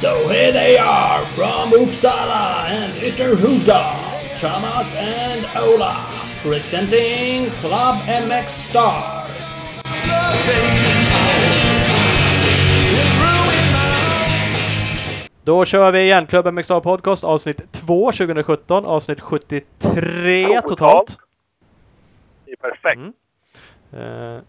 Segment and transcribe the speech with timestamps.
[0.00, 6.06] So here they are from Uppsala and Ytterhuda, Thomas and Ola,
[6.42, 9.26] presenting Club MX Star.
[15.44, 19.20] Då kör vi igen Club MX Star Podcast avsnitt 2 2017, avsnitt
[20.00, 21.18] 73 totalt.
[22.44, 22.96] Det är perfekt.
[22.96, 23.12] Mm.
[23.92, 24.42] Eh,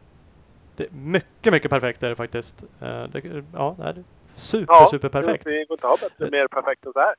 [0.75, 2.63] det är mycket, mycket perfekt är det faktiskt.
[2.81, 5.43] Eh, det, ja, det är super, Ja, super perfekt.
[5.43, 7.15] Det går inte att ha bättre, mer perfekt än så här.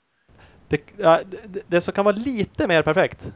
[0.69, 0.81] Det,
[1.47, 3.33] det, det som kan vara lite mer perfekt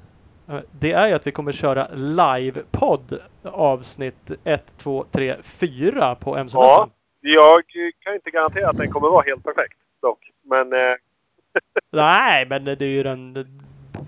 [0.49, 6.37] eh, det är ju att vi kommer köra live-podd avsnitt 1, 2, 3, 4 på
[6.37, 6.89] MC Ja,
[7.21, 7.63] jag
[8.01, 10.31] kan inte garantera att den kommer vara helt perfekt dock.
[10.43, 10.95] Men eh,
[11.91, 13.47] Nej, men det är ju den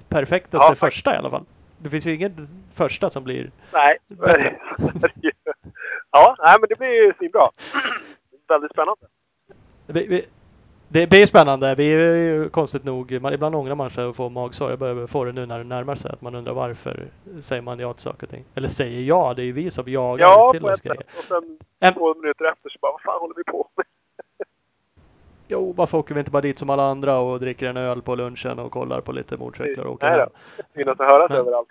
[0.09, 1.45] perfektaste Ja, första i alla fall.
[1.79, 3.51] Det finns ju ingen första som blir...
[3.73, 3.99] nej.
[4.09, 4.57] Bättre.
[6.11, 7.51] ja, nej men det blir ju svinbra.
[8.49, 9.07] Väldigt spännande.
[9.87, 10.27] Vi, vi,
[10.89, 11.75] det blir spännande.
[11.75, 14.71] Vi är ju konstigt nog, man, ibland ångrar man sig och får magsår.
[14.71, 16.11] Jag börjar få det nu när det närmar sig.
[16.13, 17.07] Att man undrar varför
[17.41, 18.45] säger man ja till saker och ting.
[18.55, 20.97] Eller säger ja, det är ju vi som jagar Ja, till oss grejer.
[21.01, 21.07] sätt.
[21.19, 23.87] Och sen En- två minuter efter så bara, vad fan håller vi på med?
[25.49, 28.15] Jo, varför åker vi inte bara dit som alla andra och dricker en öl på
[28.15, 30.63] lunchen och kollar på lite motorcyklar och åker Nej då.
[30.75, 31.69] Synas att höras Men- överallt.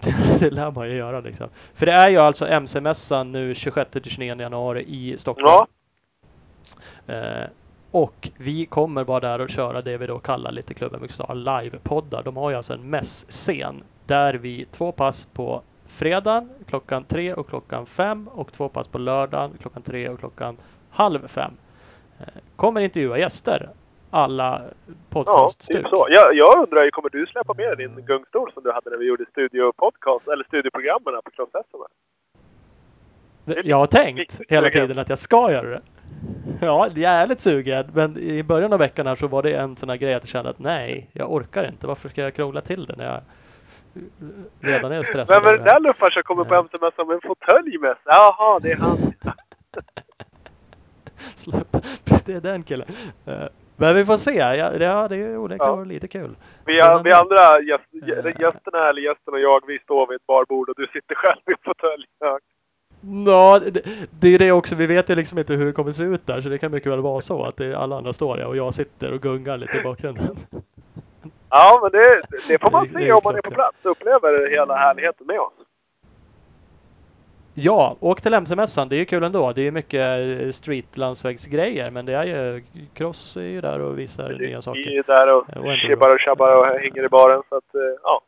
[0.40, 1.48] det lär man ju göra liksom.
[1.74, 5.48] För det är ju alltså MC-mässan nu 26-29 januari i Stockholm.
[5.48, 5.66] Ja,
[7.06, 7.46] Eh,
[7.90, 12.22] och vi kommer vara där och köra det vi då kallar lite Klubben Myckstar live-poddar.
[12.22, 17.48] De har ju alltså en mässcen där vi två pass på fredagen klockan tre och
[17.48, 20.56] klockan fem och två pass på lördagen klockan tre och klockan
[20.90, 21.52] halv fem.
[22.56, 23.68] Kommer intervjua gäster.
[24.10, 25.76] Alla ja podcaststuk.
[25.76, 26.06] typ så.
[26.10, 29.06] Jag, jag undrar ju, kommer du släppa med din gungstol som du hade när vi
[29.06, 31.80] gjorde studiopodcast, eller studioprogrammen på Klostessen?
[33.64, 35.80] Jag har tänkt hela tiden att jag ska göra det.
[36.60, 37.90] Ja, jävligt sugen.
[37.94, 40.28] Men i början av veckan här så var det en sån här grej att jag
[40.28, 41.86] kände att nej, jag orkar inte.
[41.86, 43.20] Varför ska jag krångla till det när jag
[44.60, 45.42] redan är stressad?
[45.42, 46.60] Vem är den där luffaren som kommer på Ja.
[46.60, 48.02] MC-mässan med en fåtölj med sig?
[48.04, 49.12] Jaha, det är han.
[51.36, 51.76] Släpp.
[52.26, 52.88] Det är den killen.
[53.26, 53.42] Eh,
[53.76, 54.34] Men vi får se.
[54.34, 55.84] Ja, det, ja, det är ju onekligen Ja.
[55.84, 56.36] lite kul.
[56.64, 58.40] Vi, Men vi andra gäst, Eh.
[58.40, 61.50] gästerna, eller gästen och jag, vi står vid ett barbord och du sitter själv i
[61.50, 62.04] en fåtölj.
[62.18, 62.38] Ja.
[63.70, 63.82] Det,
[64.20, 64.74] det är det också.
[64.74, 66.40] Vi vet ju liksom inte hur det kommer se ut där.
[66.42, 68.56] Så det kan mycket väl vara så att det är alla andra står där och
[68.56, 70.36] jag sitter och gungar lite i bakgrunden.
[71.50, 73.90] Ja, men det, det får man Det- det se om man är på plats och
[73.90, 75.52] upplever hela härligheten med oss.
[77.58, 78.88] Ja, åk till MC-mässan.
[78.88, 79.52] Det är ju kul ändå.
[79.52, 81.90] Det är mycket eh, street landsvägsgrejer.
[81.90, 84.98] Men det är ju Cross är ju där och visar nya Vi saker.
[84.98, 85.32] är där
[85.70, 87.42] och tjibbar och tjabbar och hänger i baren.
[87.48, 88.20] Så att, eh, ja.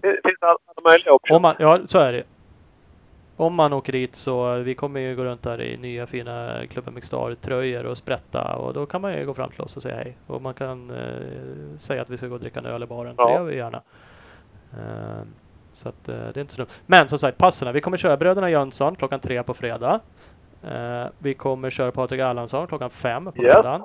[0.00, 1.56] Det finns alla möjliga optioner.
[1.58, 2.22] Ja, så är det.
[3.36, 6.94] Om man åker dit så vi kommer ju gå runt där i nya fina Klubben
[6.94, 9.96] Mixstar tröjor och sprätta och då kan man ju gå fram till oss och säga
[9.96, 10.16] hej.
[10.26, 13.14] Och man kan eh, säga att vi ska gå och dricka en öl i baren.
[13.18, 13.28] Ja.
[13.28, 13.82] Det gör vi gärna.
[14.72, 15.22] Eh,
[15.78, 16.68] så att eh, det är inte så dumt.
[16.86, 17.72] Men som sagt, passerna.
[17.72, 20.00] Vi kommer köra Bröderna Jönsson klockan tre på fredag.
[20.64, 23.54] Eh, vi kommer köra Patrik Erlandsson klockan fem på Yes.
[23.54, 23.82] lördagen.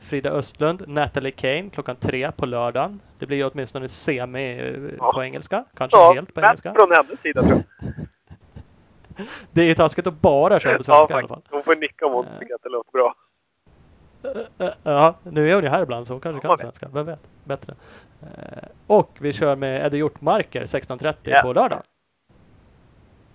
[0.00, 3.00] Frida Östlund, Natalie Kane klockan tre på lördagen.
[3.18, 5.12] Det blir ju åtminstone semi eh, Ja.
[5.12, 5.64] på engelska.
[5.76, 6.74] Kanske ja, helt på engelska.
[6.74, 7.92] från hennes sida tror jag.
[9.52, 11.42] Det är ju taskigt att bara köra på Ja, svenska i alla fall.
[11.50, 13.14] Hon får nicka om hon tycker att det låter bra.
[14.82, 16.88] Ja, nu är hon ju här ibland så hon kanske kan svenska.
[16.92, 17.20] Vem vet?
[17.44, 17.74] Bättre.
[18.22, 21.42] Eh, Och vi kör med Eddie Hjortmarker 16.30 Ja.
[21.42, 21.82] på lördag.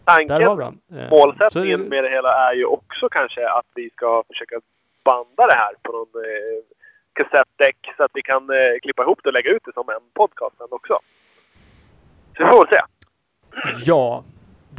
[0.04, 0.42] Tanken.
[0.42, 4.56] Eh, målsättningen med det hela är ju också kanske att vi ska försöka
[5.04, 6.64] banda det här på någon eh,
[7.14, 10.02] kassettdäck så att vi kan eh, klippa ihop det och lägga ut det som en
[10.14, 11.00] podcast sen också.
[12.38, 12.82] Så vi får väl se.
[13.86, 14.24] Ja,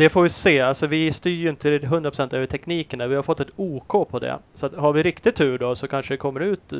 [0.00, 0.60] det får vi se.
[0.60, 3.08] Alltså vi styr ju inte 100% över tekniken där.
[3.08, 4.38] Vi har fått ett OK på det.
[4.54, 6.78] Så att har vi riktigt tur då så kanske det kommer ut eh,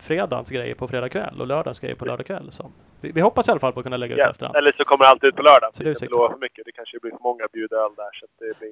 [0.00, 2.50] fredagens grejer på fredag kväll och lördagens grejer på lördag kväll.
[2.52, 4.30] Så vi, vi hoppas i alla fall på att kunna lägga ut Ja.
[4.30, 4.56] efterhand.
[4.56, 5.70] Eller så kommer allt ut på lördag.
[5.72, 6.64] Så Så det är vi ska inte lova för mycket.
[6.66, 8.70] Det kanske blir för många bjudöl där så det blir...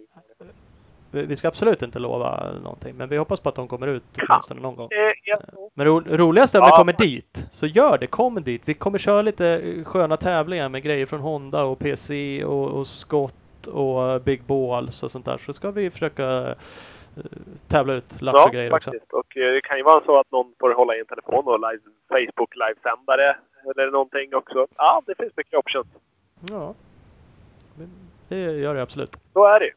[1.10, 2.94] Vi vi ska absolut inte lova någonting.
[2.96, 4.88] Men vi hoppas på att de kommer ut åtminstone någon gång.
[4.90, 5.38] Eh, ja.
[5.74, 6.74] Men ro roligast är om Ja.
[6.74, 7.44] ni kommer dit.
[7.52, 8.62] Så gör det, kom dit.
[8.64, 12.86] Vi kommer köra lite eh, sköna tävlingar med grejer från Honda och PC och, och
[12.86, 13.34] Scott
[13.69, 15.38] och eh, Big Balls och sånt där.
[15.38, 16.56] Så ska vi försöka
[17.17, 17.23] eh,
[17.69, 18.91] tävla ut lapp och grejer också.
[18.91, 19.12] faktiskt.
[19.12, 21.61] Och eh, det kan ju vara så att någon får hålla i en telefon och
[21.61, 23.37] live, Facebook livesändare
[23.70, 24.67] eller någonting också.
[24.76, 25.87] Ja, det finns mycket options.
[26.50, 26.75] Ja.
[28.29, 29.17] Det gör det absolut.
[29.32, 29.73] Så är det ju.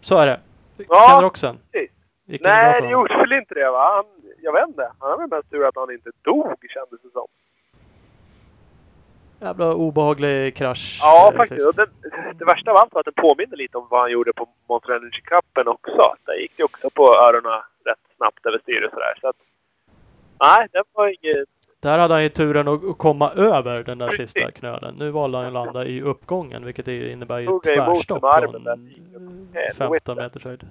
[0.00, 0.40] Så är det.
[0.88, 1.58] Ja, Ken Roxen.
[1.72, 1.90] precis.
[2.24, 3.94] Gick det bra Nej, det gjorde väl inte det va?
[3.94, 4.04] Han,
[4.42, 4.92] jag vet inte.
[4.98, 7.26] Han har väl mest tur att han inte dog kändes det som.
[9.40, 10.98] Jävla obehaglig krasch.
[11.02, 11.76] Ja, eh, faktiskt.
[11.76, 11.86] den,
[12.38, 15.68] det värsta var att den påminner lite om vad han gjorde på Monster Energy Cupen
[15.68, 16.14] också.
[16.26, 17.52] Där gick det också på öronen
[17.84, 19.14] rätt snabbt över styr och sådär.
[19.20, 19.36] Så att,
[20.40, 21.48] nej, det var inget...
[21.80, 24.30] Där hade han ju turen att komma över den där Precis.
[24.32, 24.94] sista knölen.
[24.94, 28.70] Nu valde han att landa i uppgången vilket är- innebär ju tvärstopp från där.
[28.72, 28.76] eh,
[29.54, 29.74] Helvete.
[29.78, 30.66] 15 meters höjd.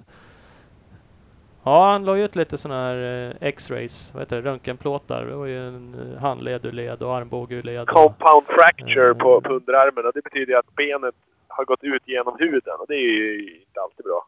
[1.64, 5.24] Ja, han la ju ut lite sådana här eh, X-rays, vad heter det, röntgenplåtar.
[5.24, 7.80] Det var ju en eh, handled ur led och armbåge ur led.
[7.82, 9.18] och- Compound fracture Mm.
[9.18, 11.14] på, på underarmen och det betyder att benet
[11.48, 14.26] har gått ut genom huden och det är ju inte alltid bra.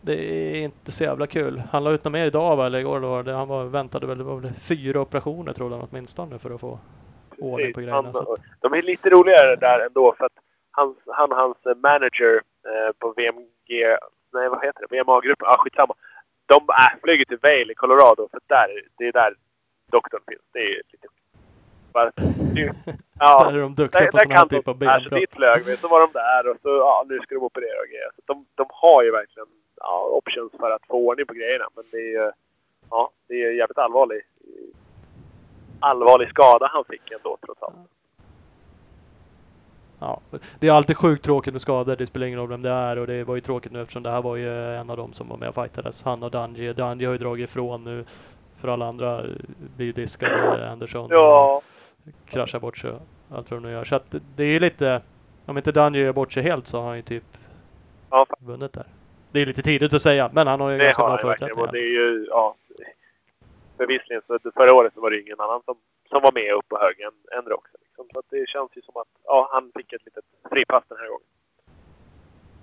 [0.00, 1.62] Det är inte så jävla kul.
[1.72, 3.22] Han la ut något mer idag va, eller igår då?
[3.22, 6.60] det- Han var, väntade väl, det var väl fyra operationer trodde han åtminstone för att
[6.60, 6.78] få
[7.38, 7.96] ordning på grejerna.
[7.96, 10.32] Han, att, de är lite roligare där ändå för att
[10.70, 12.34] han och hans manager
[12.66, 13.96] eh, på VMG,
[14.32, 15.94] nej vad heter det, VMA-gruppen, ah, skitsamma.
[16.46, 18.68] De äh, flyger till Vail i Colorado för där,
[18.98, 19.34] det är där
[19.90, 20.42] doktorn finns.
[20.52, 21.08] Det är lite...
[21.92, 22.12] Bara,
[23.18, 24.74] ja, där är de duktiga där, på sådana här typ av.
[24.74, 25.20] Alltså, benbrott.
[25.20, 27.88] dit flög vi, så var de där och så ja, nu ska de operera och
[27.88, 28.10] grejer.
[28.16, 31.64] Så de, de har ju verkligen ja, options för att få ordning på grejerna.
[31.74, 32.32] Men det är ju
[32.90, 34.20] ja, det är jävligt allvarlig,
[35.80, 37.76] allvarlig skada han fick ändå trots allt.
[40.04, 40.20] Ja,
[40.58, 41.96] det är alltid sjukt tråkigt med skador.
[41.96, 44.10] Det spelar ingen roll vem det är och det var ju tråkigt nu eftersom det
[44.10, 46.02] här var ju en av dem som var med och fightades.
[46.02, 46.72] Han och Danji.
[46.72, 48.04] Danji har ju dragit ifrån nu.
[48.60, 49.22] För alla andra
[49.76, 50.70] blir ju diskade.
[50.70, 51.62] Andersson Ja,
[52.26, 52.90] kraschar bort sig.
[53.30, 53.84] Allt vad de nu gör.
[53.84, 55.02] Så att det- är ju lite.
[55.46, 57.24] Om inte Danji gör bort sig helt så har han ju typ
[58.10, 58.86] ja vunnit där.
[59.32, 61.72] Det är lite tidigt att säga men han har ju det ganska har bra förutsättningar.
[61.72, 62.54] det är ju, ja.
[63.78, 65.76] Bevisligen så förra året så var det ingen annan som,
[66.12, 67.80] som var med upp på hög än, än Roxen.
[67.84, 68.04] Liksom.
[68.12, 71.08] Så att det känns ju som att ja, han fick ett litet fripass den här
[71.08, 71.26] gången.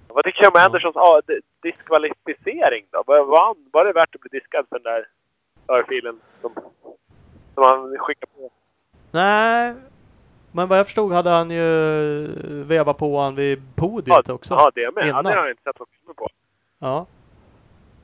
[0.08, 0.66] Vad tycker du om Ja.
[0.66, 3.04] Anderssons ja, di- diskvalificering då?
[3.08, 5.08] Var, var, han, var det värt att bli diskad för den där
[5.68, 6.54] örfilen som,
[7.54, 8.52] som han skickade på?
[9.12, 9.74] Nej.
[10.52, 11.64] Men vad jag förstod hade han ju
[12.64, 14.54] vevat på han vid podiet också.
[14.54, 15.04] Ja, det med.
[15.04, 15.24] Ja, Innan.
[15.24, 16.28] det har jag inte sett något på.
[16.80, 17.06] Ja.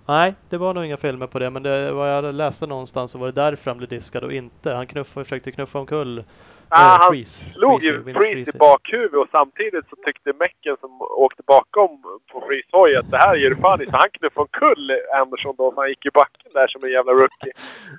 [0.08, 3.18] Nej, det var nog inga filmer på det, men det, vad jag läste någonstans så
[3.18, 4.72] var det därför han blev diskad och inte.
[4.72, 6.24] Han knuffade, försökte knuffa omkull
[6.70, 7.46] Ah, eh, han Freeze.
[7.54, 12.44] slog Freeze, ju Freeze i bakhuvudet och samtidigt så tyckte Mecken som åkte bakom på
[12.48, 13.86] Freeze hoj att det här ger du fan i.
[13.86, 14.92] Så han knuffade omkull
[15.22, 17.52] Andersson då så han gick i backen där som en jävla rookie.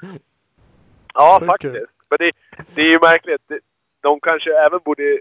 [1.14, 1.49] Ja, Okej.
[1.49, 1.93] faktiskt.
[2.11, 2.31] Men det,
[2.75, 3.43] det är ju märkligt.
[4.00, 5.19] De kanske även borde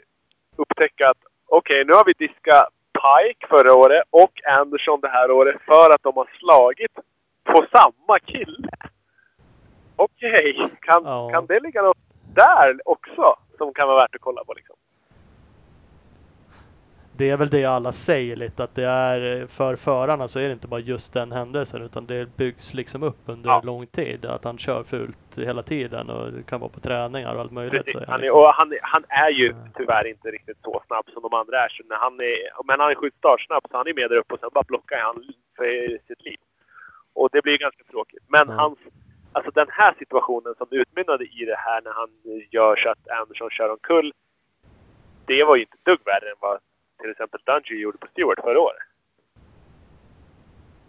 [0.55, 1.17] upptäcka att
[1.47, 2.67] okej, nu har vi diskat
[2.99, 6.91] Pike förra året och Anderson det här året för att de har slagit
[7.43, 8.69] på samma kille.
[9.95, 11.29] Okej, kan, Ja.
[11.33, 11.97] kan det ligga något
[12.35, 14.75] där också som kan vara värt att kolla på liksom?
[17.17, 20.47] Det är väl det alla säger lite att det är eh, för förarna så är
[20.47, 23.61] det inte bara just den händelsen utan det byggs liksom upp under Ja.
[23.63, 24.25] lång tid.
[24.25, 27.85] Att han kör fult hela tiden och det kan vara på träningar och allt möjligt.
[27.85, 28.01] Precis.
[28.07, 29.67] Han är, liksom- och han, är- han är ju Mm.
[29.77, 31.69] tyvärr inte riktigt så snabb som de andra är.
[31.69, 34.33] Så när han är, men han är sjukt startsnabb så han är med där uppe
[34.33, 35.23] och sen bara blockar han
[35.57, 36.37] för sitt liv.
[37.13, 38.23] Och det blir ganska tråkigt.
[38.27, 38.53] Men Ja.
[38.53, 38.77] hans,
[39.31, 42.09] alltså den här situationen som utmynnade i det här när han
[42.51, 44.13] gör så att Anderson kör omkull.
[45.25, 46.57] Det var ju inte dugg värre än vad
[47.05, 48.83] till exempel Dungey gjorde på Stewart förra året.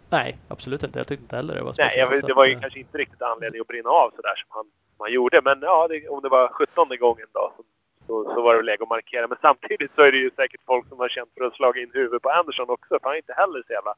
[0.09, 0.99] Nej, absolut inte.
[0.99, 2.79] Jag tyckte inte heller det var Nej, jag, speciellt, vet- det var ju eh, kanske
[2.79, 5.41] inte riktigt anledning att brinna av sådär som han, som han gjorde.
[5.43, 7.63] Men ja, det, om det var 17 gången då så,
[8.07, 9.27] så, så var det väl läge att markera.
[9.27, 11.91] Men samtidigt så är det ju säkert folk som har känt för att slå in
[11.93, 12.99] huvudet på Anderson också.
[12.99, 13.93] För han är inte heller så jävla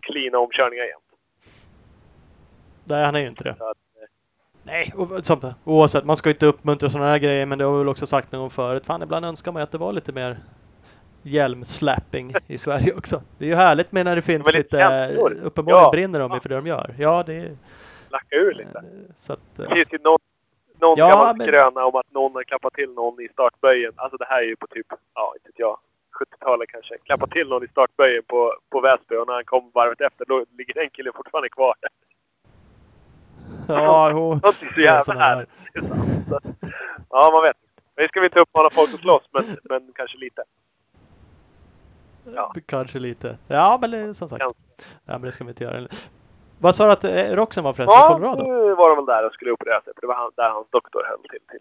[0.00, 1.10] cleana omkörningar jämt.
[2.84, 3.50] Nej, han är ju inte det.
[3.50, 4.08] Att, eh,
[4.62, 6.04] Nej, som, oavsett.
[6.04, 8.32] Man ska ju inte uppmuntra sådana här grejer men det har vi väl också sagt
[8.32, 8.86] någon gång förut.
[8.86, 10.36] Fan, ibland önskar man att det var lite mer
[11.26, 13.22] hjälmslapping i Sverige också.
[13.38, 15.40] Det är ju härligt med när det finns Men lite lite, känslor.
[15.42, 15.90] uppenbarligen Ja.
[15.90, 16.94] brinner de ju för det de gör.
[16.98, 17.56] Ja, det är
[18.08, 18.78] lacka ur lite.
[18.78, 18.84] eh,
[19.16, 20.18] så att, Det eh, finns ju någon,
[20.80, 23.92] någon Ja, men- skröna om att någon har klappat till någon i startböjen.
[23.96, 25.78] Alltså det här är ju på typ, ja inte vet jag,
[26.20, 26.98] 70-talet kanske.
[27.04, 30.44] Klappat till någon i startböjen på, på Väsby och när han kom varvet efter då
[30.58, 31.74] ligger den killen fortfarande kvar.
[33.68, 34.18] ja, jo.
[34.18, 35.48] Någonting så Det är jävla här- härligt.
[35.72, 36.26] Det är sant.
[36.28, 36.40] Så,
[37.10, 37.56] Ja, man vet.
[37.96, 40.42] Nu ska vi inte uppmana folk att slåss, men, men kanske lite.
[42.34, 42.52] Ja.
[42.66, 43.38] Kanske lite.
[43.48, 44.42] Ja, men det, som sagt.
[44.42, 44.60] Kanske.
[45.04, 45.88] Ja, men det ska vi inte göra.
[46.58, 48.00] Vad sa du att eh, Roxen var förresten?
[48.00, 48.42] Ja, Colorado?
[48.42, 49.92] nu var de väl där och skulle operera sig.
[49.94, 51.40] För det var han, där hans doktor höll till.
[51.50, 51.60] till.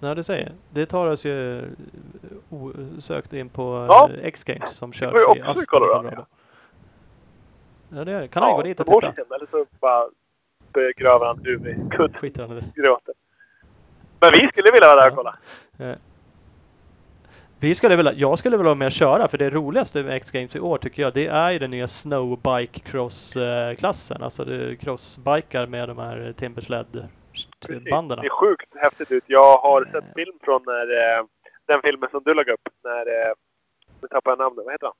[0.00, 1.64] Ja, det säger Det tar oss ju eh,
[2.50, 4.10] osökt in på Ja.
[4.14, 6.24] eh, X-Games som körs också i Aspen, Colorado,
[7.94, 8.28] Ja, det är det.
[8.28, 8.94] Kan han gå dit och titta?
[9.06, 10.08] Washington, Eller så bara
[10.72, 12.16] begraver han huvudet i kudd.
[12.16, 12.82] Skiter han i det.
[12.82, 13.14] Gråter.
[14.20, 15.36] Men vi skulle vilja vara där och kolla.
[15.78, 15.96] Eh,
[17.62, 20.56] Vi skulle vilja, jag skulle vilja vara med och köra för det roligaste med X-Games
[20.56, 24.22] i år tycker jag det är ju den nya Snowbike Cross-klassen.
[24.22, 24.44] Alltså
[24.80, 27.08] crossbikar med de här Timbersled
[27.90, 28.22] banderna.
[28.22, 29.24] Det är sjukt häftigt ut.
[29.26, 31.24] Jag har sett film från när, eh,
[31.66, 32.68] den filmen som du lade upp.
[32.84, 33.32] När, eh,
[34.00, 34.64] nu tappar jag namnet.
[34.64, 34.96] Vad heter han?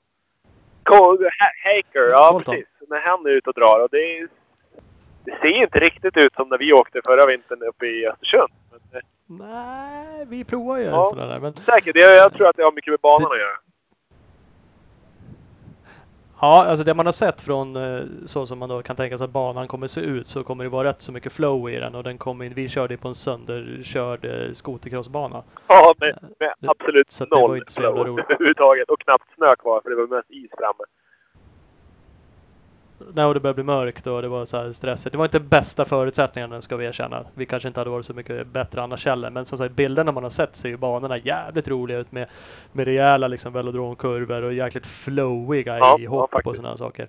[1.63, 2.09] Haker.
[2.09, 2.67] Ja, precis.
[2.89, 3.83] När han är ute och drar.
[3.83, 4.27] Och det, är,
[5.25, 8.49] det ser inte riktigt ut som när vi åkte förra vintern uppe i Östersund.
[8.71, 11.09] Men, eh, Nej, vi provar ju Ja.
[11.13, 11.39] sådana där.
[11.39, 11.95] Men, säkert.
[11.97, 13.57] Jag, jag tror att det har mycket med banan att göra.
[16.41, 19.25] ja, alltså det man har sett från eh, så som man då kan tänka sig
[19.25, 21.95] att banan kommer se ut så kommer det vara rätt så mycket flow i den
[21.95, 25.43] och den kommer in, vi körde på en sönderkörd eh, skotercrossbana.
[25.67, 28.89] Ja, med, med det- absolut så det var noll inte så jävla flow överhuvudtaget.
[28.89, 30.83] Och knappt snö kvar för det var mest is framme.
[33.07, 35.11] Och det började bli mörkt och det var så här stressigt.
[35.11, 37.23] Det var inte bästa förutsättningarna ska vi erkänna.
[37.33, 39.29] Vi kanske inte hade varit så mycket bättre annars heller.
[39.29, 42.27] Men som sagt, bilderna man har sett ser ju banorna jävligt roliga ut med,
[42.71, 46.55] med rejäla liksom velodromkurvor och jäkligt flowiga Ja, i ja, hopp och faktiskt.
[46.55, 47.07] sådana saker.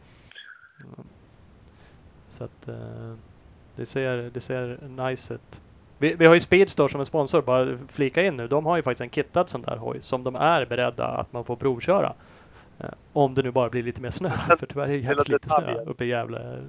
[2.29, 3.15] Så att eh,
[3.77, 5.61] det, ser, det ser nice ut.
[5.99, 8.49] Vi, vi har ju Speedstore som en sponsor, bara flika in nu.
[8.49, 11.45] De har ju faktiskt en kittad sån där hoj som de är beredda att man
[11.45, 12.13] får provköra.
[12.79, 14.31] Eh, om det nu bara blir lite mer snö.
[14.59, 16.63] För tyvärr är det jävligt lite snö uppe i Gävle.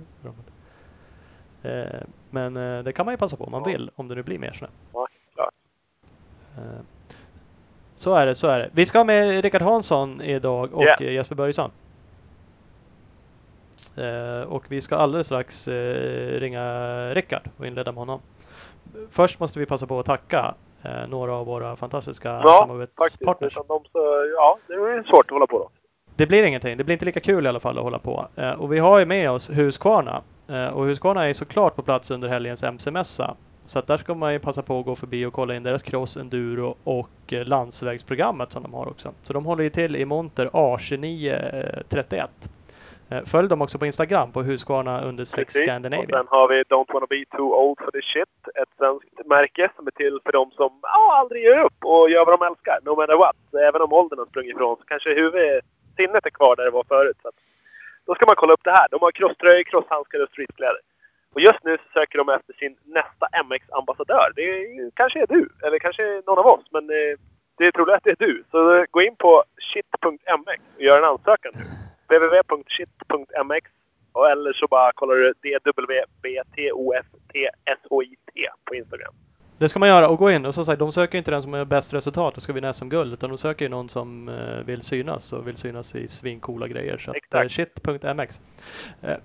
[1.63, 1.85] Eh,
[2.29, 3.91] men eh, det kan man ju passa på om man vill.
[3.95, 4.67] Om det nu blir mer snö.
[4.93, 5.53] Ja, klart.
[7.95, 8.69] Så är det, så är det.
[8.73, 11.13] Vi ska ha med Rickard Hansson idag och Yeah.
[11.13, 11.71] Jesper Börjesson.
[14.47, 16.63] Och vi ska alldeles strax ringa
[17.13, 18.19] Rickard och inleda med honom.
[19.11, 20.55] Först måste vi passa på att tacka
[21.07, 22.59] några av våra fantastiska Ja, faktiskt.
[22.59, 23.53] samarbetspartners.
[23.53, 25.69] Utan de så, ja, det är svårt att hålla på då.
[26.15, 26.77] Det blir ingenting.
[26.77, 28.27] Det blir inte lika kul i alla fall att hålla på.
[28.35, 30.21] Eh, och vi har ju med oss Husqvarna.
[30.47, 33.35] Eh, och Husqvarna är såklart på plats under helgens MC-mässa.
[33.65, 35.83] Så att där ska man ju passa på att gå förbi och kolla in deras
[35.83, 39.11] cross, enduro och eh, landsvägsprogrammet som de har också.
[39.23, 42.27] Så de håller ju till i monter A2931.
[43.09, 45.61] Eh, följ dem också på Instagram på Husqvarna understreck Precis.
[45.61, 46.17] Och Scandinavia.
[46.17, 48.55] sen har vi Don't wanna be too old for this shit.
[48.61, 52.25] Ett svenskt märke som är till för de som ja, aldrig ger upp och gör
[52.25, 52.79] vad de älskar.
[52.83, 53.35] No matter what.
[53.51, 55.65] Så även om åldern har sprungit ifrån så kanske huvudet,
[55.97, 57.17] sinnet är kvar där det var förut.
[57.21, 57.35] Så att,
[58.05, 58.87] då ska man kolla upp det här.
[58.91, 60.81] De har crosströjor, crosshandskar och streetkläder.
[61.33, 64.31] Och just nu så söker de efter sin nästa MX-ambassadör.
[64.35, 66.65] Det är, kanske är du, eller kanske någon av oss.
[66.71, 67.15] Men eh,
[67.57, 68.43] det är troligt att det är du.
[68.51, 71.65] Så eh, gå in på shit.mx och gör en ansökan nu.
[72.07, 73.71] www.shit.mx
[74.31, 76.65] eller så bara kollar du DWBTOFTSHIT
[78.65, 79.13] på Instagram.
[79.57, 81.53] Det ska man göra och gå in och som sagt de söker inte den som
[81.53, 84.81] har bäst resultat och ska vinna SM-guld utan de söker ju någon som eh, vill
[84.81, 86.97] synas och vill synas i svincoola grejer.
[86.97, 87.43] Så att, Exakt.
[87.43, 88.39] eh, shit.mx.
[89.01, 89.17] Eh,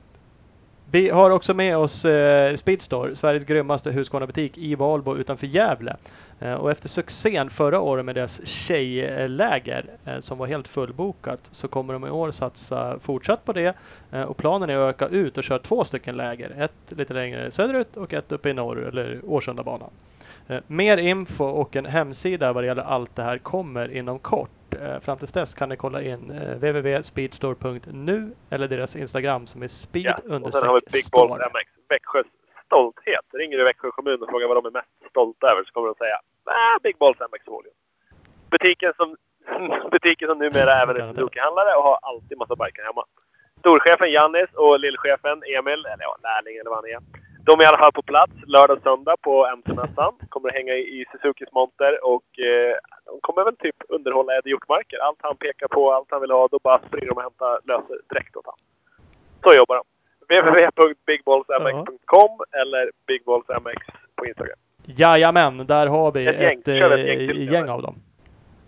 [0.92, 5.96] vi har också med oss eh, Speedstore, Sveriges grymmaste Husqvarna-butik i Valbo utanför Gävle.
[6.40, 11.68] Eh, och efter succén förra året med deras tjejläger eh, som var helt fullbokat så
[11.68, 13.74] kommer de i år satsa fortsatt på det.
[14.12, 16.50] Eh, och planen är att öka ut och köra två stycken läger.
[16.58, 19.90] Ett lite längre söderut och ett uppe i norr, eller Årsundabanan.
[20.50, 24.74] Eh, mer info och en hemsida vad det gäller allt det här kommer inom kort.
[24.80, 29.68] Eh, fram tills dess kan ni kolla in eh, www.speedstore.nu eller deras Instagram som är
[29.68, 30.38] speed Ja.
[30.38, 31.46] Och sen har vi Big store.
[31.46, 31.70] MX.
[31.88, 32.26] Växjös
[32.66, 33.24] stolthet.
[33.32, 35.94] Ringer du Växjö kommun och frågar vad de är mest stolta över så kommer de
[35.94, 37.74] säga ah, Big Balls MX Volume.
[38.50, 39.16] Butiken som,
[39.90, 41.12] butiken som numera även är.
[41.12, 43.04] Suzuki-handlare och har alltid massa bikar hemma.
[43.58, 47.29] Storchefen Jannis och lillchefen Emil, eller ja, lärling eller vad han är.
[47.44, 50.14] De är i alla fall på plats lördag och söndag på MC-mässan.
[50.28, 52.74] Kommer att hänga i, Suzukis monter och eh,
[53.06, 54.98] de kommer väl typ underhålla Eddie Hjortmarker.
[54.98, 57.96] Allt han pekar på, allt han vill ha, då bara springer de och hämtar löser
[58.10, 58.58] direkt åt honom.
[59.44, 59.82] Så jobbar de.
[60.34, 62.30] www.bigballsmx.com
[62.62, 64.56] eller bigballsmx på Instagram.
[64.84, 66.58] Jajamän, där har vi Ett gäng.
[66.58, 66.74] ett, ett eh,
[67.06, 67.94] gäng till, gäng av dem.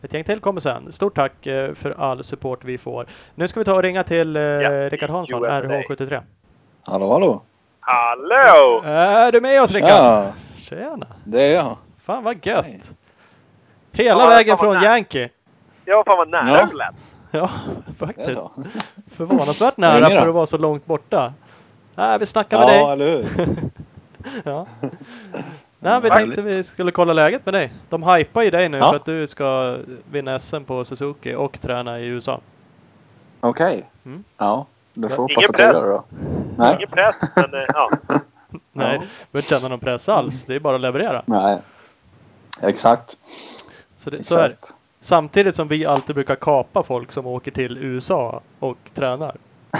[0.02, 0.93] Ett gäng till kommer sen.
[0.93, 3.07] Stort tack eh, för all support vi får.
[3.35, 5.61] Nu ska vi ta och ringa till eh, Ja, Rickard Hansson, USA.
[5.61, 6.23] RH73.
[6.83, 7.43] Hallå, hallå!
[7.85, 8.83] Hallå!
[8.85, 9.91] Är du med oss Rickard?
[9.91, 11.07] Ja, Tjena!
[11.25, 11.77] det är jag.
[12.05, 12.65] Fan vad gött!
[12.65, 12.81] Hej.
[13.93, 14.85] Hela Ja, vägen från nära.
[14.85, 15.29] Yankee.
[15.85, 16.67] Ja, fan vad nära Ja.
[16.67, 16.95] det lät.
[17.31, 17.51] Ja,
[17.99, 18.33] faktiskt.
[18.33, 18.51] så.
[19.17, 21.33] Förvånansvärt nära för att vara så långt borta.
[21.95, 22.93] Nej, vi snackar med Ja, dig.
[22.93, 23.57] eller hur?
[24.45, 24.67] ja.
[25.79, 27.73] Nej, vi tänkte vi skulle kolla läget med dig.
[27.89, 28.89] De hypar ju dig nu Ja.
[28.89, 29.77] för att du ska
[30.11, 32.41] vinna SM på Suzuki och träna i USA.
[33.41, 33.91] Okej.
[34.05, 34.25] Mm.
[34.39, 35.61] Ja, du får press.
[35.61, 36.05] gör det då.
[36.59, 36.76] Nej.
[36.76, 37.90] Ingen press, men eh, ja.
[38.73, 40.44] Nej, du behöver inte känna någon press alls.
[40.44, 41.23] Det är bara att leverera.
[41.26, 41.59] Nej.
[42.62, 43.16] Exakt.
[43.97, 44.47] Så, det, så är det.
[44.47, 44.75] Exakt.
[45.00, 49.37] Samtidigt som vi alltid brukar kapa folk som åker till USA och tränar.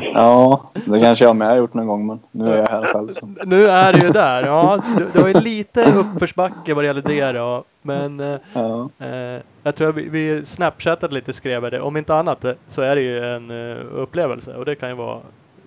[0.00, 3.08] Ja, det kanske jag med har gjort någon gång men nu är jag här själv
[3.08, 3.26] så.
[3.44, 4.46] Nu är du ju där.
[4.46, 7.64] Ja, du, du har ju lite uppförsbacke vad det gäller det då.
[7.82, 8.88] Men eh, Ja.
[8.98, 11.80] eh, jag tror att vi, vi snapchatade lite skrev det.
[11.80, 15.20] Om inte annat eh, så är det ju en upplevelse och det kan ju vara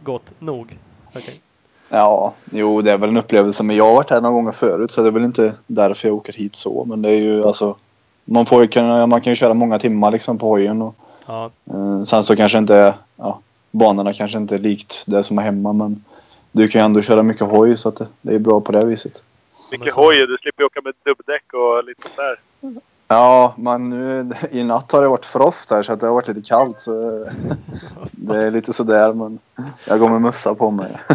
[0.04, 0.78] gott nog.
[1.16, 1.42] Okej.
[1.90, 3.64] Ja, jo det är väl en upplevelse.
[3.64, 6.18] Men jag har varit här några gånger förut så det är väl inte därför jag
[6.18, 6.86] åker hit så.
[6.86, 7.76] Men det är ju alltså.
[8.26, 10.82] Man, får ju kunna, man kan ju köra många timmar liksom på hojen.
[10.82, 13.40] Och, Ja, eh, sen så kanske inte, ja,
[13.72, 15.74] banorna kanske inte är likt det som är hemma.
[15.74, 16.04] Men
[16.52, 18.86] du kan ju ändå köra mycket hoj så att det, det är bra på det
[18.86, 19.24] viset.
[19.72, 22.40] Mycket hoj du slipper åka med dubbdäck och lite sånt där.
[23.12, 26.28] Ja, men nu i natt har det varit frost här så att det har varit
[26.28, 26.82] lite kallt.
[26.82, 26.92] Så
[28.12, 29.40] det är lite sådär men
[29.86, 31.02] jag går med mössa på mig.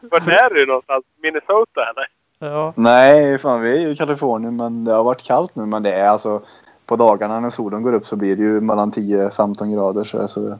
[0.00, 1.04] Vart är du någonstans?
[1.22, 2.06] Minnesota eller?
[2.38, 2.72] ja.
[2.76, 5.66] Nej, fan vi är ju i Kalifornien men det har varit kallt nu.
[5.66, 6.42] Men det är alltså
[6.86, 10.04] på dagarna när solen går upp så blir det ju mellan 10-15 grader.
[10.04, 10.58] Så, så Det är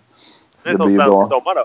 [0.62, 1.28] det som blir bra.
[1.28, 1.64] sommar då.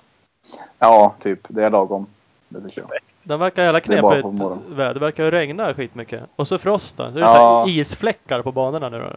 [0.79, 1.39] Ja, typ.
[1.47, 2.05] Det är lagom.
[2.49, 2.89] Det tycker jag.
[3.23, 4.25] Den verkar jävla är knepigt
[4.69, 4.93] väder.
[4.93, 6.23] Det verkar regna skitmycket.
[6.35, 7.13] Och så frosten.
[7.13, 7.65] Så det är Ja.
[7.67, 9.09] isfläckar på banorna nu då.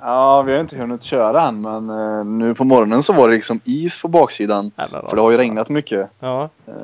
[0.00, 3.34] Ja, vi har inte hunnit köra än men eh, nu på morgonen så var det
[3.34, 4.70] liksom is på baksidan.
[4.76, 6.08] Nej, För det har ju regnat mycket.
[6.20, 6.48] Ja.
[6.66, 6.74] Eh,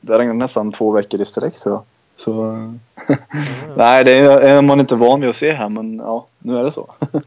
[0.00, 1.82] det har regnat nästan två veckor i sträck tror jag.
[2.16, 2.52] Så...
[2.52, 3.16] eh,
[3.76, 6.64] Nej, det är, är man inte van vid att se här men ja, nu är
[6.64, 6.90] det så.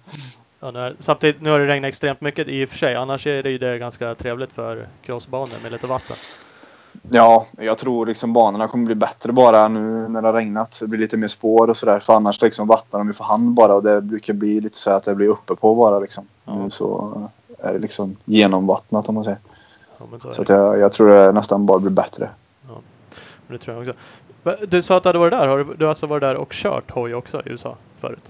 [0.63, 2.96] Ja, när, samtidigt, nu har det regnat extremt mycket i och för sig.
[2.96, 6.15] Annars är det ju det ganska trevligt för crossbanor med lite vatten.
[7.12, 10.77] Ja, jag tror liksom banorna kommer bli bättre bara nu när det har regnat.
[10.81, 12.00] Det blir lite mer spår och sådär.
[12.00, 14.91] För annars liksom vattnar de ju för hand bara och det brukar bli lite så
[14.91, 16.27] att det blir uppe på bara liksom.
[16.45, 16.55] Ja.
[16.55, 17.12] Nu så
[17.60, 19.39] är det liksom genomvattnat om man säger.
[19.98, 22.29] Ja, men så Så att jag, jag tror det nästan bara blir bättre.
[23.48, 24.00] det tror jag också.
[24.67, 25.48] Du sa att du hade varit där.
[25.48, 28.24] Har du, du alltså varit där och kört hoj också i USA förut?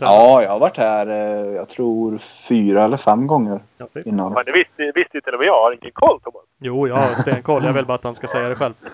[0.00, 4.32] Ja, jag har varit här eh, jag tror fyra eller fem gånger Ja, innan.
[4.32, 5.62] Men det visste, visste till och med jag.
[5.62, 6.42] Har ingen koll Thomas.
[6.58, 7.64] Jo, jag har stenkoll.
[7.64, 8.74] Jag vill bara att han ska säga det själv.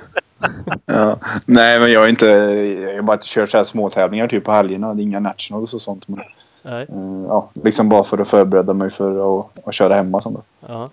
[0.86, 1.16] Ja.
[1.46, 4.94] Nej, men jag har inte, jag har bara kört så här småtävlingar typ på helgerna.
[4.94, 6.08] Det är inga nationals och sånt.
[6.08, 6.20] Men,
[6.62, 6.82] Nej.
[6.88, 10.40] eh, ja, liksom bara för att förbereda mig för att, att köra hemma som det
[10.68, 10.90] Ja.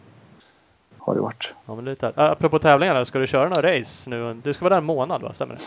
[1.00, 1.54] har det varit.
[1.66, 2.32] Ja, men lite här.
[2.32, 4.34] Apropå tävlingarna, ska du köra några race nu?
[4.44, 5.34] Du ska vara där en månad va?
[5.34, 5.62] Stämmer det?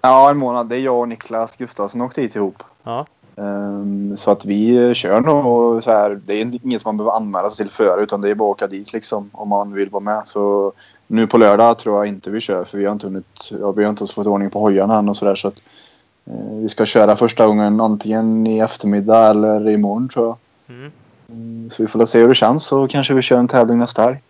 [0.00, 0.66] Ja, en månad.
[0.68, 2.62] Det är jag och Niklas Gustafsson åkte hit ihop.
[2.82, 3.06] Ja.
[3.36, 6.20] Ehm, så att vi kör nog så här.
[6.26, 8.66] Det är inget man behöver anmäla sig till före utan det är bara att åka
[8.66, 10.22] dit liksom om man vill vara med.
[10.28, 10.72] Så
[11.06, 13.50] nu på lördag tror jag inte vi kör för vi har inte hunnit.
[13.60, 15.56] Ja, vi har inte ens fått ordning på hojarna än och sådär så att
[16.26, 20.36] eh, vi ska köra första gången antingen i eftermiddag eller imorgon tror jag.
[20.76, 20.92] Mm.
[21.28, 24.02] Mm, Så vi får se hur det känns så kanske vi kör en tävling nästa
[24.02, 24.20] helg.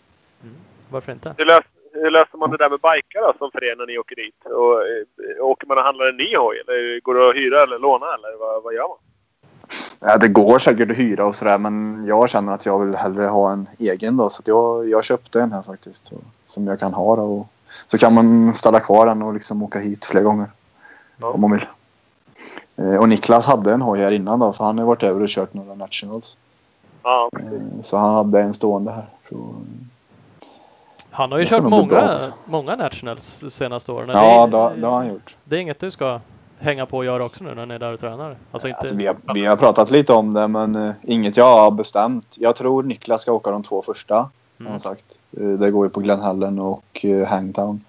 [0.43, 0.55] Mm.
[0.91, 1.35] Varför inte?
[1.39, 4.17] Hur, lös, hur löser man det där med bikar då som förenar när ni åker
[4.17, 4.45] dit?
[4.45, 6.57] Och, eh, åker man och handlar en ny hoj?
[6.61, 8.07] Eller går det att hyra eller låna?
[8.07, 8.99] Eller vad, vad gör man?
[10.01, 13.27] Ja, det går säkert att hyra och sådär men jag känner att jag vill hellre
[13.27, 14.31] ha en egen då.
[14.31, 16.07] Så jag, jag köpte en här faktiskt.
[16.07, 16.15] Så,
[16.47, 17.23] som jag kan ha då.
[17.23, 17.47] Och,
[17.87, 20.47] så kan man ställa kvar den och liksom åka hit fler gånger.
[21.17, 21.27] Ja.
[21.27, 21.67] Om man vill.
[22.77, 25.29] Eh, och Niklas hade en hoj här innan då för han har varit över och
[25.29, 26.37] kört några nationals.
[27.03, 29.07] Ja, Eh, så han hade en stående här.
[29.29, 29.55] Så,
[31.13, 34.11] Han har ju kört många, många nationals de senaste åren.
[34.13, 35.37] ja, det, det, det har han gjort.
[35.45, 36.21] det är inget du ska
[36.59, 38.37] hänga på och göra också nu när ni är där och tränar?
[38.53, 38.81] Alltså inte...
[38.81, 42.27] Alltså, vi, har, vi har pratat lite om det men eh, inget jag har bestämt.
[42.39, 44.15] Jag tror Niklas ska åka de två första.
[44.15, 44.29] Har
[44.61, 44.71] Mm.
[44.71, 45.05] han sagt.
[45.41, 47.85] Eh, Det går ju på Glen Helen och eh, Hangtown.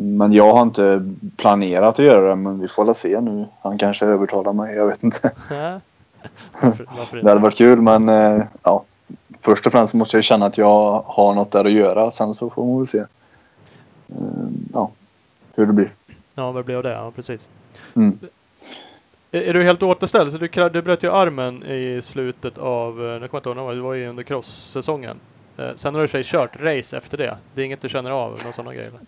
[0.00, 3.46] Men jag har inte planerat att göra det men vi får väl se nu.
[3.62, 5.30] Han kanske övertalar mig, jag vet inte.
[7.22, 8.08] Det hade varit kul men
[8.62, 8.84] ja.
[9.44, 12.10] Först och främst måste jag känna att jag har något där att göra.
[12.10, 12.98] Sen så får man väl se.
[12.98, 13.06] Eh,
[14.72, 14.90] Ja,
[15.54, 15.92] hur det blir.
[16.34, 16.92] Ja, vad blir det?
[16.92, 17.48] Ja, precis.
[17.94, 18.18] Mm.
[19.30, 20.32] Är, är du helt återställd?
[20.32, 23.76] Så du, du bröt ju armen i slutet av, eh, nu kommer jag inte ihåg,
[23.76, 25.16] det var, det ju under cross-säsongen.
[25.56, 27.36] Eh, sen har du i kört race efter det.
[27.54, 28.88] Det är inget du känner av, några sådana grejer?
[28.88, 29.00] eller?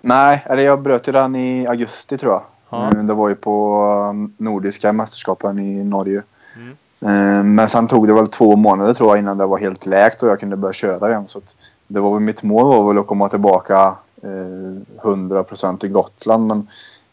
[0.00, 2.42] Nej, eller jag bröt ju den i augusti tror jag.
[2.70, 2.88] Ja.
[2.88, 6.22] Eh, Det var ju på Nordiska mästerskapen i Norge.
[6.56, 6.76] Mm.
[7.00, 10.22] Eh, men sen tog det väl två månader tror jag innan det var helt läkt
[10.22, 11.26] och jag kunde börja köra igen.
[11.26, 11.54] Så att
[11.86, 16.46] det var väl mitt mål var väl att komma tillbaka eh, 100% till Gotland.
[16.46, 16.68] Men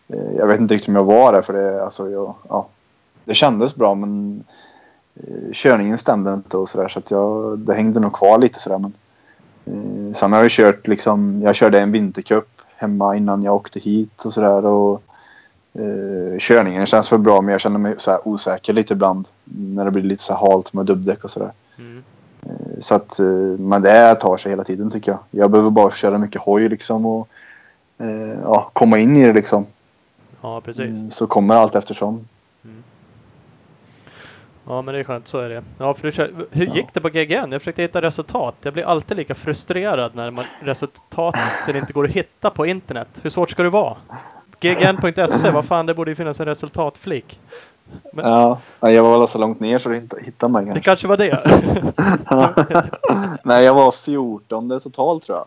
[0.08, 2.68] eh, jag vet inte riktigt om jag var där för det, alltså, jag, ja,
[3.26, 4.44] det kändes bra men
[5.16, 8.78] eh, körningen stämde inte och sådär så att jag, det hängde nog kvar lite sådär.
[8.78, 8.94] Men,
[9.66, 14.26] eh, sen har jag kört liksom, jag körde en vintercup hemma innan jag åkte hit
[14.26, 14.66] och sådär.
[14.66, 15.02] Och,
[15.74, 19.28] eh, körningen känns väl bra men jag känner mig så osäker lite ibland.
[19.44, 21.52] När det blir lite så halt med dubbdäck och sådär.
[21.78, 22.04] Mm.
[22.44, 23.26] Eh, Så att, eh,
[23.60, 25.20] men det tar sig hela tiden tycker jag.
[25.32, 27.28] Jag behöver bara köra mycket hoj liksom och
[27.98, 29.66] eh, ja, komma in i det liksom.
[30.42, 30.86] Ja, precis.
[30.86, 32.28] Mm, Så kommer allt eftersom.
[34.68, 35.28] Ja, men det är skönt.
[35.28, 35.64] Så är det.
[35.78, 36.76] Ja, för kör, hur Ja.
[36.76, 37.52] gick det på GGN?
[37.52, 38.56] Jag försökte hitta resultat.
[38.62, 43.08] Jag blir alltid lika frustrerad när man, resultaten inte går att hitta på internet.
[43.22, 43.98] Hur svårt ska det vara?
[44.64, 47.40] GGN.se, vad fan, det borde ju finnas en resultatflik.
[48.14, 50.84] Men- Ja, jag var väl så långt ner så du inte hittade mig Det kanske.
[50.84, 51.44] kanske var det.
[53.44, 55.46] Nej, jag var 14 totalt tror jag.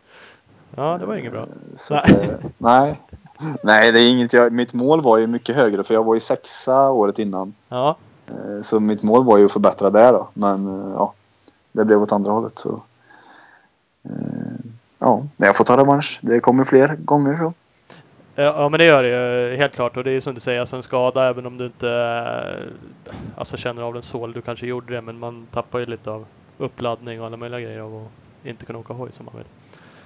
[0.85, 1.45] Ja, det var inget bra.
[1.79, 2.17] Så att, eh,
[2.59, 3.01] nej.
[3.63, 6.21] Nej, det är inget jag, mitt mål var ju mycket högre för jag var ju
[6.21, 7.55] sexa året innan.
[7.69, 7.97] Ja,
[8.29, 10.29] Eh, Så mitt mål var ju att förbättra det då.
[10.35, 11.13] Men eh, ja,
[11.73, 12.81] det blev åt andra hållet så.
[14.05, 14.11] eh,
[14.99, 16.19] Ja, jag får ta revansch.
[16.23, 17.53] Det kommer fler gånger så.
[18.39, 19.09] Ja, ja, men det gör det
[19.51, 19.97] ju helt klart.
[19.97, 22.73] Och det är som du säger, alltså en skada även om du inte eh,
[23.37, 24.27] alltså, känner av den så.
[24.27, 26.27] Du kanske gjorde det, men man tappar ju lite av
[26.59, 29.47] uppladdning och alla möjliga grejer av att inte kunna åka hoj som man vill.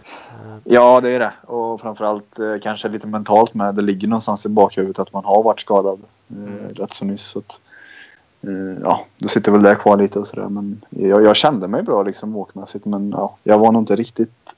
[0.06, 1.32] Eh, Ja, det är det.
[1.46, 3.74] Och framförallt eh, kanske lite mentalt med.
[3.74, 5.98] Det ligger någonstans i bakhuvudet att man har varit skadad
[6.30, 6.74] eh, Mm.
[6.74, 7.22] rätt så nyss.
[7.22, 7.60] Så att,
[8.42, 10.48] eh, ja, då sitter väl det kvar lite och sådär.
[10.48, 12.84] Men jag, jag kände mig bra liksom åkmässigt.
[12.84, 14.52] Men ja, jag var nog inte riktigt eh,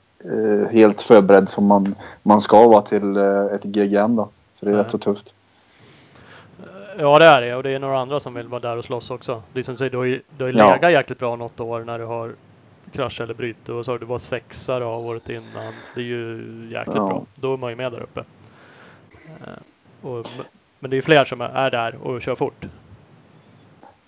[0.71, 4.29] helt förberedd som man, man ska vara till eh, ett GGN då.
[4.59, 4.83] För det är Nej.
[4.83, 5.35] rätt så tufft.
[6.99, 9.11] Ja det är det och det är några andra som vill vara där och slåss
[9.11, 9.41] också.
[9.53, 10.73] Det är som du säger, du har ju, du har ju Ja.
[10.75, 12.31] legat jäkligt bra något år när du har
[12.91, 15.73] krasch eller bryt och så har du varit sexa då året innan.
[15.95, 16.37] Det är ju
[16.71, 17.07] jäkligt Ja.
[17.07, 17.25] bra.
[17.35, 18.23] Då är man ju med där uppe.
[19.27, 20.27] Eh, och,
[20.79, 22.65] men det är ju fler som är där och kör fort.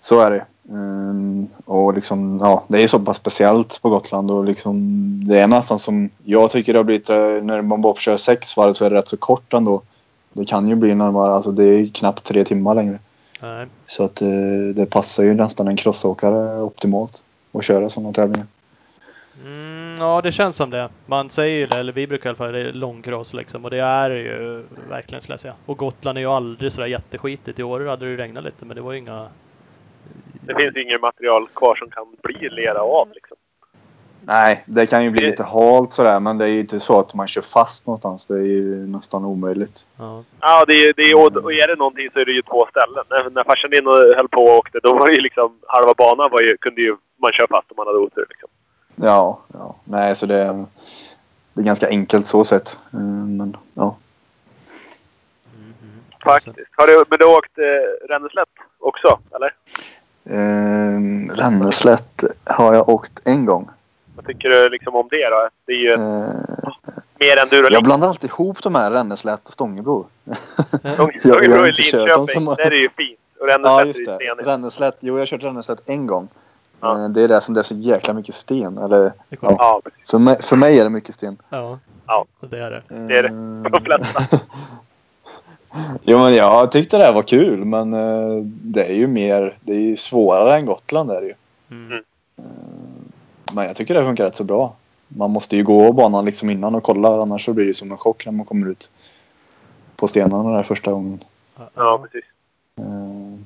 [0.06, 0.44] Så är det.
[0.68, 4.76] Mm, och liksom, ja, det är så pass speciellt på Gotland och liksom,
[5.28, 8.18] det är nästan som jag tycker det har blivit eh, när man bara får köra
[8.18, 9.82] sex varv så är det rätt så kort ändå.
[10.32, 12.98] Det kan ju bli närmare, alltså det är knappt tre timmar längre.
[13.40, 13.66] Nej.
[13.86, 14.28] Så att eh,
[14.74, 18.46] det passar ju nästan en crossåkare optimalt att köra sådana tävlingar.
[19.44, 20.88] Mm, ja det känns som det.
[21.06, 23.64] Man säger ju det, eller vi brukar i alla fall, det är långcross liksom.
[23.64, 25.54] Och det är ju verkligen skulle jag säga.
[25.66, 27.58] Och Gotland är ju aldrig sådär jätteskitigt.
[27.58, 29.28] I år hade det ju regnat lite men det var ju inga...
[30.46, 33.36] Det finns ju inget material kvar som kan bli lera av liksom.
[34.28, 36.98] Nej, det kan ju bli Det- lite halt sådär men det är ju inte så
[37.00, 38.26] att man kör fast någonstans.
[38.26, 39.86] Det är ju nästan omöjligt.
[39.98, 40.24] Ja.
[40.40, 42.66] Ja, det är, det är, och och är det någonting så är det ju två
[42.70, 43.04] ställen.
[43.10, 45.94] När, när farsan din och höll på och åkte, då var det ju liksom halva
[45.94, 48.26] banan var ju, kunde ju man köra fast om man hade otur.
[48.28, 48.48] Liksom.
[48.96, 49.74] Ja, ja.
[49.84, 50.64] Nej, så det,
[51.52, 52.78] det är ganska enkelt så sett.
[52.92, 53.96] Mm, Men ja.
[55.54, 56.00] Mm, mm.
[56.24, 56.70] Faktiskt.
[56.76, 59.54] Har du, men du har åkt eh, Ränneslätt också, eller?
[60.30, 63.68] Eh, Ränneslätt har jag åkt en gång.
[64.16, 65.48] Vad tycker du liksom om det då?
[65.66, 65.98] Det är ju Eh,
[67.20, 70.06] mer än du jag blandar alltid ihop de här Ränneslätt och Stångebro.
[70.24, 72.26] De jag är Linköping.
[72.34, 73.18] som- Där är det ju fint.
[73.40, 74.24] Och Ja, Ränneslätt just är ju det.
[74.24, 74.46] stenigt.
[74.48, 74.96] Ränneslätt.
[75.00, 76.28] Jo, jag har kört Ränneslätt en gång.
[76.80, 77.02] Ja.
[77.02, 78.78] Eh, Det är det som det är så jäkla mycket sten.
[78.78, 79.12] Eller.
[79.40, 80.10] Ja, precis.
[80.10, 81.36] för, mig, för mig är det mycket sten.
[81.48, 81.78] Ja.
[82.06, 82.24] Ja.
[82.50, 82.82] det är det.
[82.88, 83.28] Det är det.
[83.28, 84.22] Eh, De flesta.
[86.02, 87.64] Jo, men jag tyckte det här var kul.
[87.64, 91.34] Men eh, det är ju mer, det är ju svårare än Gotland är det ju.
[91.70, 91.92] Mm.
[91.92, 92.02] Mm.
[93.52, 94.74] Men jag tycker det funkar rätt så bra.
[95.08, 97.98] Man måste ju gå banan liksom innan och kolla annars så blir det som en
[97.98, 98.90] chock när man kommer ut
[99.96, 101.24] på stenarna där första gången.
[101.74, 102.24] Ja, precis.
[102.78, 103.38] Eh,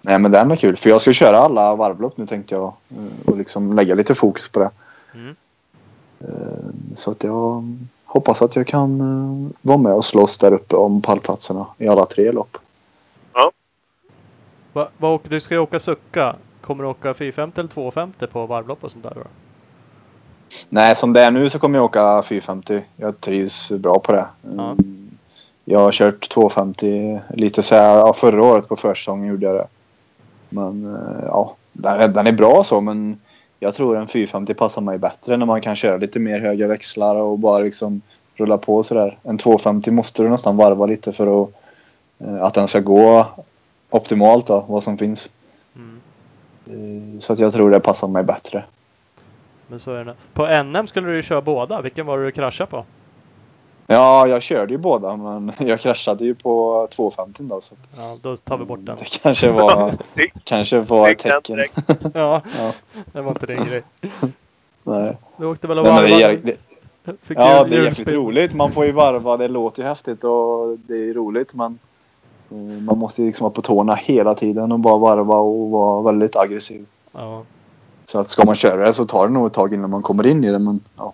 [0.00, 3.28] nej men den är kul för jag ska köra alla varvlopp nu tänkte jag eh,
[3.30, 4.70] och liksom lägga lite fokus på det.
[5.14, 5.36] Mm.
[6.20, 7.76] Eh, så att jag
[8.16, 12.06] hoppas att jag kan eh, vara med och slåss där uppe om pallplatserna i alla
[12.06, 12.58] tre lopp.
[14.76, 16.36] Va, vad åker, du ska ju åka sucka.
[16.60, 19.22] Kommer du åka 450 eller 250 på varvlopp och sånt där då?
[20.68, 22.80] Nej som det är nu så kommer jag åka 450.
[22.96, 24.26] Jag trivs bra på det.
[24.42, 24.70] Ja.
[24.70, 25.10] Mm,
[25.64, 29.66] Jag har kört 250 lite så här, ja, förra året på försäsongen gjorde jag det.
[30.48, 33.20] Men eh, ja, den är, den är bra så men
[33.60, 37.16] jag tror en 450 passar mig bättre när man kan köra lite mer höga växlar
[37.16, 38.00] och bara liksom
[38.34, 39.18] rulla på sådär.
[39.22, 41.50] En 250 måste du nästan varva lite för att,
[42.18, 43.26] eh, att den ska gå
[43.90, 45.30] optimalt då, vad som finns.
[45.76, 46.00] Mm.
[46.66, 48.64] Eh, Så att jag tror det passar mig bättre.
[49.66, 50.14] Men så är det.
[50.32, 51.80] På NM skulle du ju köra båda.
[51.80, 52.84] Vilken var det du kraschade på?
[53.86, 57.60] Ja, jag körde ju båda men jag kraschade ju på 250 då.
[57.60, 58.96] Så att Ja, då tar vi bort den.
[59.00, 59.94] det kanske var,
[60.44, 61.58] kanske var ett tecken.
[62.14, 62.72] Ja, Ja,
[63.12, 63.82] det var inte din grej.
[64.82, 65.16] nej.
[65.36, 66.56] Du åkte väl och varvade?
[67.22, 68.54] Fick ja, det är jäkligt roligt.
[68.54, 69.36] Man får ju varva.
[69.36, 71.78] Det låter ju häftigt och det är roligt men
[72.50, 76.02] eh, man måste ju liksom vara på tårna hela tiden och bara varva och vara
[76.02, 76.86] väldigt aggressiv.
[77.12, 77.42] Ja.
[78.04, 80.26] Så att ska man köra det så tar det nog ett tag innan man kommer
[80.26, 81.12] in i det men ja.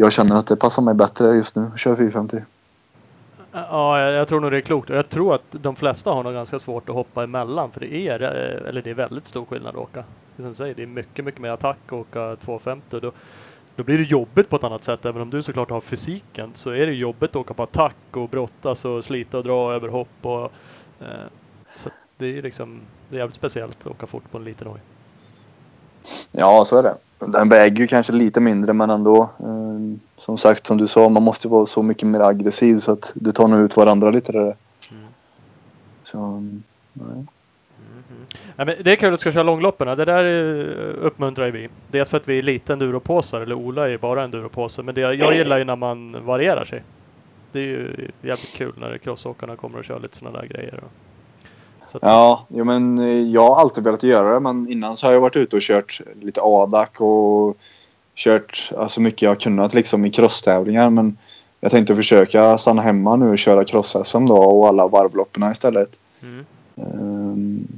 [0.00, 2.36] Jag känner att det passar mig bättre just nu att köra 450.
[3.52, 4.90] Ja, jag, tror nog det är klokt.
[4.90, 7.70] Och jag tror att de flesta har nog ganska svårt att hoppa emellan.
[7.70, 10.04] För det är, eh, eller det är väldigt stor skillnad att åka.
[10.36, 13.00] Det är Som säger, det är mycket, mycket mer attack att åka 250.
[13.00, 13.12] Då,
[13.76, 15.04] då blir det jobbigt på ett annat sätt.
[15.04, 18.28] Även om du såklart har fysiken så är det jobbigt att åka på attack och
[18.28, 20.08] brottas och slita och dra över hopp.
[20.22, 20.52] Och,
[21.00, 21.26] eh,
[21.76, 24.80] så det är liksom, det är jävligt speciellt att åka fort på en liten hoj.
[26.32, 26.94] Ja, så är det.
[27.18, 29.22] Den väger ju kanske lite mindre men ändå.
[29.22, 33.12] Eh, som sagt, som du sa, man måste vara så mycket mer aggressiv så att
[33.14, 34.40] det tar nog ut varandra lite där.
[34.90, 35.04] Mm.
[36.04, 36.42] Så,
[36.92, 37.26] nej.
[38.56, 39.98] Ja, men det är kul att du ska köra långloppen.
[39.98, 41.68] Det där eh, uppmuntrar vi.
[41.88, 44.82] Dels för att vi är lite enduropåsar, eller Ola är ju bara enduropåse.
[44.82, 46.82] Men det, jag gillar ju när man varierar sig.
[47.52, 50.74] Det är ju jävligt kul när crossåkarna kommer och kör lite sådana där grejer.
[50.84, 51.07] och-
[51.88, 54.40] Så Ja, jo, men eh, jag har alltid velat göra det.
[54.40, 57.56] Men innan så har jag varit ute och kört lite ADAC och
[58.14, 60.90] kört alltså, så mycket jag har kunnat liksom i crosstävlingar.
[60.90, 61.18] Men
[61.60, 65.90] jag tänkte försöka stanna hemma nu och köra cross-SM då och alla varvloppen istället.
[66.22, 66.46] Mm.
[66.76, 67.68] Ehm,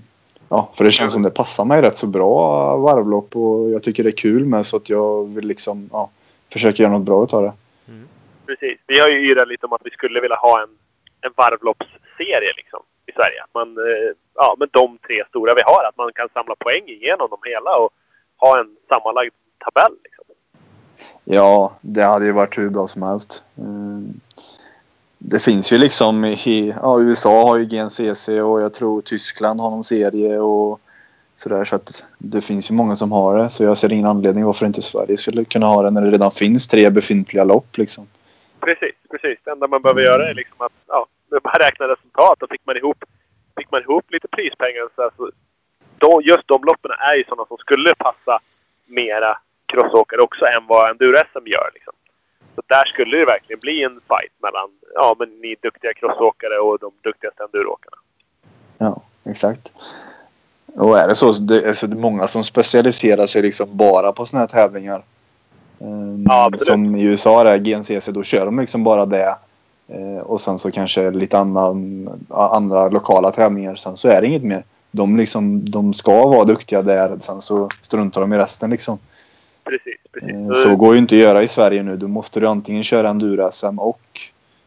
[0.52, 4.02] Ja, för det känns som det passar mig rätt så bra varvlopp och jag tycker
[4.02, 6.10] det är kul med så att jag vill liksom ja,
[6.52, 7.52] försöka göra något bra utav det.
[7.88, 8.08] Mm.
[8.46, 8.78] Precis.
[8.86, 10.68] Vi har ju yrat lite om att vi skulle vilja ha en,
[11.20, 13.40] en varvloppsserie liksom, i Sverige.
[13.54, 15.84] Man, eh, ja, med de tre stora vi har.
[15.88, 17.90] Att man kan samla poäng igenom dem hela och
[18.36, 19.94] ha en sammanlagd tabell.
[20.04, 20.24] Liksom.
[21.24, 23.44] Ja, det hade ju varit hur bra som helst.
[23.58, 24.20] Ehm,
[25.22, 29.70] Det finns ju liksom i ja, USA har ju GNCC och jag tror Tyskland har
[29.70, 30.80] någon serie och
[31.36, 34.44] sådär så att det finns ju många som har det så jag ser ingen anledning
[34.44, 38.06] varför inte Sverige skulle kunna ha det när det redan finns tre befintliga lopp liksom.
[38.60, 39.38] Precis, precis.
[39.44, 41.06] Det enda man behöver göra är liksom att ja,
[41.44, 42.42] bara räkna resultat.
[42.42, 43.04] Och fick man ihop,
[43.56, 45.30] fick man ihop lite prispengar så alltså,
[45.98, 48.40] då, just de loppen är ju sådana som skulle passa
[48.86, 51.70] mera crossåkare också än vad enduro-SM gör.
[51.74, 51.92] Liksom.
[52.54, 56.78] Så där skulle det verkligen bli en fight mellan ja, men ni duktiga crossåkare och
[56.78, 57.96] de duktigaste enduroåkarna.
[58.78, 59.72] Ja, exakt.
[60.74, 64.42] Och är det så, så det är många som specialiserar sig liksom bara på sådana
[64.42, 65.02] här tävlingar.
[65.80, 66.66] Ehm, Ja, absolut.
[66.66, 69.36] som i USA där, GNCC, då kör de liksom bara det.
[69.92, 73.76] Eh, och sen så kanske lite annan, andra lokala tävlingar.
[73.76, 74.64] Sen så är det inget mer.
[74.90, 77.16] De, liksom, de ska vara duktiga där.
[77.20, 78.98] Sen så struntar de i resten liksom.
[79.64, 80.30] Precis, precis.
[80.30, 81.96] Eh, så går ju inte att göra i Sverige nu.
[81.96, 84.00] Då måste du antingen köra enduro-SM och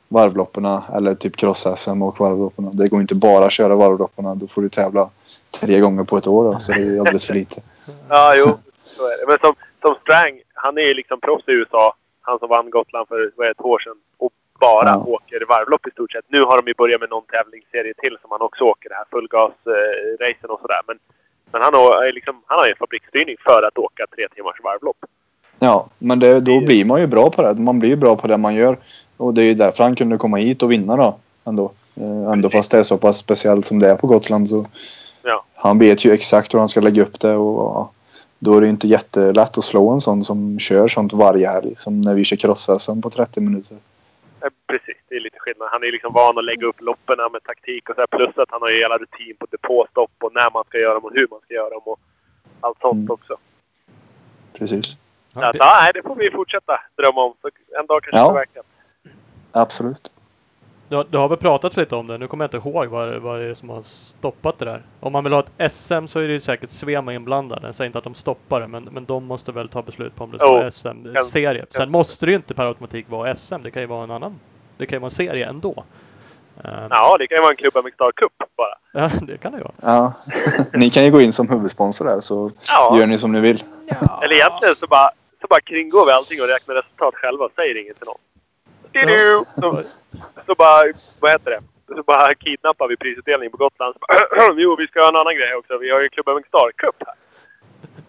[0.07, 0.83] varvlopperna.
[0.95, 2.69] Eller typ cross-SM och varvlopperna.
[2.73, 4.36] Det går inte bara att köra varvlopperna.
[4.36, 5.09] Då får du tävla
[5.51, 6.59] tre gånger på ett år då.
[6.59, 7.62] Så det är alldeles för lite.
[8.09, 8.45] Ja, jo.
[8.86, 9.27] Så är det.
[9.27, 11.95] Men som, som Strang, han är ju liksom proffs i USA.
[12.21, 13.95] Han som vann Gotland för vad är ett år sedan.
[14.17, 14.33] Och
[14.67, 14.97] bara Ja.
[15.15, 16.26] åker varvlopp i stort sett.
[16.36, 18.88] Nu har de ju börjat med någon tävlingsserie till som han också åker.
[18.89, 20.82] Det här fullgas-racen och sådär.
[20.88, 20.97] Men,
[21.52, 24.60] men han har, är liksom, han har ju en fabriksstyrning för att åka tre timmars
[24.63, 25.02] varvlopp.
[25.60, 27.54] Ja, men det, då blir man ju bra på det.
[27.54, 28.78] Man blir ju bra på det man gör.
[29.17, 31.15] Och det är ju därför han kunde komma hit och vinna då.
[31.45, 31.71] Ändå.
[31.95, 34.65] Eh, ändå fast det är så pass speciellt som det är på Gotland så.
[35.23, 35.45] Ja.
[35.56, 37.93] Han vet ju exakt hur han ska lägga upp det och
[38.39, 41.73] då är det inte jättelätt att slå en sån som kör sånt varje helg.
[41.78, 43.78] Som när vi kör cross på 30 minuter.
[44.67, 45.69] Precis, det är lite skillnad.
[45.71, 48.51] Han är liksom van att lägga upp loppen med taktik och så här, Plus att
[48.51, 51.27] han har ju hela rutin på depåstopp och när man ska göra dem och hur
[51.32, 51.99] man ska göra dem och
[52.62, 53.12] allt sånt Mm.
[53.12, 53.38] också.
[54.53, 54.97] Precis.
[55.34, 57.34] Ja, det, ja, nej, det får vi fortsätta drömma om.
[57.41, 58.27] Så en dag kanske Ja.
[58.27, 58.63] det verkar.
[59.51, 60.12] Absolut.
[60.89, 62.17] Du, har- du har väl pratat lite om det.
[62.17, 64.82] Nu kommer jag inte ihåg vad, vad det är som har stoppat det där.
[65.00, 67.67] Om man vill ha ett SM så är det ju säkert Svema inblandade.
[67.67, 70.24] Jag säger inte att de stoppar det, men, men de måste väl ta beslut på
[70.24, 71.65] om det ska vara SM-serie.
[71.69, 73.56] Sen måste det ju inte per automatik vara SM.
[73.63, 74.39] Det kan ju vara en annan.
[74.78, 75.84] Det kan ju vara en serie ändå.
[76.63, 78.76] Eh, Ja, det kan ju vara en Klubba Mixstar Cup bara.
[79.04, 79.74] ja, det kan det ju vara.
[79.82, 80.13] Ja.
[80.74, 82.98] ni kan ju gå in som huvudsponsor där så Ja.
[83.00, 83.63] gör ni som ni vill.
[84.24, 85.10] Eller egentligen så bara,
[85.41, 88.17] så bara kringgår vi allting och räknar resultat själva och säger inget till någon.
[89.62, 89.84] Så,
[90.45, 91.62] så bara, vad heter det?
[91.95, 93.93] Så bara kidnappar vi prisutdelningen på Gotland.
[93.93, 95.78] Så bara, jo, vi ska ha en annan grej också.
[95.78, 97.15] Vi har ju Klubba Mixstar Cup här.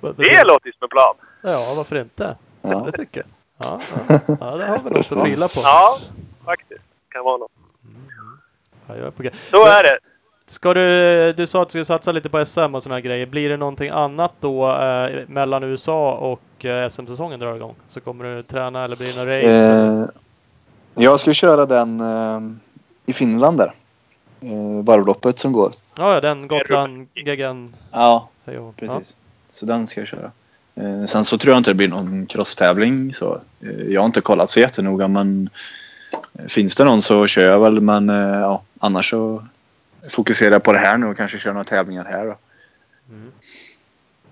[0.00, 1.14] Det låter ju som en plan.
[1.42, 2.36] Ja, varför inte?
[2.62, 2.82] Ja.
[2.86, 3.28] Det tycker jag.
[3.58, 4.20] Ja, ja.
[4.40, 5.60] ja det har vi något att trilla på.
[5.62, 5.96] Ja,
[6.44, 6.82] faktiskt.
[7.08, 7.52] Kan vara något.
[8.86, 9.34] Ja, jag är på grej.
[9.50, 9.98] Så är det.
[10.46, 13.26] Ska du, du sa att du skulle satsa lite på SM och här grejer.
[13.26, 17.74] Blir det någonting annat då eh, mellan USA och eh, SM-säsongen drar igång?
[17.88, 19.48] Så kommer du träna eller blir det några race?
[19.48, 20.22] Eh,
[20.94, 22.40] jag ska köra den eh,
[23.06, 23.72] i Finland där.
[24.40, 25.70] Eh, varvloppet som går.
[25.98, 27.74] Ja, ja, den Gotland, Geggan.
[27.90, 28.28] Ja,
[28.76, 29.16] precis.
[29.48, 30.30] Så den ska jag köra.
[30.74, 33.12] Eh, sen så tror jag inte det blir någon crosstävling.
[33.12, 35.48] Så, eh, jag har inte kollat så jättenoga men
[36.32, 37.80] eh, finns det någon så kör jag väl.
[37.80, 39.46] Men eh, ja, annars så
[40.10, 42.36] fokuserar jag på det här nu och kanske kör några tävlingar här då.
[43.10, 43.32] Mm.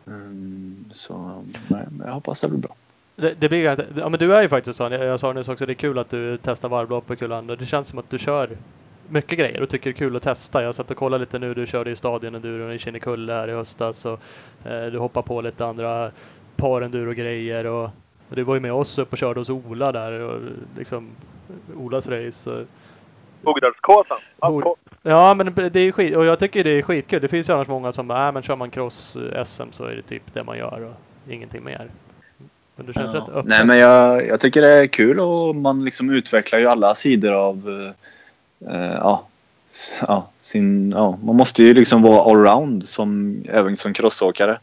[0.07, 2.75] Mm, så nej, jag hoppas det blir bra.
[3.23, 4.93] Det, det blir inte- Ja men du är ju faktiskt sån.
[4.93, 7.57] Jag, jag sa nyss också det är kul att du testar varvlopp och kul andra.
[7.57, 8.51] Det känns som att du kör
[9.09, 10.63] mycket grejer och tycker det är kul att testa.
[10.63, 11.55] Jag satt och kollade lite nu.
[11.55, 14.05] Du körde i stadion enduron i Kinnekulle här i höstas.
[14.05, 14.21] Och,
[14.65, 16.11] eh, du hoppar på lite andra
[16.57, 17.67] par enduro-grejer.
[17.67, 17.85] Och,
[18.29, 20.13] och du var ju med oss upp och körde hos Ola där.
[20.21, 20.41] Och,
[20.77, 21.11] liksom
[21.77, 22.65] Olas race.
[23.43, 24.19] Bogdalskåsan.
[25.03, 27.21] Ja men det är skit och jag tycker det är skitkul.
[27.23, 29.85] Det finns ju annars många som bara, äh, men kör man cross eh, SM så
[29.85, 31.89] är det typ det man gör och ingenting mer.
[32.77, 33.45] Men du känns rätt öppen.
[33.47, 37.33] Nej men jag, jag tycker det är kul och man liksom utvecklar ju alla sidor
[37.33, 37.93] av
[38.71, 39.27] eh, ja,
[40.01, 44.59] ja, sin, ja, man måste ju liksom vara allround som, även som crossåkare.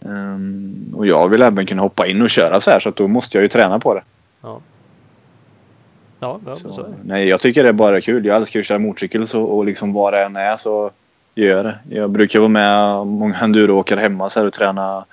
[0.00, 3.08] Um, och jag vill även kunna hoppa in och köra så här så att då
[3.08, 4.02] måste jag ju träna på det.
[4.42, 4.60] Ja.
[6.20, 6.94] Ja, ja så, Så, så är det.
[7.04, 8.24] nej, jag tycker det är bara kul.
[8.24, 10.90] Jag älskar att köra motorcykel så, och liksom vad det än är så
[11.34, 11.78] gör jag det.
[11.88, 15.04] Jag brukar vara med många enduroåkare hemma så här och träna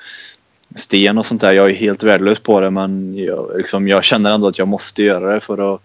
[0.75, 1.51] sten och sånt där.
[1.51, 5.03] Jag är helt värdelös på det men jag, liksom, jag känner ändå att jag måste
[5.03, 5.81] göra det för att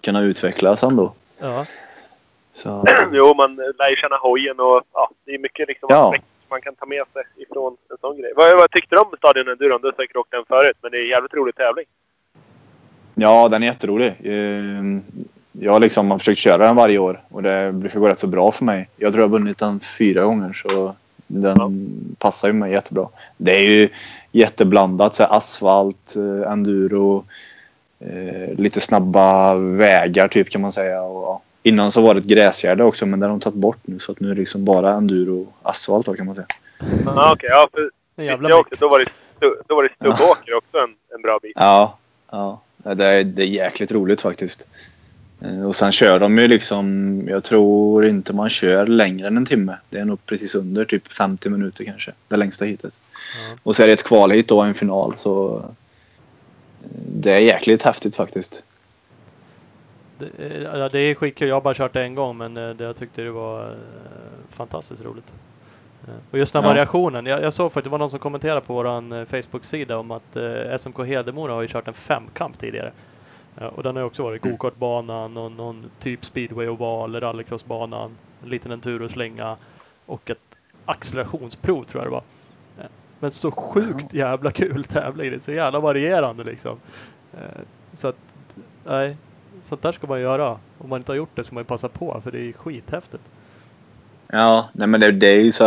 [0.00, 1.12] kunna utvecklas ändå.
[1.38, 1.66] Ja.
[2.54, 6.06] Så, jo, man lär ju känna hojen och ja, det är mycket liksom Ja.
[6.08, 8.32] aspekter man kan ta med sig ifrån en sån grej.
[8.36, 9.80] Vad, vad tyckte du om Stadion Enduron?
[9.80, 11.84] Du har säkert åkt den förut, men det är en jävligt rolig tävling.
[13.14, 14.14] ja, den är jätterolig.
[14.24, 15.02] Ehm,
[15.52, 18.52] Jag liksom har försökt köra den varje år och det brukar gå rätt så bra
[18.52, 18.88] för mig.
[18.96, 20.94] Jag tror jag har vunnit den fyra gånger så
[21.32, 23.08] den passar ju mig jättebra.
[23.36, 23.88] Det är ju
[24.32, 25.14] jätteblandat.
[25.14, 27.24] Så asfalt, eh, enduro,
[28.00, 31.02] eh, lite snabba vägar typ kan man säga.
[31.02, 31.40] Och, ja.
[31.62, 34.12] Innan så var det ett gräsgärde också men det har de tagit bort nu så
[34.12, 36.46] att nu är det liksom bara enduro och asfalt då kan man säga.
[37.04, 37.48] Ja, okej.
[37.52, 37.90] ja, för
[38.22, 38.80] jag mix.
[38.80, 39.04] då var det,
[39.40, 41.52] stu- då var det stubbåker också en, en bra bit.
[41.54, 41.98] Ja,
[42.30, 42.60] ja.
[42.76, 44.66] Det är, det är jäkligt roligt faktiskt.
[45.44, 49.46] Eh, Och sen kör de ju liksom, jag tror inte man kör längre än en
[49.46, 49.76] timme.
[49.90, 52.12] Det är nog precis under typ 50 minuter kanske.
[52.28, 52.94] Det längsta hitet.
[53.50, 53.56] Ja.
[53.62, 55.14] Och så är det ett kvalhit då, en final.
[55.16, 55.64] Så eh,
[57.06, 58.62] det är jäkligt häftigt faktiskt.
[60.18, 61.48] Det, eh, ja, det är skitkul.
[61.48, 63.74] Jag har bara kört det en gång men det, jag tyckte det var
[64.50, 65.32] fantastiskt roligt.
[66.30, 66.74] Och just den här Ja.
[66.74, 67.26] variationen.
[67.26, 70.36] Jag, jag såg faktiskt, det var någon som kommenterade på våran eh, Facebook-sida om att
[70.80, 72.92] SMK Hedemora har ju kört en femkamp tidigare.
[73.56, 78.10] Och den har också varit gokartbanan, någon, någon typ speedway-oval, rallycrossbanan,
[78.42, 79.56] en liten enduroslinga
[80.06, 80.38] och ett
[80.84, 82.22] accelerationsprov tror jag det var.
[82.78, 85.30] Eh, Men så sjukt jävla kul tävling.
[85.30, 86.76] Det är så jävla varierande liksom.
[87.34, 87.62] Eh,
[87.92, 88.16] Så att,
[88.84, 89.16] nej.
[89.62, 90.58] Sånt där ska man göra.
[90.78, 93.22] Om man inte har gjort det ska man ju passa på för det är skithäftigt.
[94.26, 95.64] Ja, nej men det, det är ju så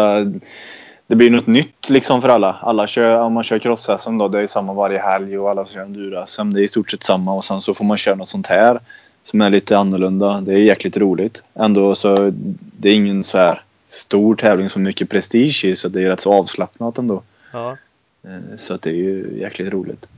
[1.07, 2.53] Det blir något nytt liksom för alla.
[2.61, 3.89] Alla kör, om man kör cross
[4.19, 7.03] då, det är samma varje helg och alla kör enduro Det är i stort sett
[7.03, 8.79] samma och sen så får man köra något sånt här
[9.23, 10.41] som är lite annorlunda.
[10.41, 11.43] Det är jäkligt roligt.
[11.53, 12.31] Ändå så
[12.77, 16.21] det är ingen så här stor tävling som mycket prestige i så det är rätt
[16.21, 17.21] så avslappnat ändå.
[17.53, 17.77] Ja,
[18.25, 20.09] Eh, Så att det är ju jäkligt roligt.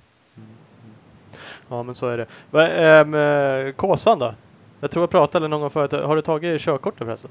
[1.70, 2.26] ja men så är det.
[2.52, 4.34] Va, ähm, Kåsan då?
[4.80, 5.92] Jag tror jag pratade någon gång förut.
[5.92, 7.30] Har du tagit körkortet förresten?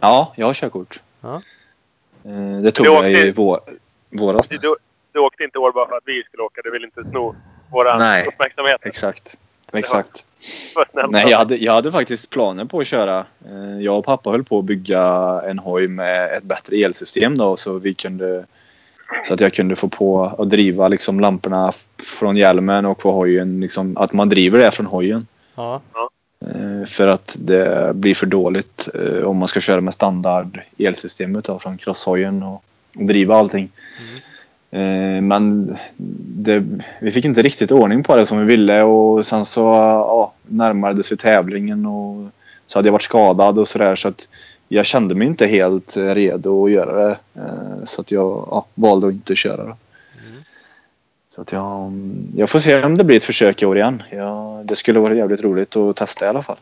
[0.00, 1.00] Ja, jag har körkort.
[1.20, 1.42] Ja.
[2.28, 3.60] Eh, Det tog Du jag i åkte- vår,
[4.10, 4.48] våras.
[4.48, 4.76] Du, du,
[5.12, 6.60] du åkte inte i år bara för att vi skulle åka.
[6.64, 7.34] Du ville inte sno
[7.70, 8.26] vår Nej.
[8.26, 8.80] uppmärksamhet.
[8.82, 9.36] Exakt.
[9.72, 10.24] Exakt.
[11.08, 13.26] Nej, jag hade, jag hade faktiskt planer på att köra.
[13.46, 15.02] Eh, Jag och pappa höll på att bygga
[15.46, 18.44] en hoj med ett bättre elsystem då så vi kunde
[19.26, 21.72] så att jag kunde få på och driva liksom lamporna
[22.18, 23.60] från hjälmen och på hojen.
[23.60, 25.26] Liksom, att man driver det från hojen.
[25.54, 25.80] Ja.
[26.46, 31.44] Eh, För att det blir för dåligt eh, om man ska köra med standard elsystemet
[31.44, 33.70] då, från crosshojen och, driva allting.
[34.70, 35.76] Eh, Men
[36.16, 36.64] det,
[37.00, 41.02] vi fick inte riktigt ordning på det som vi ville och sen så ja, närmade
[41.02, 42.28] sig tävlingen och
[42.66, 44.28] så hade jag varit skadad och sådär så att
[44.68, 47.18] jag kände mig inte helt redo att göra det.
[47.84, 49.64] Så att jag ja, valde att inte köra.
[49.64, 49.76] Då.
[51.38, 51.38] Mm.
[51.38, 51.92] Så att jag,
[52.36, 54.02] jag får se om det blir ett försök i år igen.
[54.10, 56.56] Ja, det skulle vara jävligt roligt att testa i alla fall.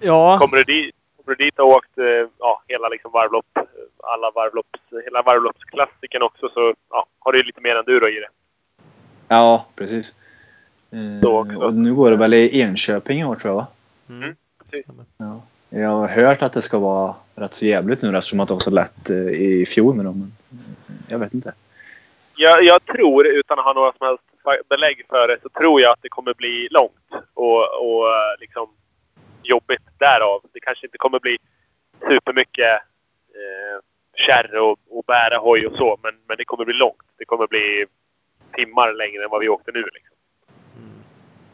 [0.00, 3.46] Ja, Kommer du dit, kommer du dit och åkt eh, ja, hela liksom varvlopp,
[3.98, 8.28] alla varvlopps, hela varvloppsklassiken också så ja, har du lite mer enduro i det.
[9.28, 10.14] Ja, precis.
[10.90, 13.66] Eh, och nu går det väl i Enköping i år tror jag va?
[14.08, 14.34] mm.
[15.16, 15.40] Ja.
[15.70, 18.60] Jag har hört att det ska vara rätt så jävligt nu eftersom att det var
[18.60, 20.32] så lätt eh, i fjol med dem.
[20.48, 20.76] Men
[21.08, 21.52] jag vet inte.
[22.42, 24.24] Jag, jag tror, utan att ha några som helst
[24.68, 28.68] belägg för det, så tror jag att det kommer bli långt och, och eh, liksom
[29.42, 30.40] jobbigt därav.
[30.52, 31.38] Det kanske inte kommer bli
[32.08, 32.74] supermycket
[33.38, 33.78] eh,
[34.14, 37.06] kärr och, och bära hoj och så, men, men det kommer bli långt.
[37.18, 37.86] Det kommer bli
[38.52, 39.82] timmar längre än vad vi åkte nu.
[39.82, 40.16] Liksom.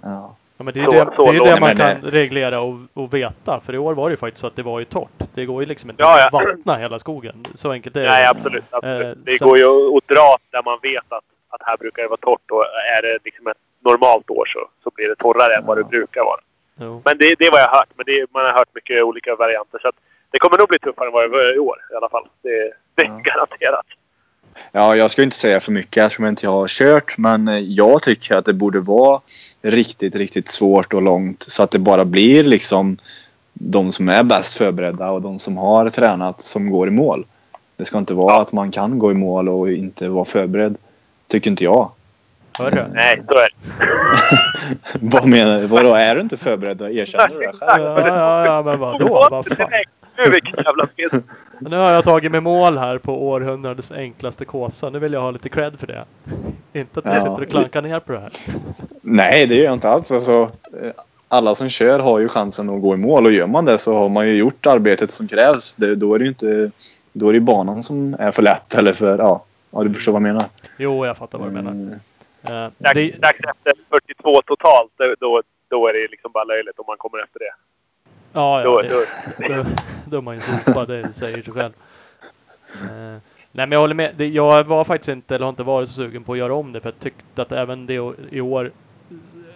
[0.02, 0.36] Ja.
[0.58, 3.14] Ja, men det är Så- det, så det, är det man kan reglera och, och
[3.14, 3.60] veta.
[3.60, 5.18] För i år var det ju faktiskt så att det var ju torrt.
[5.34, 6.38] Det går ju liksom inte Ja, att ja.
[6.38, 7.44] vattna hela skogen.
[7.54, 8.06] Så enkelt är det.
[8.10, 8.64] Nej, absolut.
[8.70, 9.06] absolut.
[9.16, 12.02] Eh, det sen- går ju att- att dra där man vet att, att här brukar
[12.02, 12.64] det vara torrt och
[12.98, 15.88] är det liksom ett normalt år så, så blir det torrare än vad det Ja.
[15.88, 16.40] brukar vara.
[16.80, 17.02] Jo.
[17.04, 17.88] Men det, det är vad jag har hört.
[17.96, 19.78] Men det, man har hört mycket olika varianter.
[19.82, 19.94] Så att
[20.30, 22.26] det kommer nog bli tuffare än vad det var i år i alla fall.
[22.42, 23.20] Det, det är Ja.
[23.30, 23.86] garanterat.
[24.72, 27.18] Ja, jag ska inte säga för mycket eftersom inte jag har kört.
[27.18, 29.20] Men eh, jag tycker att det borde vara
[29.62, 31.42] riktigt, riktigt svårt och långt.
[31.48, 32.96] Så att det bara blir liksom
[33.52, 37.26] de som är bäst förberedda och de som har tränat som går i mål.
[37.76, 38.42] Det ska inte vara Ja.
[38.42, 40.76] att man kan gå i mål och inte vara förberedd.
[41.28, 41.90] Tycker inte jag.
[42.58, 42.84] Hörru.
[42.94, 43.88] Nej, så är det.
[45.00, 45.66] Vad menar du?
[45.66, 47.84] Vadå, är du inte förberedd att erkänna det Ja, själv?
[48.06, 49.28] ja, ja, men vadå?
[49.30, 49.68] Vad fan?
[50.18, 51.10] Nu vilken jävla spel.
[51.60, 54.90] Nu har jag tagit mig mål här på århundradets enklaste kåsa.
[54.90, 56.04] Nu vill jag ha lite cred för det.
[56.72, 57.20] Inte att jag Ja.
[57.20, 58.32] sitter och klankar ner på det här.
[59.02, 60.10] Nej, det gör jag inte alls.
[60.10, 60.50] Alltså,
[60.82, 60.90] eh,
[61.28, 63.94] alla som kör har ju chansen att gå i mål och gör man det så
[63.96, 65.74] har man ju gjort arbetet som krävs.
[65.74, 66.70] Det, då är det ju inte
[67.12, 70.22] då är det banan som är för lätt eller för, ja, ja du förstår vad
[70.22, 70.44] jag menar.
[70.78, 71.70] Jo, jag fattar vad du menar.
[71.70, 71.92] Mm.
[72.42, 76.84] Eh, Dags, det, efter 42 totalt, då- då, då är det liksom bara löjligt om
[76.88, 77.52] man kommer efter det.
[78.36, 78.82] Ja, ja, då,
[79.38, 79.64] det, då,
[80.06, 81.72] då är man ju sopad, det säger sig själv.
[82.82, 83.20] Eh, nej
[83.52, 84.14] men jag håller med.
[84.16, 86.72] Det, jag var faktiskt inte, eller har inte varit så sugen på att göra om
[86.72, 87.94] det för jag tyckte att även det
[88.30, 88.70] i år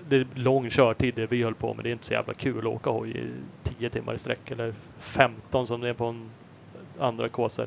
[0.09, 1.85] det är lång körtid det vi höll på med.
[1.85, 3.31] Det är inte så jävla kul att åka hoj i
[3.79, 6.31] 10 timmar i sträck eller 15 som det är på en
[6.99, 7.67] andra kåsor.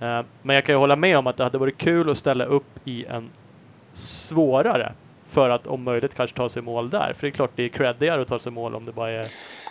[0.00, 2.44] Eh, men jag kan ju hålla med om att det hade varit kul att ställa
[2.44, 3.30] upp i en
[3.92, 4.92] svårare
[5.30, 7.12] för att om möjligt kanske ta sig mål där.
[7.12, 9.26] För det är klart det är creddigare att ta sig mål om det bara är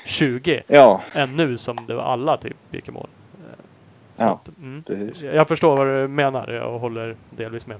[0.05, 3.07] 20 Ja, än nu som det var alla typ gick i mål.
[3.33, 3.55] Eh,
[4.17, 4.83] så Ja, att, mm.
[4.83, 5.23] precis.
[5.23, 7.77] Jag förstår vad du menar och håller delvis med.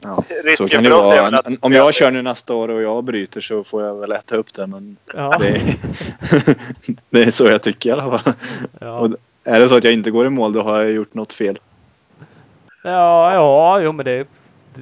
[0.00, 0.24] Ja.
[0.56, 1.42] Så kan det vara.
[1.60, 4.54] Om jag kör nu nästa år och jag bryter så får jag väl äta upp
[4.54, 4.66] det.
[4.66, 5.62] Men Ja, det, är,
[7.10, 8.32] det är så jag tycker i alla fall.
[8.80, 8.98] ja.
[8.98, 9.10] Och
[9.44, 11.58] är det så att jag inte går i mål då har jag gjort något fel.
[12.82, 14.26] ja, ja jo men det,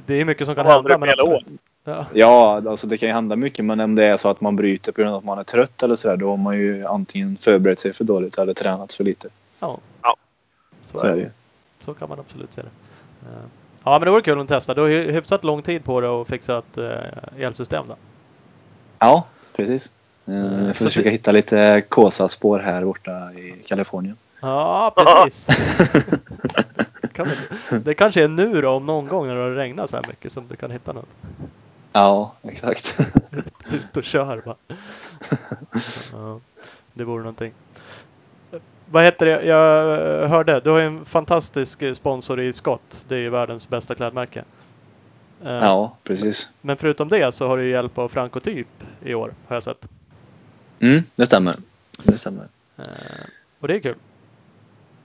[0.05, 0.97] det är mycket som kan hända.
[0.97, 1.43] Men absolut.
[1.87, 2.05] Ja.
[2.13, 4.91] Ja, alltså det kan ju hända mycket men om det är så att man bryter
[4.91, 7.79] på grund av att man är trött eller sådär då har man ju antingen förberett
[7.79, 9.27] sig för dåligt eller tränat för lite.
[9.59, 9.77] ja.
[10.01, 10.15] Ja.
[10.91, 11.29] Så, Så är det ju.
[11.81, 12.67] så kan man absolut se det.
[13.29, 13.37] Eh,
[13.83, 14.73] Ja men det vore kul att testa.
[14.73, 16.91] Du har ju hyfsat lång tid på dig att fixa ett uh,
[17.39, 17.95] elsystem då.
[18.99, 19.23] Ja,
[19.55, 19.91] precis.
[20.25, 24.17] Mm, Eh, Jag så får försöka det- hitta lite Kåsa-spår här borta i Kalifornien.
[24.41, 25.47] Ja precis.
[27.83, 30.31] det kanske är nu då om någon gång när det har regnat så här mycket
[30.31, 31.09] som du kan hitta något.
[31.95, 32.99] Ja, exakt.
[33.71, 34.55] Ut och kör bara.
[36.11, 36.39] Ja,
[36.93, 37.51] det vore någonting.
[38.91, 39.45] Vad heter det?
[39.45, 43.05] Jag hörde, du har ju en fantastisk sponsor i Scott.
[43.07, 44.43] Det är ju världens bästa klädmärke.
[45.43, 46.49] Eh, Ja, precis.
[46.61, 48.67] Men förutom det så har du ju hjälp av Frankotyp
[49.03, 49.85] i år har jag sett.
[50.79, 51.55] Mm, det stämmer.
[52.03, 52.47] Det stämmer.
[52.77, 52.85] Eh,
[53.59, 53.95] Och det är kul.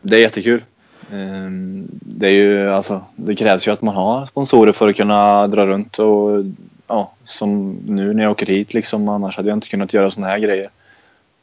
[0.02, 0.64] Det är jättekul.
[1.12, 5.46] Ehm, Det är ju alltså, det krävs ju att man har sponsorer för att kunna
[5.46, 6.44] dra runt och
[6.90, 9.08] ja, som nu när jag åker hit liksom.
[9.08, 10.70] Annars hade jag inte kunnat göra såna här grejer.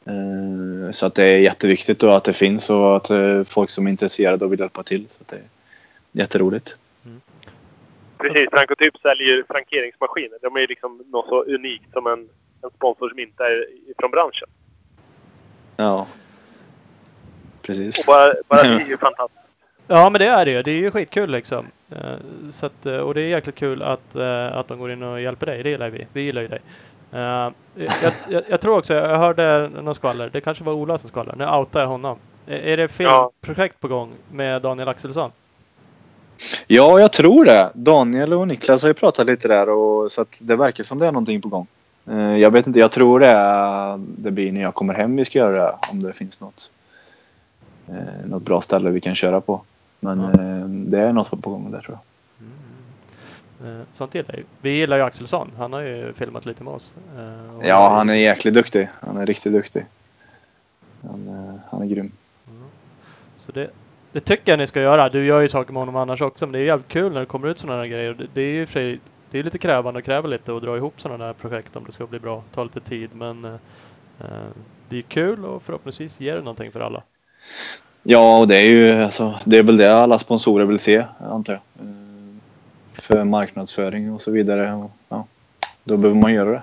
[0.04, 3.86] Ehm, Så att det är jätteviktigt då att det finns och att eh, folk som
[3.86, 5.06] är intresserade och vill hjälpa till.
[5.10, 5.48] Så att det är
[6.12, 6.76] jätteroligt.
[8.18, 10.38] Precis, Franco Typ säljer ju frankeringsmaskiner.
[10.42, 12.28] De är ju liksom något så unikt som en,
[12.62, 13.66] en sponsor som inte är
[13.98, 14.48] från branschen.
[15.76, 16.06] Ja.
[17.62, 17.98] Precis.
[17.98, 19.44] Och bara, bara det är ju fantastiskt.
[19.86, 20.62] Ja men det är det ju.
[20.62, 21.66] Det är ju skitkul liksom.
[21.90, 22.16] Eh,
[22.50, 25.20] Så att, eh, och det är jäkligt kul att, eh, att de går in och
[25.20, 25.62] hjälper dig.
[25.62, 26.06] Det gillar vi.
[26.12, 26.60] Vi gillar ju dig.
[27.10, 27.52] Jag,
[28.28, 30.30] jag, jag tror också, jag hörde någon skvaller.
[30.32, 31.44] Det kanske var Ola som skvallrade.
[31.44, 32.18] Nu outar jag honom.
[32.46, 35.30] Är det filmprojekt på gång med Daniel Axelsson?
[36.66, 37.70] Ja, jag tror det.
[37.74, 41.06] Daniel och Niklas har ju pratat lite där och så att det verkar som det
[41.06, 41.66] är någonting på gång.
[42.38, 45.62] Jag vet inte, jag tror det, det blir när jag kommer hem vi ska göra
[45.62, 45.74] det.
[45.90, 46.70] Om det finns något,
[48.24, 49.60] något bra ställe vi kan köra på.
[50.00, 50.30] Men Ja.
[50.42, 53.68] eh, det är något på gång där tror jag.
[53.68, 54.44] Eh, Sånt gillar ju.
[54.60, 55.50] Vi gillar ju Axelsson.
[55.58, 56.92] Han har ju filmat lite med oss.
[57.18, 58.88] Eh, och- Ja, han är jäkligt duktig.
[59.00, 59.86] Han är riktigt duktig.
[61.02, 62.12] Han, han är grym.
[63.36, 63.70] Så det,
[64.12, 65.08] det tycker jag ni ska göra.
[65.08, 66.46] Du gör ju saker med honom annars också.
[66.46, 68.14] Men det är jävligt kul när det kommer ut sådana här grejer.
[68.14, 71.00] Det, det är ju sig det är lite krävande och kräver lite att dra ihop
[71.00, 72.42] sådana här projekt om det ska bli bra.
[72.54, 73.54] Ta lite tid men eh,
[74.88, 77.02] det är kul och förhoppningsvis ger det någonting för alla.
[78.02, 81.52] Ja, och det är ju alltså, det är väl det alla sponsorer vill se, antar
[81.52, 81.86] jag.
[81.86, 81.92] Eh,
[82.98, 84.72] För marknadsföring och så vidare.
[84.74, 85.26] Och, ja,
[85.84, 86.62] då behöver man göra det.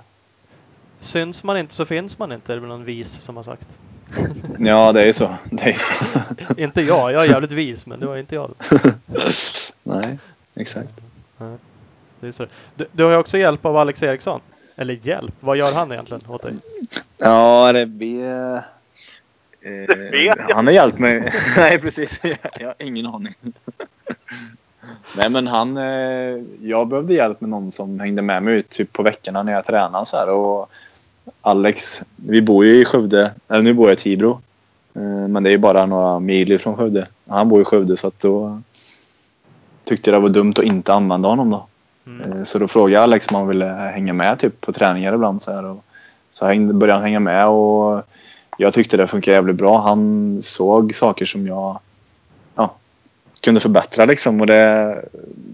[1.00, 2.54] Syns man inte så finns man inte.
[2.54, 3.68] Det är väl någon vis som har sagt.
[4.60, 5.36] Ja, det är så.
[5.52, 6.24] Det är så.
[6.62, 7.12] inte jag.
[7.12, 8.52] Jag är jävligt vis men det var inte jag.
[9.84, 10.18] Nej,
[10.56, 10.94] exakt.
[12.20, 12.46] Det är så.
[12.76, 14.42] Du, du har ju också hjälp av Alex Eriksson.
[14.76, 15.34] Eller hjälp.
[15.40, 16.54] Vad gör han egentligen åt dig?
[17.18, 18.62] Ja, det blir...
[19.66, 20.56] Eh, vet jag.
[20.56, 21.32] han har hjälpt mig.
[21.58, 22.20] Nej, precis.
[22.60, 23.34] Jag har ingen aning.
[25.18, 25.78] Nej, men han...
[25.78, 29.54] Eh, jag behövde hjälp med någon som hängde med mig ut typ på veckorna när
[29.54, 30.30] jag tränade så här.
[30.30, 30.70] Och
[31.42, 33.32] Alex, vi bor ju i Skövde.
[33.48, 34.42] Eller nu bor jag i Tibro.
[34.96, 37.08] Eh, men det är ju bara några mil ifrån Skövde.
[37.28, 38.62] Han bor i Skövde så att då
[39.84, 41.66] tyckte jag det var dumt att inte använda honom då.
[42.08, 42.32] Mm.
[42.32, 45.42] Eh, Så då frågade jag Alex om han ville hänga med typ på träningar ibland.
[45.42, 45.84] Så, här, och
[46.34, 48.04] så hängde, började han hänga med och
[48.58, 49.82] jag tyckte det funkade jävligt bra.
[49.82, 51.80] Han såg saker som jag
[52.56, 52.74] ja,
[53.42, 54.42] kunde förbättra liksom.
[54.42, 55.02] Och det,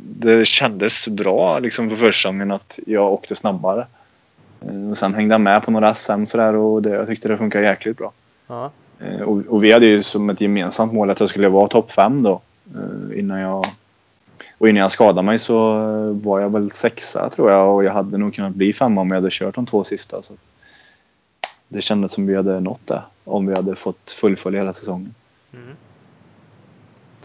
[0.07, 3.87] det kändes bra liksom på försäsongen att jag åkte snabbare.
[4.61, 7.37] Eh, Och sen hängde jag med på några SM sådär och det, jag tyckte det
[7.37, 8.11] funkade jäkligt bra.
[8.47, 8.71] Ja.
[8.99, 11.91] Eh, Och, och vi hade ju som ett gemensamt mål att jag skulle vara topp
[11.91, 12.41] fem då.
[12.75, 13.65] eh, Innan jag,
[14.57, 17.91] och innan jag skadade mig så eh, var jag väl sexa tror jag och jag
[17.93, 20.21] hade nog kunnat bli femma om jag hade kört de två sista.
[20.21, 20.33] Så
[21.73, 25.15] det kändes som vi hade nått det om vi hade fått fullfölja hela säsongen.
[25.53, 25.75] Mm.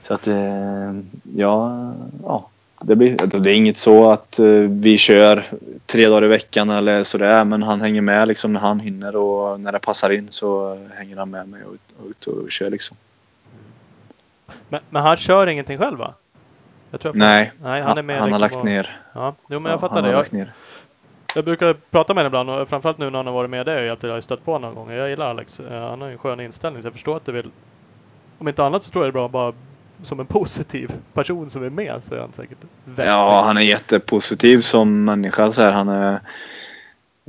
[0.07, 0.95] Så att eh,
[1.37, 1.93] ja,
[2.25, 2.49] ja
[2.81, 5.45] det, blir, alltså, det är inget så att eh, vi kör
[5.87, 9.61] tre dagar i veckan eller sådär men han hänger med liksom när han hinner och
[9.61, 12.97] när det passar in så hänger han med mig och, och ut och kör liksom.
[14.69, 16.15] Men, men han kör ingenting själv va?
[16.91, 19.01] Jag jag Nej, Nej, han är med han har liksom lagt och- ner.
[19.13, 20.09] Ja, jo men jag Ja, fattar det.
[20.09, 20.53] har Jag
[21.35, 23.79] jag brukar prata med honom ibland och framförallt nu när han har varit med dig
[23.81, 24.09] och hjälpt dig.
[24.09, 24.91] Jag har stött på någon gång.
[24.91, 25.61] Jag gillar Alex.
[25.61, 27.51] Eh, han har ju en skön inställning så jag förstår att du vill
[28.39, 29.53] Om inte annat så tror jag det är bra bara
[30.03, 33.61] som en positiv person som är med så är han säkert väldigt Ja, han är
[33.61, 35.53] jättepositiv som människa.
[35.53, 35.73] Så här.
[35.73, 36.21] Han, är,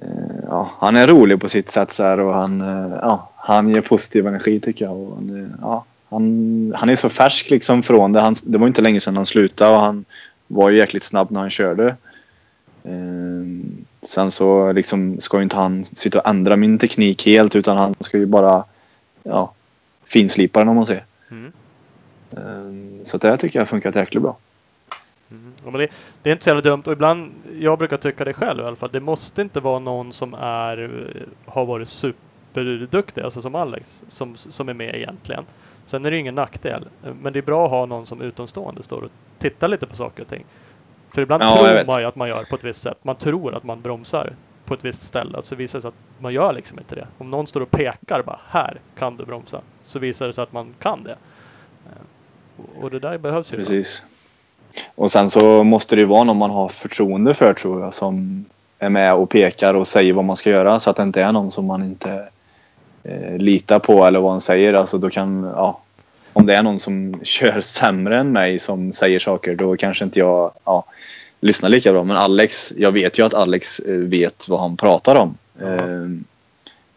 [0.02, 0.08] eh,
[0.48, 3.82] ja, han är rolig på sitt sätt så här, och han, eh, ja, han ger
[3.82, 4.98] positiv energi tycker jag.
[4.98, 8.20] Och han, är- ja, han, han är så färsk liksom från det.
[8.22, 10.06] Han, det var inte länge sedan han slutade och han
[10.48, 11.96] var ju jäkligt snabb när han körde.
[12.84, 17.78] Ehm, sen så liksom ska ju inte han sitta och ändra min teknik helt utan
[17.78, 18.64] han ska ju bara
[19.24, 19.54] ja,
[20.06, 21.06] finslipa den om man säger.
[21.32, 21.52] Mm.
[22.32, 24.38] Eh, så det här tycker jag har funkat jäkligt bra.
[25.32, 25.54] Mm.
[25.64, 25.88] Ja, men det,
[26.22, 28.76] det är inte så jävla dumt och ibland, jag brukar tycka det själv i alla
[28.76, 31.08] fall, det måste inte vara någon som är,
[31.46, 35.46] har varit superduktig, alltså som Alex, som, som är med egentligen.
[35.86, 36.88] Sen är det ju ingen nackdel,
[37.22, 40.22] men det är bra att ha någon som utomstående står och tittar lite på saker
[40.22, 40.46] och ting.
[41.14, 42.98] För ibland Ja, tror man ju att man gör på ett visst sätt.
[43.02, 44.34] Man tror att man bromsar
[44.66, 47.08] på ett visst ställe, så visar det sig att man gör liksom inte det.
[47.18, 50.54] Om någon står och pekar bara, här kan du bromsa, så visar det sig att
[50.54, 51.12] man kan det.
[51.86, 53.58] Eh, och- det där behövs ju.
[53.58, 54.04] Precis.
[54.96, 58.46] Och sen så måste det ju vara någon man har förtroende för tror jag som
[58.80, 61.32] är med och pekar och säger vad man ska göra så att det inte är
[61.32, 62.28] någon som man inte
[63.04, 64.74] eh, litar på eller vad han säger.
[64.74, 65.80] Alltså då kan, ja,
[66.38, 70.20] om det är någon som kör sämre än mig som säger saker då kanske inte
[70.20, 70.86] jag ja,
[71.40, 72.04] lyssnar lika bra.
[72.04, 75.38] Men Alex, jag vet ju att Alex eh, vet vad han pratar om.
[75.62, 76.08] Eh,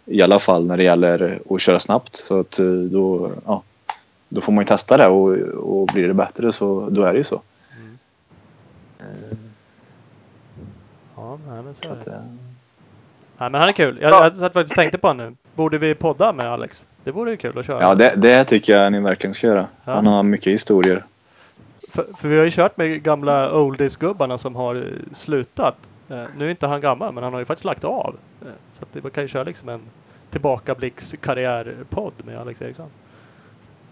[0.05, 2.16] I alla fall när det gäller att köra snabbt.
[2.16, 3.62] Så att eh, då, ja,
[4.28, 5.32] då får man ju testa det och,
[5.80, 7.43] och blir det bättre så då är det ju så.
[7.80, 7.99] Mm.
[11.16, 12.22] Ja, men så är det.
[13.38, 13.99] Nej, men han är kul.
[14.01, 14.24] Jag, Ja.
[14.24, 15.36] jag satt faktiskt tänkte på honom nu.
[15.55, 16.86] Borde vi podda med Alex?
[17.05, 17.80] Det vore ju kul att köra.
[17.82, 19.66] ja, det, det tycker jag ni verkligen ska göra.
[19.84, 19.92] Ja.
[19.92, 21.05] Han har mycket historier.
[21.92, 24.82] För, för vi har ju kört med gamla oldies-gubbarna som har eh,
[25.12, 25.76] slutat.
[26.09, 28.16] Eh, nu är inte han gammal, men han har ju faktiskt lagt av.
[28.42, 29.80] Eh, så att det, man kan ju köra liksom en
[30.30, 32.88] tillbakablicks karriärpodd med Alex Eriksson.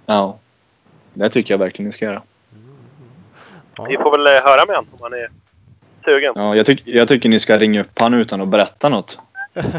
[0.07, 0.39] Ja.
[1.15, 2.23] Det tycker jag verkligen ni ska göra.
[3.89, 4.03] Vi Ja.
[4.03, 5.29] får väl höra med honom om han är
[6.05, 6.33] sugen.
[6.37, 9.19] Ja, jag, tyck, jag tycker ni ska ringa upp han utan att berätta något.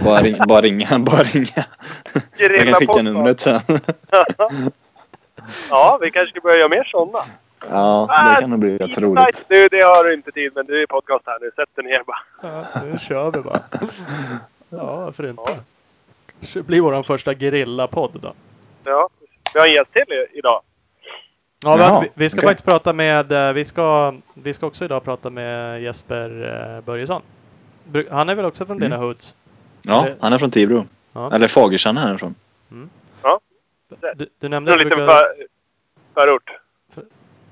[0.03, 1.65] Bara, ring, bara ringa, bara ringa.
[2.37, 3.59] Jag kan skicka numret sen.
[5.69, 7.19] ja, vi kanske ska börja göra mer sådana.
[7.69, 9.45] Ja, det kan nog bli rätt roligt.
[9.47, 10.65] Du, det har du inte tid med.
[10.65, 11.51] Du är podcast här nu.
[11.55, 12.17] Sätt dig ner bara.
[12.73, 13.59] Ja, nu kör vi bara.
[14.69, 15.59] Ja, varför inte?
[16.39, 18.33] Kanske blir vår första gerillapodd då.
[18.83, 19.09] Ja.
[19.53, 20.03] Vi har en gäst till
[20.33, 20.61] idag.
[21.63, 22.47] Ja, vi- Jaha, vi, vi ska okej.
[22.49, 26.29] faktiskt prata med, eh, vi ska, vi ska också idag prata med Jesper
[26.77, 27.21] eh, Börjesson.
[28.11, 28.89] Han är väl också från Mm.
[28.89, 29.35] dina hoods?
[29.81, 30.85] Ja, han är från Tibro.
[31.13, 31.33] Ja.
[31.33, 32.35] Eller Fagerstrand är han ifrån.
[34.15, 35.25] Du, du nämnde En liten brukar, för,
[36.13, 36.49] förort.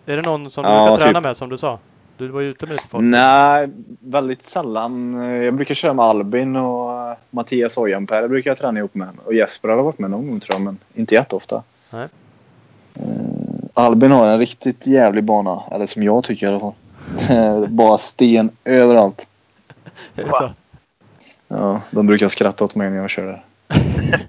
[0.06, 1.06] Är det någon som du Ja, brukar typ.
[1.06, 1.80] träna med som du sa?
[2.18, 3.04] Du var ju ute med lite folk.
[3.04, 3.70] Nej,
[4.00, 5.14] väldigt sällan.
[5.44, 9.10] Jag brukar köra med Albin och eh, Mattias Ojanpää brukar jag träna ihop med.
[9.26, 11.64] Och Jesper har varit med någon gång tror jag, men inte jätteofta.
[11.90, 12.08] Nej.
[12.96, 13.04] Eh,
[13.74, 15.64] Albin har en riktigt jävlig bana.
[15.72, 17.68] Eller som jag tycker i alla fall.
[17.70, 19.28] Bara sten överallt.
[20.16, 20.52] Är det så?
[21.48, 23.44] Ja, de brukar skratta åt mig när jag kör där.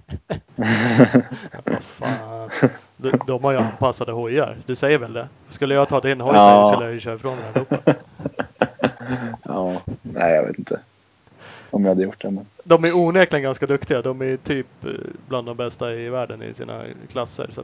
[2.96, 4.56] De, de har ju anpassade hojar.
[4.66, 5.28] Du säger väl det?
[5.50, 6.70] Skulle jag ta din hoj Ja.
[6.72, 7.94] skulle jag ju köra ifrån den allihopa.
[9.44, 10.80] Ja, nej jag vet inte.
[11.70, 12.46] Om jag hade gjort det men.
[12.64, 14.02] De är onekligen ganska duktiga.
[14.02, 14.90] De är typ eh,
[15.28, 17.50] bland de bästa i världen i sina klasser.
[17.54, 17.62] Så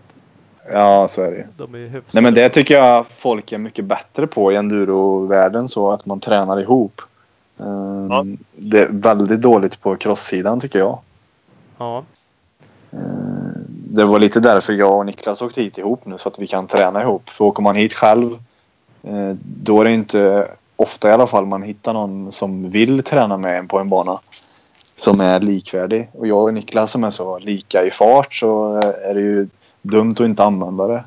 [0.72, 2.02] Ja, så är det de är.
[2.11, 6.20] Nej men det tycker jag folk är mycket bättre på i endurovärlden så att man
[6.20, 7.00] tränar ihop.
[7.59, 8.24] Ehm, Ja.
[8.57, 10.98] Det är väldigt dåligt på crosssidan tycker jag.
[11.78, 12.05] Ja.
[12.92, 16.46] Ehm, Det var lite därför jag och Niklas åkte hit ihop nu så att vi
[16.46, 17.30] kan träna ihop.
[17.30, 18.38] För åker man hit själv
[19.02, 23.36] eh, då är det inte ofta i alla fall man hittar någon som vill träna
[23.36, 24.18] med en på en bana.
[24.96, 26.11] Som är likvärdig.
[26.12, 28.74] Och jag och Niklas som är så lika i fart så
[29.09, 29.48] är det ju
[29.82, 31.05] dumt att inte använda det.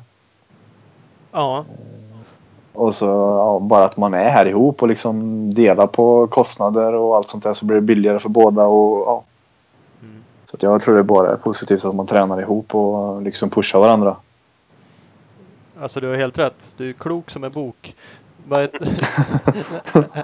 [1.32, 1.64] Ja.
[2.78, 7.16] Och så ja, bara att man är här ihop och liksom delar på kostnader och
[7.16, 8.66] allt sånt där så blir det billigare för båda.
[8.66, 9.24] Och, ja.
[10.02, 10.24] Mm.
[10.50, 14.16] Så jag tror det bara är positivt att man tränar ihop och liksom pushar varandra.
[15.80, 16.72] Alltså du har helt rätt.
[16.76, 17.94] Du är klok som en bok.
[18.48, 18.68] Nej,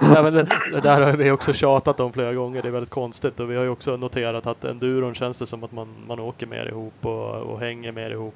[0.01, 2.61] men det, det där har vi också tjatat om flera gånger.
[2.61, 5.63] Det är väldigt konstigt och vi har ju också noterat att enduron känns det som
[5.63, 8.35] att man, man åker mer ihop och, och hänger mer ihop.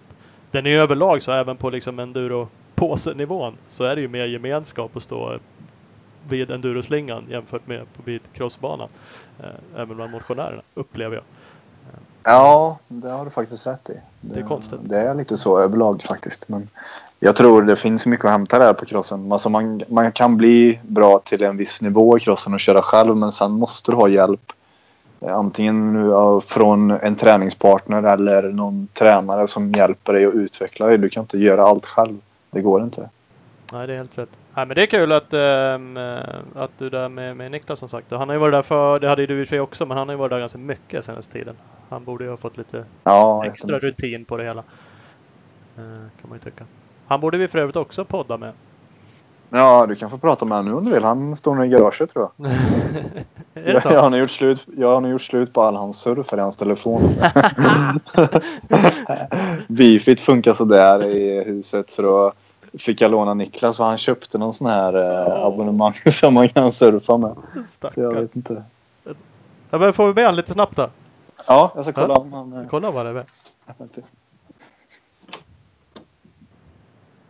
[0.51, 1.99] Den är överlag så även på liksom
[2.79, 5.39] enduro-påsenivån så är det ju mer gemenskap att stå
[6.29, 8.89] vid enduroslingan jämfört med på vid crossbanan.
[9.39, 11.23] Eh, även bland motionärerna upplever jag.
[12.23, 13.93] Ja, det har du faktiskt rätt i.
[14.21, 14.79] Det är konstigt.
[14.83, 16.49] Det är lite så överlag faktiskt.
[16.49, 16.69] Men
[17.19, 19.31] jag tror det finns mycket att hämta där på crossen.
[19.31, 23.17] Alltså man, man kan bli bra till en viss nivå i crossen och köra själv
[23.17, 24.51] men sen måste du ha hjälp.
[25.21, 26.11] Eh, Antingen
[26.41, 30.97] från en träningspartner eller någon tränare som hjälper dig att utveckla dig.
[30.97, 32.17] Du kan inte göra allt själv.
[32.51, 33.09] Det går inte.
[33.71, 34.29] Nej, det är helt rätt.
[34.55, 37.89] Nej, men det är kul att, eh, att du är där med, med Niklas som
[37.89, 38.11] sagt.
[38.11, 39.85] Han har ju varit där för, det hade ju du i och för sig också,
[39.85, 41.55] men han har ju varit där ganska mycket senaste tiden.
[41.89, 44.63] Han borde ju ha fått lite Ja, extra rutin på det hela.
[45.77, 45.83] Eh,
[46.21, 46.63] kan man ju tycka.
[47.07, 48.53] Han borde vi för övrigt också podda med.
[49.49, 51.03] ja, du kan få prata med honom nu om du vill.
[51.03, 52.51] Han står nog i garaget tror jag.
[53.53, 56.39] Jag, jag, har gjort slut, jag har nog gjort slut på all hans surf i
[56.39, 57.01] hans telefon.
[59.67, 62.33] Beefit funkar sådär i huset så då
[62.79, 66.71] fick jag låna Niklas för han köpte någon sån här eh, abonnemang som man kan
[66.71, 67.35] surfa med.
[67.93, 68.63] Så jag vet inte.
[69.69, 70.89] Ja, men får vi med han lite snabbt då?
[71.47, 72.19] Ja, jag ska kolla Ja.
[72.19, 72.53] om han...
[72.53, 73.25] eh, Kolla vad det är.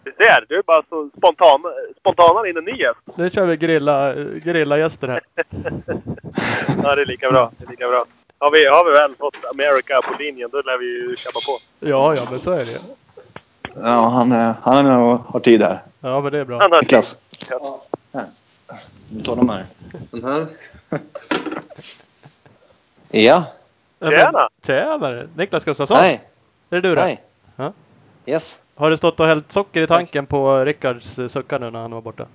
[0.03, 1.61] Du ser, du är bara så spontan,
[1.99, 2.99] spontanare in en ny gäst.
[3.15, 5.21] Nu kör vi grilla, grilla-gäster här.
[6.83, 7.51] Ja, det är lika bra.
[7.57, 8.05] Det är lika bra.
[8.39, 11.87] Har vi, har vi väl fått America på linjen, då lär vi ju kappa på.
[11.87, 12.79] Ja, ja, men så är det.
[13.75, 14.31] Ja, han,
[14.61, 15.83] han är nog- har tid här.
[15.99, 16.59] Ja, men det är bra.
[16.61, 17.17] Han har Niklas.
[17.49, 17.81] Ja.
[19.09, 19.65] Vi tar de här.
[20.11, 20.47] Den här.
[23.11, 23.43] Ja.
[24.01, 24.49] Tjena!
[24.65, 25.27] Tjenare!
[25.35, 25.97] Niklas Gustafsson!
[25.97, 26.21] Nej.
[26.69, 27.01] Är det du då?
[27.01, 27.23] Nej.
[27.55, 27.73] Ja.
[28.25, 28.59] Yes.
[28.75, 32.01] Har du stått och hällt socker i tanken på Rickards suckar nu när han var
[32.01, 32.25] borta?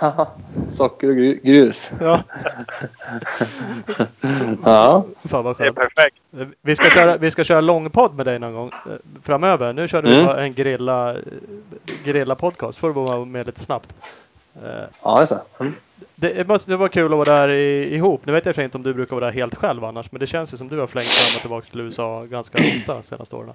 [0.70, 1.90] Socker och gru- grus.
[2.00, 2.22] Ja.
[4.64, 5.04] Ja.
[5.28, 5.76] Fan vad Det är skönt.
[5.76, 6.16] perfekt.
[6.62, 9.72] Vi ska köra, vi ska köra långpodd med dig någon gång eh, framöver.
[9.72, 10.26] Nu körde vi Mm.
[10.26, 11.16] bara en grilla,
[12.04, 12.78] grilla podcast.
[12.78, 13.94] Får du vara med lite snabbt.
[14.64, 14.70] Eh,
[15.02, 15.40] Ja, det.
[15.60, 15.74] Mm.
[16.14, 18.26] Det, det måste- det var kul att vara där i, ihop.
[18.26, 20.12] Nu vet jag inte om du brukar vara där helt själv annars.
[20.12, 22.94] Men det känns ju som du har flängt fram och tillbaka till USA ganska ofta
[22.94, 23.52] de senaste åren.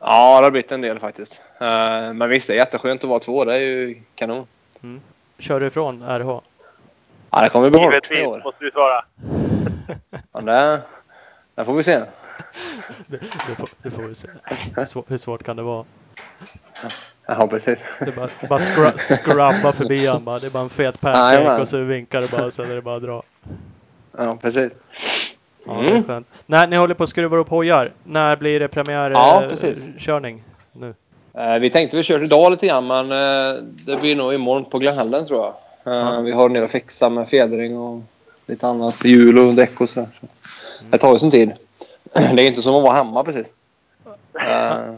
[0.00, 1.40] Ja, det har blivit en del faktiskt.
[1.60, 3.44] Eh, Men visst, det är jätteskönt att vara två.
[3.44, 4.46] Det är ju kanon.
[5.40, 6.40] Kör du ifrån RH?
[7.30, 8.40] Ja, det kommer bli hårt i Givetvis år.
[8.44, 9.04] måste du svara.
[10.32, 10.80] Ja, det,
[11.54, 11.98] det får vi se.
[13.06, 14.28] Det, det, får, det får vi se.
[14.76, 15.84] Hur svårt, hur svårt kan det vara?
[17.26, 17.78] Ja, precis.
[17.98, 20.38] Det är bara, bara scru, scrubba förbi han bara.
[20.38, 21.60] Det är bara en fet pancake Jajamän.
[21.60, 23.22] och så vinkar det bara och sen är det bara att dra.
[24.18, 24.72] Ja, precis.
[25.66, 26.24] Ja, Mm.
[26.46, 27.92] När ni håller på att skruva upp hojar.
[28.04, 29.88] När blir det premiär Ja, eh, precis.
[29.98, 30.42] körning?
[30.72, 30.94] Nu?
[31.34, 34.78] Eh, Vi tänkte vi kört idag lite grann, men eh, det blir nog imorgon på
[34.78, 35.48] Glenhallen tror jag.
[35.94, 36.20] Eh, Ja.
[36.20, 38.02] Vi har nere och fixa med fjädring och
[38.46, 39.04] lite annat.
[39.04, 40.08] Hjul och däck och sådär.
[40.20, 40.26] Så
[40.90, 41.52] Det tar ju sin tid.
[42.12, 43.52] Det är inte som att vara hemma precis.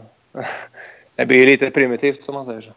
[1.15, 2.69] Det blir lite primitivt som man säger så.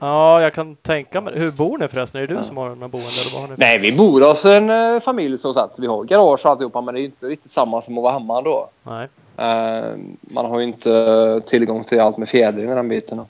[0.00, 1.38] Ja, jag kan tänka mig.
[1.38, 2.22] Hur bor ni förresten?
[2.22, 3.54] Är det du som har någon boende eller vad har ni?
[3.58, 5.78] Nej, vi bor hos en familj som sagt.
[5.78, 8.42] Vi har garage och alltihopa, men det är inte riktigt samma som att vara hemma
[8.42, 8.68] då.
[8.82, 9.08] Nej.
[9.36, 13.20] Eh, Man har ju inte tillgång till allt med fjädring och den biten.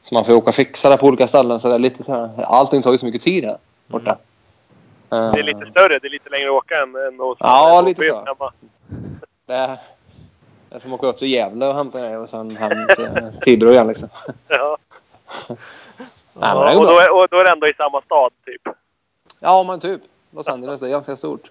[0.00, 1.60] Så man får åka och fixa det på olika ställen.
[1.60, 4.10] Så det är lite så här, allting tar ju så mycket tid här borta.
[5.10, 7.78] Eh, Det är lite större, det är lite längre att åka än, än hos Ja,
[7.78, 8.14] än lite så.
[8.16, 8.52] hemma.
[9.46, 9.78] Det är,
[10.68, 13.08] det är som att åka upp till Gävle och hämta grejer och sen hem till
[13.42, 14.08] Tibro igen liksom.
[14.48, 14.76] Ja.
[16.32, 18.74] Nej, och, då är, och då är det ändå i samma stad, typ.
[19.40, 20.00] Ja, men typ.
[20.30, 21.50] Los Angeles är ganska stort.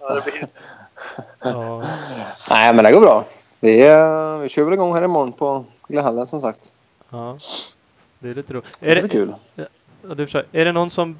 [0.00, 0.46] Ja, det blir,
[1.40, 1.82] Ja.
[2.50, 3.24] Nej, men det går bra.
[3.60, 6.72] Vi, eh, vi kör väl igång här imorgon på Glenhallen som sagt.
[7.10, 7.38] ja.
[8.18, 8.64] Det är lite roligt.
[8.80, 9.34] Det Är blir det, kul.
[10.08, 11.16] ja, du, är det någon som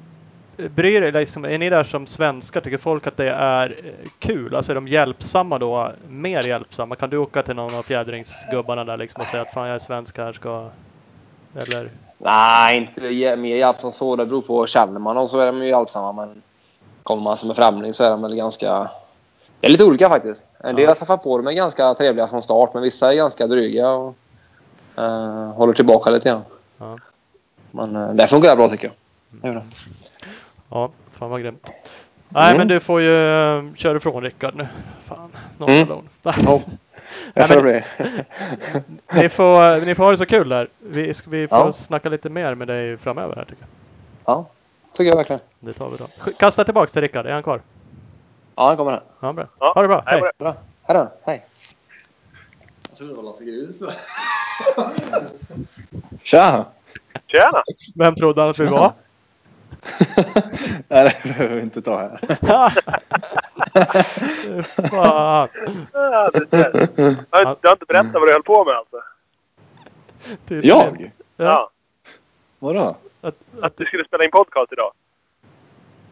[0.57, 1.11] bryr er?
[1.11, 2.61] Liksom, är ni där som svenskar?
[2.61, 4.55] Tycker folk att det är eh, kul?
[4.55, 5.91] Alltså är de hjälpsamma då?
[6.07, 6.95] Mer hjälpsamma?
[6.95, 9.79] Kan du åka till någon av fjädringsgubbarna där liksom och säga att fan jag är
[9.79, 10.69] svensk här ska...
[11.55, 11.89] Eller?
[12.17, 14.15] Nej, inte mer hjälp som så.
[14.15, 14.67] Det beror på.
[14.67, 16.11] Känner man dem så är de ju hjälpsamma.
[16.13, 16.41] Men
[17.03, 18.89] kommer man som en främling så är de väl ganska...
[19.59, 20.45] Det är lite olika faktiskt.
[20.59, 20.89] En del Ja.
[20.89, 22.73] har träffat på dem är ganska trevliga från start.
[22.73, 24.15] Men vissa är ganska dryga och
[24.97, 26.41] eh, håller tillbaka lite grann.
[26.77, 26.97] Ja.
[27.71, 28.91] Men uh, det funkar bra tycker
[29.41, 29.53] jag.
[29.53, 29.61] Det.
[30.69, 31.71] Ja, fan vad grymt.
[32.29, 32.57] Nej Mm.
[32.57, 34.67] men du får ju uh, köra ifrån Rickard nu.
[35.05, 35.77] Fan, Mm.
[35.87, 36.09] nolltalon.
[36.45, 36.61] Ja.
[37.33, 37.81] Jag men-.
[39.21, 40.67] Ni får, ni får ha det så kul där.
[40.79, 41.71] Vi, ska- vi får Ja.
[41.71, 43.69] snacka lite mer med dig framöver här tycker jag.
[44.35, 44.45] Ja,
[45.01, 45.39] tycker jag verkligen.
[45.59, 46.07] Det tar vi då.
[46.37, 47.25] Kasta tillbaks till Rickard.
[47.25, 47.61] Är han kvar?
[48.55, 49.01] Ja, han kommer här.
[49.19, 49.47] Ja, bra.
[49.59, 50.03] Ja, Ha det bra.
[50.05, 50.21] hej.
[50.37, 50.55] Bra.
[50.83, 51.11] Hej då.
[51.25, 51.45] Hej.
[52.89, 53.79] Jag trodde det var Lasse Grus.
[56.23, 56.65] Tja!
[57.27, 57.63] Tjena!
[57.95, 58.91] Vem trodde han att vi var?
[60.87, 62.19] Nej, det behöver vi inte ta här.
[64.89, 65.49] Fan.
[65.93, 66.89] Ja, det.
[67.31, 68.97] Jag Du har inte berättat vad du höll på med alltså?
[70.67, 71.11] Jag?
[71.35, 71.45] Ja.
[71.45, 71.69] Ja.
[72.59, 72.95] Vadå?
[73.21, 74.91] Att, Att du skulle spela in podcast idag?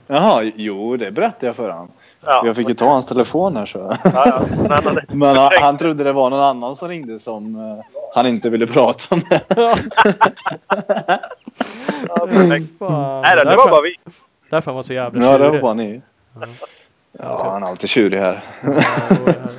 [0.08, 1.92] Jaha, jo det berättade jag för honom.
[2.22, 2.42] Ja.
[2.46, 3.98] Jag fick ju ta hans telefon här så.
[4.04, 4.42] Ja, ja.
[4.58, 7.86] Men han Men han, han trodde det var någon annan som ringde som eh,
[8.16, 9.42] han inte ville prata med.
[9.48, 9.76] ja,
[12.08, 12.72] Ja, perfekt.
[12.80, 13.22] fan.
[13.22, 13.96] Nej då, det var bara vi.
[14.50, 15.62] Därför han var så jävla Ja, det var tjurig.
[15.62, 16.02] bara ni.
[17.12, 18.44] Ja, han är alltid tjurig här.
[18.62, 18.72] Ja,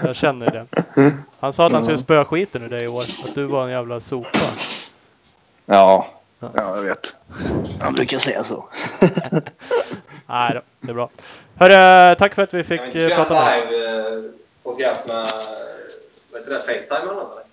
[0.02, 0.66] jag känner det.
[1.40, 3.00] Han sa att han skulle spöa skiten ur dig i år.
[3.00, 4.28] Att du var en jävla sopa.
[5.66, 6.06] Ja,
[6.40, 7.16] ja jag vet.
[7.80, 8.68] Han brukar säga så.
[10.26, 11.10] Nej då, det är bra.
[11.56, 13.66] Hörru, tack för att vi fick eh, prata med dig.
[13.70, 14.28] live
[14.62, 15.26] podcast med,
[16.32, 17.46] vad heter det, Facetime eller något?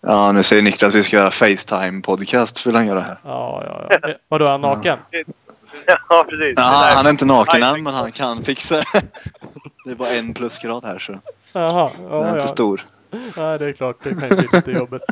[0.00, 2.66] Ja, nu säger Niklas att vi ska göra Facetime podcast.
[2.66, 3.16] Vill han göra här?
[3.24, 4.08] Ja, ja, ja.
[4.08, 4.98] Eh, Vadå, är han naken?
[6.08, 6.54] Ja, precis.
[6.56, 8.74] Ja, han är inte naken än, men han kan fixa
[9.84, 9.90] det.
[9.90, 11.18] Är bara en plusgrad här så
[11.52, 12.46] Jaha, den ja, är inte ja.
[12.46, 12.86] stor.
[13.10, 13.96] Nej, det är klart.
[14.02, 15.02] Det kan ju bli lite jobbigt.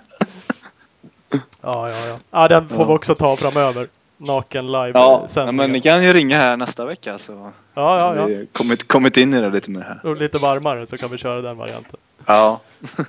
[1.62, 2.16] Ja, ja, ja.
[2.30, 3.89] Ja, den får vi också ta framöver.
[4.16, 7.32] Naken live Ja, men ni kan ju ringa här nästa vecka så
[7.74, 8.26] Ja, ja, ja.
[8.26, 10.01] vi kommit, kommit in i det lite mer här.
[10.11, 11.97] Och lite varmare så kan vi köra den varianten.
[12.26, 12.61] Ja.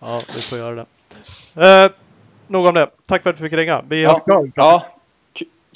[0.00, 0.74] Ja, vi får göra
[1.54, 1.84] det.
[1.84, 1.90] Eh,
[2.46, 2.90] nog om det.
[3.06, 3.82] Tack för att du fick ringa.
[3.88, 4.86] Vi har Ja, ja.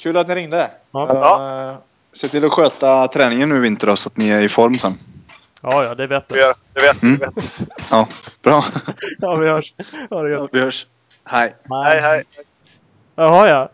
[0.01, 0.71] Kul att ni ringde.
[0.91, 1.69] Ja.
[1.71, 1.75] Eh,
[2.13, 4.79] Se till att sköta träningen nu i vinter då, så att ni är i form
[4.79, 4.93] sen.
[5.61, 6.35] ja, ja, det vet du.
[6.73, 7.17] det vet Mm.
[7.19, 7.45] det vet.
[7.89, 8.07] Ja,
[8.41, 8.65] bra.
[9.19, 9.73] Ja, vi hörs.
[10.09, 10.49] Ha det gött.
[10.53, 10.87] Vi hörs.
[11.25, 11.53] Hej.
[11.69, 12.23] Hej, hej.
[13.15, 13.69] Jaha, ja.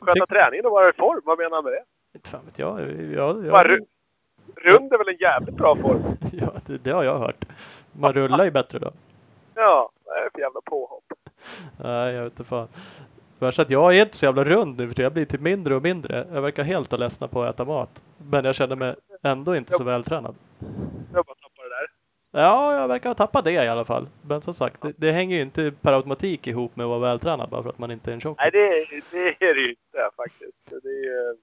[0.00, 1.20] Sköta träningen och vara i form.
[1.24, 1.82] Vad menar han med det?
[2.14, 2.80] Inte fan vet jag.
[3.12, 3.86] Ja, Bara ja, ru-
[4.56, 6.02] Rund är väl en jävligt bra form?
[6.32, 7.44] ja det, det har jag hört.
[7.92, 8.90] Man rullar ju bättre då.
[9.54, 11.04] Ja, vad är det för jävla påhopp?
[11.82, 12.68] Nej, jag vet inte fan.
[13.38, 15.82] Värst att jag är inte så jävla rund nu för jag blir typ mindre och
[15.82, 16.26] mindre.
[16.32, 18.02] Jag verkar helt ha ledsnat på att äta mat.
[18.30, 20.34] Men jag känner mig ändå inte så vältränad.
[21.14, 21.34] Jag bara.
[22.36, 24.08] Ja, jag verkar ha tappat det i alla fall.
[24.22, 27.50] Men som sagt, det, det hänger ju inte per automatik ihop med att vara vältränad
[27.50, 28.38] bara för att man inte är en tjockis.
[28.40, 28.68] Nej, det,
[29.10, 30.58] det är det ju inte faktiskt.
[30.70, 31.36] Det är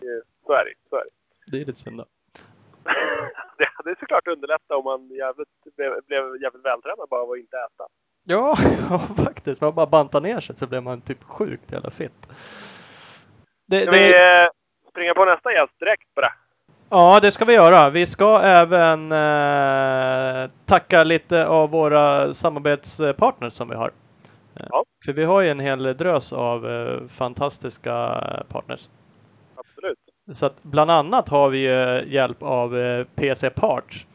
[0.00, 0.72] det- Så är det.
[0.90, 1.10] Så är det.
[1.50, 2.04] Det är lite synd då.
[3.58, 7.56] Det hade såklart underlättat om man jävligt, blev, blev jävligt vältränad bara av att inte
[7.56, 7.84] äta.
[8.24, 8.56] Ja,
[8.90, 9.60] ja faktiskt.
[9.60, 12.12] Man bara bantar ner sig så blir man typ sjukt jävla fit.
[13.66, 14.14] Det, Ska det, vi
[14.44, 14.48] eh,
[14.90, 16.32] springa på nästa gäst direkt bara?
[16.94, 17.90] Ja, det ska vi göra.
[17.90, 23.92] Vi ska även eh, tacka lite av våra samarbetspartners som vi har.
[24.54, 24.84] Eh, Ja.
[25.04, 27.92] För vi har ju en hel drös av eh, fantastiska
[28.48, 28.88] partners.
[29.56, 29.98] Absolut.
[30.32, 34.06] Så att bland annat har vi eh, hjälp av eh, PC Parts.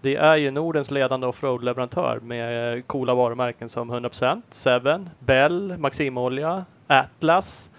[0.00, 6.64] Det är ju Nordens ledande offroad-leverantör med eh, coola varumärken som 100%, Seven, Bell, Maximolja,
[6.86, 7.70] Atlas.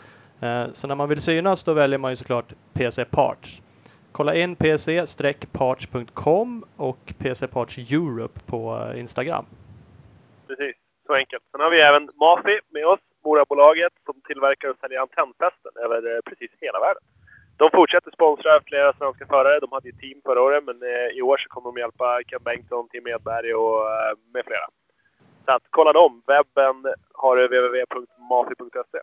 [0.74, 3.62] Så när man vill synas då väljer man ju såklart PC Parts.
[4.16, 9.46] Kolla in pc-parts.com och PC Parts Europe på eh, Instagram.
[10.48, 10.76] Precis.
[11.08, 11.44] Så enkelt.
[11.52, 16.20] Sen har vi även Mafi med oss, Morabolaget, som tillverkar och säljer antennfästen över eh,
[16.26, 17.04] precis hela världen.
[17.58, 19.60] De fortsätter sponsra flera svenska förare.
[19.60, 22.44] De hade ju team förra året, men eh, i år så kommer de hjälpa Ken
[22.44, 23.82] Bengtsson, Tim Edberg och
[24.34, 24.68] med flera.
[25.46, 26.22] Så att kolla dem.
[26.28, 29.00] Webben har du www.mafi.se.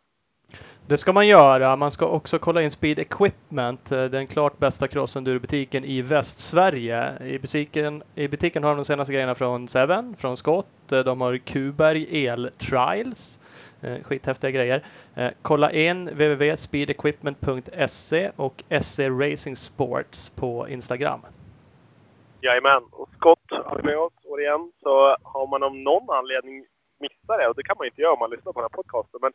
[0.87, 1.76] Det ska man göra.
[1.76, 7.22] Man ska också kolla in Speed Equipment, eh, den klart bästa crossendurobutiken i Västsverige.
[7.24, 10.93] I butiken, I butiken har de de senaste grejerna från Seven, från Scott.
[10.93, 13.39] Eh, de har Kuberg El Trials.
[13.80, 14.85] Eh, skithäftiga grejer.
[15.43, 21.20] Kolla in www.speedequipment.se och SE Racing Sports på Instagram.
[22.41, 22.83] Jajamän.
[22.91, 24.72] Och Scott har vi med oss återigen.
[24.83, 26.66] Så har man av någon anledning
[27.01, 29.18] missat det, och det kan man inte göra om man lyssnar på den här podcasten.
[29.22, 29.33] Men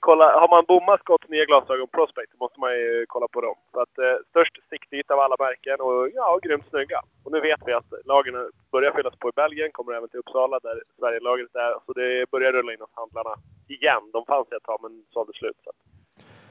[0.00, 3.54] kolla, har man bommat Scotts nya glasögon Prospect så måste man ju kolla på dem.
[3.72, 7.00] Så att eh, störst siktyta av alla märken och ja, grymt snygga.
[7.24, 10.58] Och nu vet vi att lagren börjar fyllas på i Belgien, kommer även till Uppsala
[10.62, 11.72] där Sverige-lagret är.
[11.86, 13.34] Så det börjar rulla in hos handlarna
[13.68, 14.10] igen.
[14.12, 15.56] De fanns ett tag men sålde slut.
[15.64, 15.70] Så.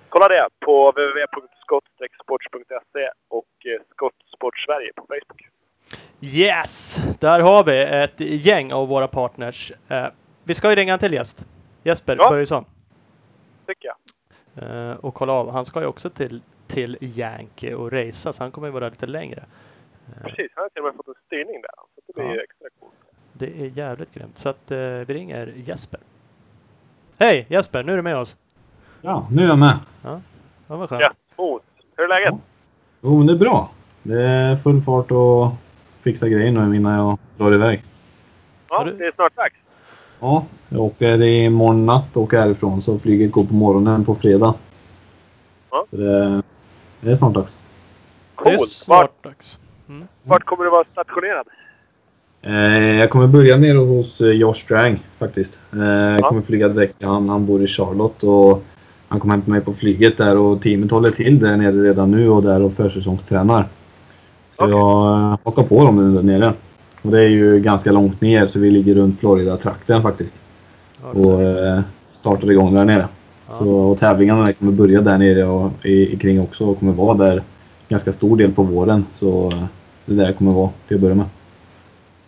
[0.09, 5.41] Kolla det på www.skott-sports.se och eh, Skott Sport Sverige på Facebook.
[6.21, 6.97] Yes!
[7.19, 9.71] Där har vi ett gäng av våra partners.
[9.89, 10.05] Eh,
[10.43, 11.45] Vi ska ju ringa en till gäst.
[11.83, 12.29] Jesper Ja.
[12.29, 12.65] Börjesson.
[13.67, 13.97] Tycker jag.
[14.89, 15.51] Eh, och kolla av.
[15.51, 18.89] Han ska ju också till, till Yankee och racea så han kommer ju vara där
[18.91, 19.43] lite längre.
[20.23, 21.71] Precis, han har till och med fått en styrning där.
[21.95, 22.33] Så det blir Ja.
[22.33, 22.93] ju extra coolt.
[23.33, 24.37] Det är jävligt grymt.
[24.37, 25.99] Så att eh, vi ringer Jesper.
[27.17, 28.37] Hej Jesper, nu är du med oss.
[29.01, 29.79] Ja, nu är jag med.
[30.03, 30.21] Ja,
[30.67, 31.01] vad skönt.
[31.01, 31.63] Ja, mot.
[31.95, 32.33] Hur är läget?
[33.01, 33.71] Jo, men det är bra.
[34.03, 35.47] Det är full fart och
[36.01, 37.83] fixa grejer nu innan jag drar iväg.
[38.69, 39.55] Ja, det är snart dags.
[40.19, 44.53] Ja, jag åker imorgon natt och åker härifrån så flyget går på morgonen på fredag.
[45.71, 45.85] Ja.
[45.89, 46.41] Så det,
[47.01, 47.57] det är snart dags.
[48.43, 48.71] Det är Coolt.
[48.71, 49.57] snart Vart, dags.
[49.89, 50.07] Mm.
[50.23, 51.47] vart kommer du vara stationerad?
[52.41, 55.59] Eh, jag kommer börja nere hos eh, Josh Strang faktiskt.
[55.73, 56.27] Eh, jag Ja.
[56.29, 57.03] kommer flyga direkt.
[57.03, 58.63] Han, han bor i Charlotte och
[59.07, 62.29] han kommer hämta mig på flyget där och teamet håller till där nere redan nu
[62.29, 63.65] och där och försäsongstränar.
[64.57, 64.75] Så Okej.
[64.77, 66.53] jag eh, hakar på dem där nere.
[67.01, 70.35] Och det är ju ganska långt ner så vi ligger runt Florida-trakten faktiskt.
[71.01, 71.81] Och eh,
[72.13, 73.07] startar igång där nere.
[73.49, 73.57] Ja.
[73.57, 77.17] Så, och tävlingarna kommer börja där nere och i, i kring också och kommer vara
[77.17, 77.43] där
[77.89, 79.05] ganska stor del på våren.
[79.15, 79.53] Så
[80.05, 81.25] det är där kommer vara till att börja med.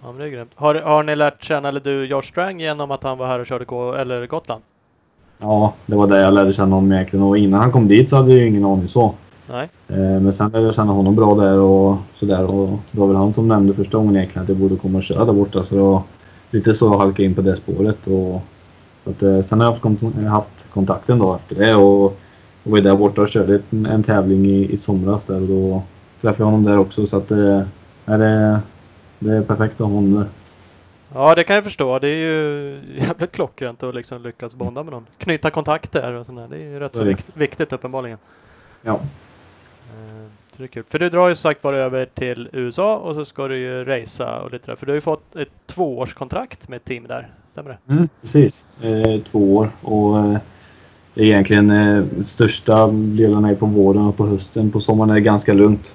[0.03, 0.51] Ja, men det är grymt.
[0.55, 3.47] Har, har ni lärt känna, eller du, George Strang genom att han var här och
[3.47, 4.61] körde K eller Gotland?
[5.37, 7.25] Ja, det var där jag lärde känna honom egentligen.
[7.25, 9.13] Och innan han kom dit så hade jag ju ingen aning så.
[9.49, 9.69] Nej.
[9.87, 12.45] Eh, Men sen lärde jag känna honom bra där och sådär.
[12.51, 15.03] Och det var väl han som nämnde första gången egentligen att jag borde komma och
[15.03, 15.63] köra där borta.
[15.63, 16.01] Så det var
[16.51, 18.07] lite så halkade in på det spåret.
[18.07, 18.41] Och,
[19.03, 21.75] så att, eh, sen har jag haft, kont- haft kontakten då efter det.
[21.75, 22.05] Och,
[22.63, 25.41] och var där borta och körde en, en tävling i, i somras där.
[25.41, 25.81] Och då
[26.21, 27.07] träffade jag honom där också.
[27.07, 27.61] Så att eh,
[28.05, 28.59] är det,
[29.19, 30.25] det är perfekt att ha honom där.
[31.13, 31.99] Ja, det kan jag förstå.
[31.99, 35.05] Det är ju jävligt klockrent att liksom lyckas bonda med någon.
[35.17, 36.47] Knyta kontakter och sådär.
[36.49, 38.17] Det är ju rätt så vikt, viktigt uppenbarligen.
[38.81, 38.99] Ja.
[39.93, 40.83] Eh, Så det är kul.
[40.89, 44.39] För du drar ju sagt bara över till USA och så ska du ju racea
[44.39, 44.75] och lite där.
[44.75, 47.27] För du har ju fått ett tvåårskontrakt med ett team där.
[47.51, 47.93] Stämmer det?
[47.93, 48.63] Mm, precis.
[48.81, 49.69] Eh, två år.
[49.81, 50.37] Och, eh,
[51.15, 54.71] egentligen eh, största delen är på våren och på hösten.
[54.71, 55.93] På sommaren är det ganska lugnt.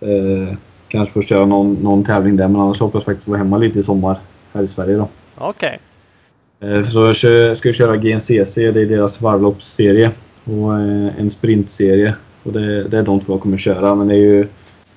[0.00, 0.56] Eh,
[0.88, 3.78] kanske får köra någon, någon tävling där men annars hoppas jag faktiskt vara hemma lite
[3.78, 4.18] i sommar
[4.52, 4.96] här i Sverige.
[4.96, 5.08] Då.
[5.38, 5.78] Okej.
[6.60, 10.10] Eh, så jag ska köra GNCC, det är deras varvloppsserie.
[10.44, 12.14] Och eh, en sprintserie.
[12.42, 13.94] Och det, det är de två jag kommer köra.
[13.94, 14.46] Men det är ju,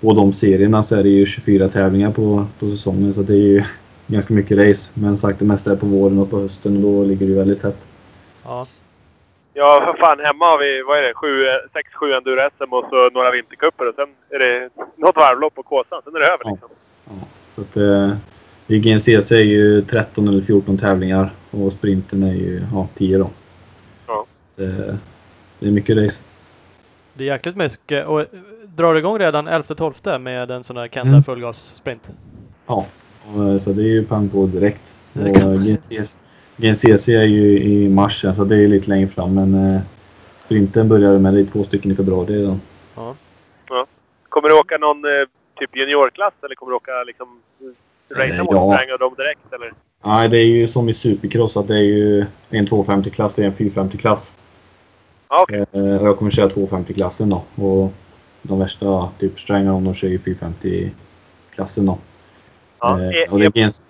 [0.02, 3.14] på de serierna så är det ju 24 tävlingar på, på säsongen.
[3.14, 3.64] Så det är ju
[4.08, 4.92] ganska mycket race.
[4.94, 7.38] Men sagt det mesta är på våren och på hösten och då ligger det ju
[7.38, 7.78] väldigt tätt.
[8.44, 8.68] Ja.
[9.58, 10.20] Ja, för fan.
[10.20, 13.90] Hemma har vi, vad är det, sju, eh, sex, sju enduro-SM och så några vintercuper
[13.90, 16.02] och sen är det något varvlopp på Kåsan.
[16.04, 16.52] Sen är det över Ja.
[16.52, 16.70] liksom.
[17.56, 18.18] Så att, eh,
[18.68, 23.30] i GNCC är ju 13 eller 14 tävlingar och sprinten är ju ja, 10 då.
[24.08, 24.26] Ja.
[24.56, 24.98] Det,
[25.60, 26.22] det är mycket race.
[27.18, 28.06] Det är jäkligt mycket.
[28.08, 28.26] Och eh,
[28.76, 31.24] drar igång redan 11-12 med en sån här Kenda Mm.
[31.24, 32.10] fullgas-sprint.
[32.68, 32.86] Ja,
[33.36, 34.94] eh, så det är ju pang på direkt.
[35.14, 36.16] GNCC,
[36.58, 39.34] GNCC är ju i mars så det är lite längre fram.
[39.34, 39.82] Men eh,
[40.40, 42.62] sprinten börjar med det är två stycken i februari redan.
[42.96, 43.16] Ja.
[44.30, 45.02] Kommer du åka någon
[45.60, 47.40] typ juniorklass eller kommer du åka liksom
[48.12, 48.94] racea mot ja.
[48.94, 49.72] Och dem direkt eller?
[50.06, 53.54] Nej, det är ju som i supercross att det är ju en 250-klass och en
[53.54, 54.32] 450-klass.
[55.28, 55.66] Okej.
[55.72, 57.44] Eh, jag kommer köra 250-klassen då.
[57.66, 57.92] Och
[58.42, 61.98] de värsta, typ Strängar, de kör ju 450-klassen då.
[62.80, 63.82] Ja, Eh, e- och det e- är GNC,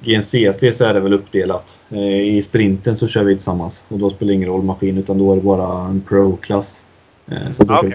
[0.00, 1.80] GNCC så är det väl uppdelat.
[1.90, 3.84] Eh, I sprinten så kör vi tillsammans.
[3.88, 6.82] Och då spelar det ingen roll maskin utan då är det bara en pro-klass.
[7.52, 7.94] Så då okej.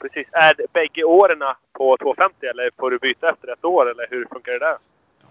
[0.00, 0.26] Precis.
[0.32, 1.38] Är det bägge åren
[1.72, 4.76] på 250 eller får du byta efter ett år eller hur funkar det där?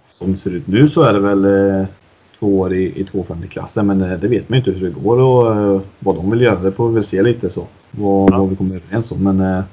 [0.10, 1.46] Som det ser ut nu så är det väl
[2.40, 3.88] två år i, i 250-klassen.
[3.88, 6.42] Men eh, det vet man ju inte hur det går och eh, vad de vill
[6.42, 6.60] göra.
[6.60, 7.68] Det får vi väl se lite så.
[7.92, 8.38] Vad, Ja.
[8.38, 9.24] vad vi kommer överens om.
[9.24, 9.64] Men eh,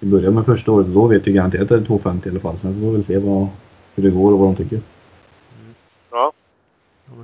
[0.00, 2.30] vi börjar med första året och då vet vi garanterat att det är 250 i
[2.30, 2.58] alla fall.
[2.58, 3.46] Sen får vi väl se vad,
[3.94, 4.80] hur det går och vad de tycker.
[6.10, 6.32] Ja.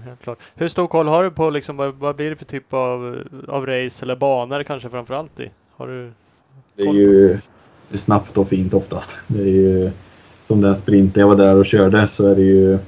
[0.04, 0.38] Helt klart.
[0.54, 3.18] Hur stor koll har du på liksom, vad, vad blir det för typ av,
[3.48, 5.50] av race eller banor kanske framförallt i?
[5.76, 6.12] Har du?
[6.76, 7.28] Det är ju
[7.88, 9.16] det är snabbt och fint oftast.
[9.26, 9.90] Det är ju
[10.46, 12.78] som den sprinten jag var där och körde så är det ju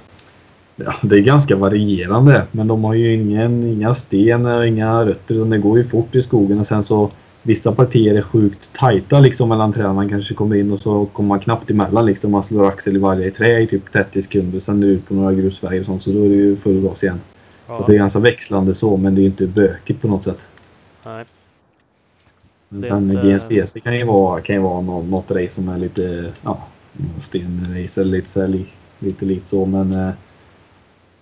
[0.76, 2.42] ja, det är ganska varierande.
[2.52, 5.34] Men de har ju ingen, inga sten och inga rötter.
[5.34, 7.10] utan Det går ju fort i skogen och sen så
[7.42, 9.94] vissa partier är sjukt tajta liksom mellan träden.
[9.94, 12.30] Man kanske kommer in och så kommer man knappt emellan liksom.
[12.30, 14.60] Man slår axel i varje trä i typ 30 sekunder.
[14.60, 16.80] Sen är det ut på några grusvägar och sånt så då är det ju full
[16.80, 17.20] gas igen.
[17.66, 20.46] Så Ja, det är ganska växlande så men det är inte bökigt på något sätt.
[21.04, 21.24] nej.
[22.68, 23.22] Men Det sen inte-
[23.56, 26.58] GNCC kan ju vara, kan ju vara något, något race som är lite ja,
[27.20, 28.66] stenrace eller lite, så här, li,
[28.98, 29.66] lite likt så.
[29.66, 30.10] Men eh,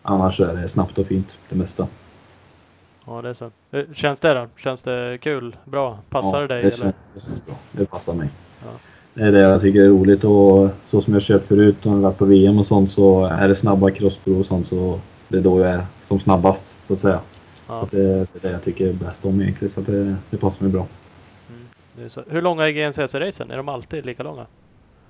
[0.02, 1.86] annars är det snabbt och fint det mesta.
[3.06, 3.50] Ja, det är så.
[3.70, 4.46] Hur Känns det då?
[4.56, 5.56] Känns det kul?
[5.64, 5.98] Bra?
[6.10, 6.62] Passar det dig?
[6.62, 6.76] det eller?
[6.76, 7.54] känns, det känns bra.
[7.72, 8.28] Det passar mig.
[8.64, 8.70] Ja.
[9.14, 12.18] Det är det jag tycker är roligt och så som jag kört förut och varit
[12.18, 15.60] på VM och sånt så är det snabba crossprov och sånt så det är då
[15.60, 17.20] jag är som snabbast så att säga.
[17.54, 20.36] Så Ja, att det, är det jag tycker är bäst om egentligen så det, det
[20.36, 20.86] passar mig bra.
[22.08, 22.22] så.
[22.28, 23.50] Hur långa är GNCC-racen?
[23.52, 24.46] Är de alltid lika långa?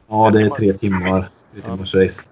[0.09, 1.21] Ja, det är tre timmar.
[1.21, 1.71] Tre Ja.
[1.71, 2.23] timmars race.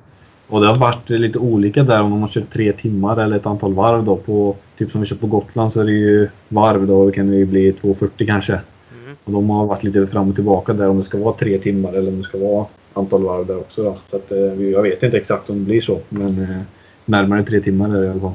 [0.51, 3.47] Och det har varit lite olika där om de har kört tre timmar eller ett
[3.47, 4.17] antal varv då.
[4.17, 7.07] På, typ som vi kör på Gotland så är det ju varv då.
[7.07, 8.53] Det kan ju bli 2.40 kanske.
[8.53, 9.17] Mm.
[9.25, 11.93] Och de har varit lite fram och tillbaka där om det ska vara tre timmar
[11.93, 13.97] eller om det ska vara antal varv där också då.
[14.11, 15.99] Så att, eh, jag vet inte exakt om det blir så.
[16.09, 16.61] Men eh,
[17.05, 18.33] närmare tre timmar är det i alla fall.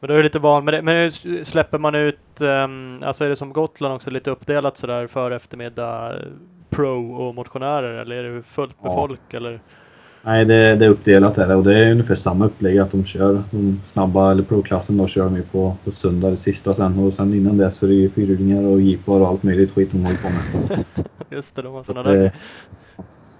[0.00, 0.82] Men då är du lite van med det.
[0.82, 1.10] Men
[1.44, 6.12] släpper man ut, um, alltså är det som Gotland också lite uppdelat sådär för eftermiddag
[6.12, 6.18] eh,
[6.70, 8.96] pro och motionärer eller är det fullt med Ja.
[8.96, 9.60] folk eller?
[10.24, 13.42] Nej, det, det är uppdelat där och det är ungefär samma upplägg att de kör
[13.50, 17.34] de snabba eller pro-klassen då kör de på, på söndag det sista sen och sen
[17.34, 20.18] innan det så är det ju fyrhjulingar och jeepar och allt möjligt skit de håller
[20.18, 20.44] på med.
[21.30, 22.24] Just det, de har Så, sådana att, där.
[22.24, 22.32] eh,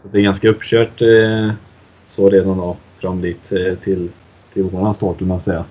[0.03, 1.51] så det är ganska uppkört eh,
[2.09, 4.11] så redan då fram dit eh, till,
[4.53, 5.65] till våran start man säga.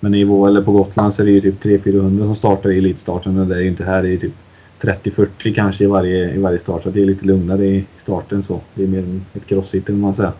[0.00, 2.78] Men i vår, eller på Gotland så är det ju typ 300-400 som startar i
[2.78, 4.02] elitstarten men det är ju inte här.
[4.02, 4.34] Det är ju typ
[4.80, 8.62] 30-40 kanske i varje, i varje start så det är lite lugnare i starten så.
[8.74, 10.32] Det är mer ett crossfit vill man säga.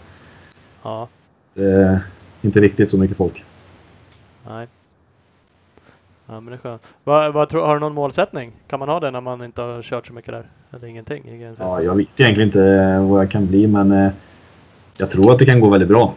[0.87, 1.09] Ja,
[1.55, 2.01] Det är
[2.43, 3.45] inte riktigt så mycket folk.
[4.49, 4.67] nej.
[6.27, 6.83] Ja men det är skönt.
[7.05, 8.53] Vad, vad har du någon målsättning?
[8.69, 10.47] Kan man ha det när man inte har kört så mycket där?
[10.73, 11.23] Eller ingenting?
[11.23, 11.61] GNCC?
[11.61, 14.11] Ja, jag vet egentligen inte vad jag kan bli men eh,
[14.99, 16.15] jag tror att det kan gå väldigt bra.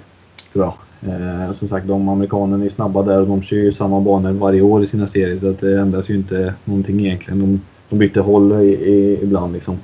[0.54, 0.74] Tror jag.
[1.14, 4.62] Eh, som sagt, de amerikanerna är snabba där och de kör ju samma banor varje
[4.62, 7.40] år i sina serier så att det ändras ju inte någonting egentligen.
[7.40, 9.80] De, de byter håll i, i, ibland liksom.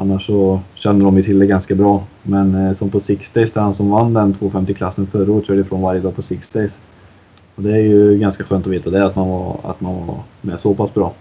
[0.00, 2.04] Annars så känner de ju till det ganska bra.
[2.22, 5.60] Men eh, som på Six Days, där han som vann den 250-klassen förra året körde
[5.60, 6.78] ifrån varje dag på Six Days.
[7.54, 10.16] Och det är ju ganska skönt att veta det, att man var, att man var
[10.40, 11.12] med så pass bra.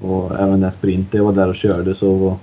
[0.00, 2.36] Och även när Sprinter var där och körde så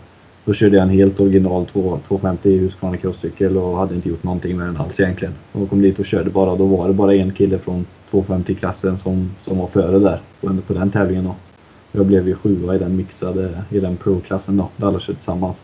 [0.46, 4.58] då körde jag en helt original 2- 250 Husqvarna crosscykel och hade inte gjort någonting
[4.58, 5.34] med den alls egentligen.
[5.52, 6.56] Och kom dit och körde bara.
[6.56, 10.74] Då var det bara en kille från 250-klassen som, som var före där på, på
[10.74, 11.24] den tävlingen.
[11.24, 11.36] Då.
[11.92, 15.64] Jag blev ju sjua i den mixade, i den pro-klassen då, där alla körde tillsammans.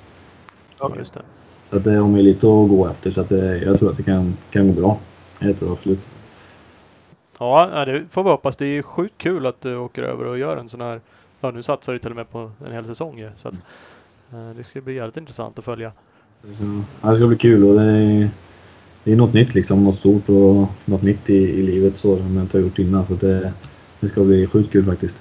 [0.80, 1.22] Ja, just det.
[1.70, 3.90] Så att det har man ju lite att gå efter så att det, jag tror
[3.90, 4.98] att det kan, kan gå bra.
[5.40, 6.00] Jag tror absolut.
[7.40, 8.56] Ja, det får vi hoppas.
[8.56, 11.02] Det är ju sjukt kul att du åker över och gör en sån här.
[11.42, 13.30] Ja, nu satsar du till och med på en hel säsong ju.
[13.36, 13.54] Så att,
[14.34, 15.92] eh, det ska bli jävligt intressant att följa.
[17.02, 18.30] Ja, det ska bli kul och det är,
[19.04, 19.84] det är något nytt liksom.
[19.84, 23.08] Något stort och något nytt i, i livet så som jag inte har gjort innan.
[23.08, 23.54] Så det,
[24.00, 25.18] det ska bli sjukt kul faktiskt.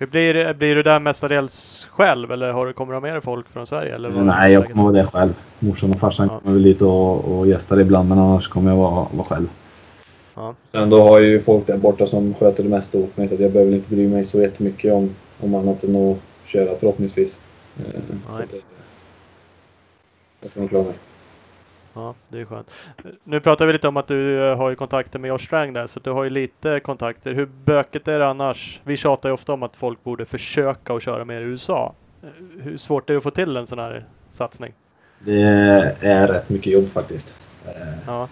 [0.00, 3.20] Hur blir, blir du där mestadels själv eller har du, kommer du ha med dig
[3.22, 3.94] folk från Sverige?
[3.94, 5.34] Eller vad- Nej, jag kommer vara där själv.
[5.58, 6.38] Morsan och farsan Ja.
[6.40, 9.46] kommer väl dit och, och gästar ibland men annars kommer jag vara, vara själv.
[10.34, 10.54] Ja.
[10.72, 13.34] Sen då har jag ju folk där borta som sköter det mesta åt mig så
[13.34, 17.38] att jag behöver inte bry mig så jättemycket om, om annat än att köra förhoppningsvis.
[17.78, 18.42] Eh, så Nej.
[18.44, 18.60] att det-
[20.40, 20.94] Jag ska nog klara mig.
[21.94, 22.70] Ja, det är skönt.
[23.24, 25.86] Nu pratar vi lite om att du eh, har ju kontakter med Josh Strang där,
[25.86, 27.32] så du har ju lite kontakter.
[27.34, 28.80] Hur bökigt är det annars?
[28.84, 31.94] Vi tjatar ju ofta om att folk borde försöka att köra mer i USA.
[32.22, 32.28] Eh,
[32.62, 34.72] Hur svårt är det att få till en sån här satsning?
[35.18, 35.42] Det
[36.00, 37.36] är rätt mycket jobb faktiskt.
[37.66, 37.72] Eh,
[38.06, 38.28] Ja,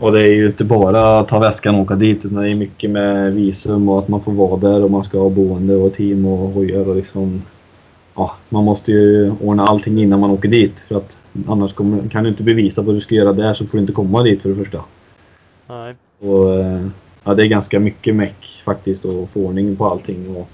[0.00, 2.54] Och det är ju inte bara att ta väskan och åka dit utan det är
[2.54, 5.94] mycket med visum och att man får vara där och man ska ha boende och
[5.94, 7.42] team och hojar och liksom...
[8.20, 11.18] Ja, man måste ju ordna allting innan man åker dit för att
[11.48, 13.92] annars kommer, kan du inte bevisa vad du ska göra där så får du inte
[13.92, 14.80] komma dit för det första.
[15.68, 15.94] nej.
[16.18, 16.86] Och, eh,
[17.24, 20.36] ja, det är ganska mycket meck faktiskt att få ordning på allting.
[20.36, 20.48] Och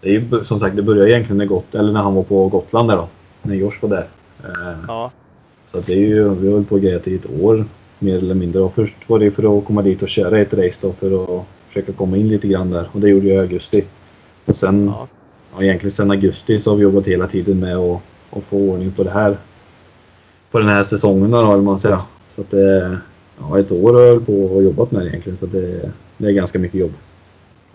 [0.00, 2.48] det är ju som sagt, det började egentligen när, Gott, eller när han var på
[2.48, 3.08] Gotland där då.
[3.42, 4.06] När Josh var där.
[4.44, 5.10] Eh, Ja,
[5.72, 7.64] så det är ju, vi hållit på och grejat i ett år
[7.98, 8.62] mer eller mindre.
[8.62, 11.44] Och först var det för att komma dit och köra ett race då för att
[11.68, 12.88] försöka komma in lite grann där.
[12.92, 13.84] Och det gjorde jag i augusti.
[14.44, 15.08] Och sen, ja.
[15.56, 18.92] Ja, egentligen sen augusti så har vi jobbat hela tiden med att, att få ordning
[18.92, 19.36] på det här.
[20.50, 21.98] På den här säsongen då, eller man säger.
[22.34, 22.98] Så att det,
[23.40, 25.36] ja, ett år har jag på och jobbat med det egentligen.
[25.38, 26.92] Så det, det är ganska mycket jobb.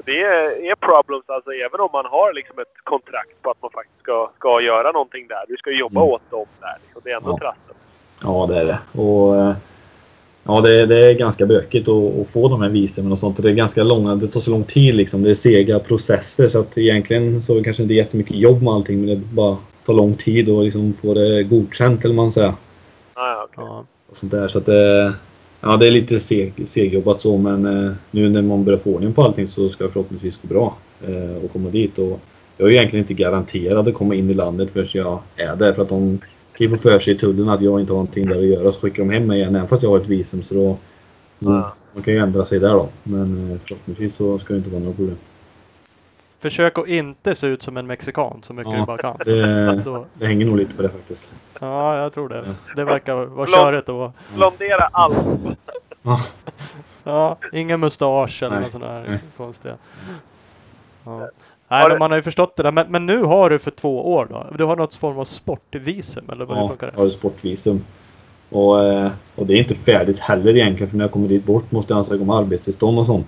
[0.05, 3.71] Det är, är problems alltså även om man har liksom ett kontrakt på att man
[3.71, 5.43] faktiskt ska, ska göra någonting där.
[5.47, 6.13] Du ska jobba Mm.
[6.13, 6.75] åt dem där.
[6.83, 7.01] Liksom.
[7.05, 7.37] Det är ändå Ja.
[7.37, 7.75] trassel.
[8.23, 9.01] Ja, det är det.
[9.01, 9.53] Och, eh,
[10.43, 13.37] ja, det, det är ganska bökigt att, att få de här visumen och sånt.
[13.37, 15.23] Och det är ganska långa, det tar så lång tid liksom.
[15.23, 18.73] Det är sega processer så att egentligen så är det kanske inte jättemycket jobb med
[18.73, 22.53] allting men det bara tar lång tid att liksom få det godkänt eller man säger.
[23.13, 23.65] Ah, okay.
[23.65, 23.85] ja.
[24.11, 24.47] Och sånt där.
[24.47, 25.13] Så att det,
[25.61, 29.13] ja, det är lite seg, segjobbat så men eh, nu när man börjar få ordning
[29.13, 30.75] på allting så ska det förhoppningsvis gå bra
[31.07, 31.99] eh, att komma dit.
[31.99, 32.19] Och
[32.57, 35.81] jag är egentligen inte garanterad att komma in i landet förrän jag är där för
[35.81, 36.19] att de
[36.57, 38.71] kan ju få för sig i tullen att jag inte har någonting där att göra
[38.71, 40.77] så skickar de hem mig igen även fast jag har ett visum så då
[41.39, 41.73] Ja.
[41.93, 42.89] man kan ju ändra sig där då.
[43.03, 45.17] Men eh, förhoppningsvis så ska det inte vara några problem.
[46.39, 48.79] Försök att inte se ut som en mexikan så mycket Ja.
[48.79, 49.17] du bara kan.
[49.25, 51.31] Det, Då, det hänger nog lite på det faktiskt.
[51.59, 52.45] ja, jag tror det.
[52.75, 54.13] Det verkar vara att vara.
[54.35, 55.17] Blondera allt.
[56.01, 56.19] Ja.
[57.03, 59.75] Ja, ingen mustasch eller något sånt där konstiga.
[61.03, 61.29] Ja.
[61.73, 62.71] Har Nej, du- men man har ju förstått det där.
[62.71, 64.45] Men, men nu har du för två år då?
[64.57, 66.89] Du har något form av sportvisum eller vad det Ja, funkar?
[66.93, 67.81] jag har ju sportvisum.
[68.49, 71.71] Och, eh, och det är inte färdigt heller egentligen för när jag kommer dit bort
[71.71, 73.27] måste jag ansöka om arbetstillstånd och sånt.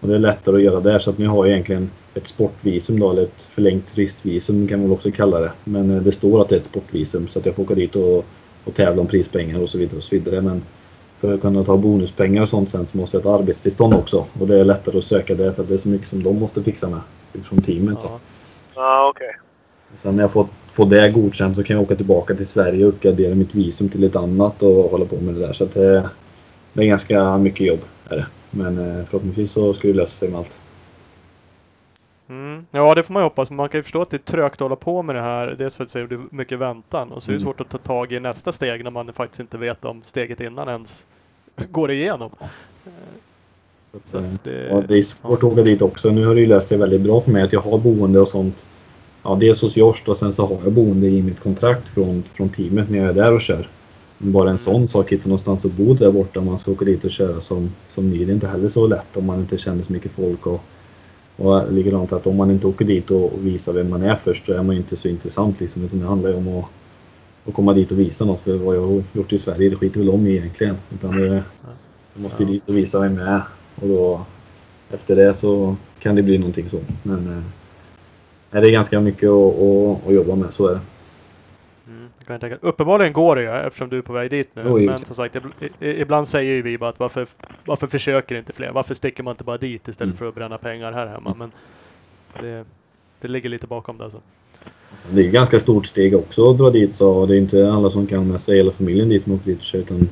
[0.00, 3.00] Och det är lättare att göra där så att nu har jag egentligen ett sportvisum
[3.00, 5.52] då, eller ett förlängt turistvisum kan man också kalla det.
[5.64, 7.96] Men eh, det står att det är ett sportvisum så att jag får åka dit
[7.96, 8.24] och,
[8.64, 9.96] och tävla om prispengar och så vidare.
[9.96, 10.40] och så vidare.
[10.40, 10.62] Men
[11.20, 14.24] för att kunna ta bonuspengar och sånt sen så måste jag ha ett arbetstillstånd också.
[14.40, 16.38] Och det är lättare att söka det för att det är så mycket som de
[16.38, 17.00] måste fixa med
[17.42, 17.98] från teamet.
[18.02, 18.08] Då.
[18.08, 18.18] Ja.
[18.74, 19.36] Ja, okej.
[20.02, 22.88] Sen när jag får, får det godkänt så kan jag åka tillbaka till Sverige och
[22.88, 25.52] uppgradera mitt visum till ett annat och hålla på med det där.
[25.52, 26.08] Så att det,
[26.72, 27.80] det är ganska mycket jobb.
[28.08, 28.26] Är det.
[28.50, 30.58] Men eh, förhoppningsvis så ska det lösa sig med allt.
[32.28, 32.66] Mm.
[32.70, 33.50] Ja, det får man ju hoppas.
[33.50, 35.46] Man kan ju förstå att det är trögt att hålla på med det här.
[35.46, 37.46] Dels för att det är mycket väntan och så är det Mm.
[37.46, 40.68] svårt att ta tag i nästa steg när man faktiskt inte vet om steget innan
[40.68, 41.06] ens
[41.70, 42.30] går igenom.
[44.10, 46.10] Så eh, det, Ja, det är svårt att åka dit också.
[46.10, 48.28] Nu har det ju löst sig väldigt bra för mig att jag har boende och
[48.28, 48.66] sånt.
[49.22, 52.48] Ja, dels hos Jorst och sen så har jag boende i mitt kontrakt från, från
[52.48, 53.68] teamet när jag är där och kör.
[54.18, 56.84] Men bara en sån sak, hitta någonstans att bo där borta om man ska åka
[56.84, 58.24] dit och köra som, som ny.
[58.24, 60.46] Det är inte heller så lätt om man inte känner så mycket folk.
[60.46, 60.60] Och,
[61.36, 64.46] och likadant att om man inte åker dit och, och visar vem man är först
[64.46, 65.60] så är man inte så intressant.
[65.60, 65.84] Liksom.
[65.84, 66.64] Utan det handlar ju om att,
[67.48, 68.40] att komma dit och visa något.
[68.40, 70.76] För vad jag har gjort i Sverige, det skiter väl om egentligen.
[70.94, 71.42] Utan det,
[72.14, 73.42] jag måste ju dit och visa vem jag är.
[73.80, 74.24] Och då
[74.90, 76.80] efter det så kan det bli någonting så.
[77.02, 77.44] Men
[78.50, 80.80] eh, det är ganska mycket att, att, att jobba med, så är det.
[81.88, 82.58] Mm, kan tänka.
[82.60, 84.62] Uppenbarligen går det ju eftersom du är på väg dit nu.
[84.66, 85.36] Jo, Men som sagt,
[85.80, 87.26] ibland säger ju vi bara att varför,
[87.64, 88.72] varför försöker inte fler?
[88.72, 90.16] Varför sticker man inte bara dit istället Mm.
[90.16, 91.34] för att bränna pengar här hemma?
[91.38, 91.52] Men
[92.40, 92.64] det,
[93.20, 94.20] det ligger lite bakom det alltså.
[95.02, 96.96] Sen Det är ett ganska stort steg också att dra dit.
[96.96, 99.74] Så det är inte alla som kan med sig hela familjen dit som åker dit.
[99.74, 100.08] Utan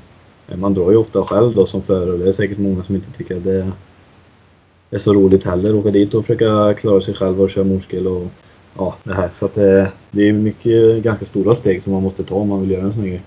[0.53, 2.17] Eh, man drar ju ofta själv då som förare.
[2.17, 3.73] Det är säkert många som inte tycker att det
[4.91, 5.75] är så roligt heller.
[5.75, 8.07] Åka dit och försöka klara sig själv och köra morskel.
[8.07, 8.27] och
[8.77, 9.31] ja, det här.
[9.39, 12.61] Så att det, det är mycket ganska stora steg som man måste ta om man
[12.61, 13.23] vill göra en sån här grej.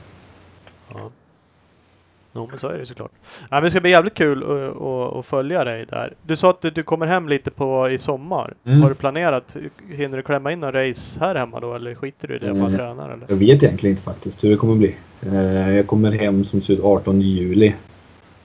[2.36, 3.12] Jo men så är det såklart.
[3.40, 6.14] Ja, men det ska bli jävligt kul att- följa dig där.
[6.22, 8.54] Du sa att du, du kommer hem lite på i sommar.
[8.66, 8.82] Mm.
[8.82, 9.56] Har du planerat?
[9.90, 12.46] Hinner du klämma in någon race här hemma då eller skiter du i det?
[12.54, 12.76] Bara Mm.
[12.76, 13.26] tränar eller?
[13.30, 14.96] Jag vet egentligen inte faktiskt hur det kommer bli.
[15.22, 17.74] Eh, Jag kommer hem som ser ut 18 juli.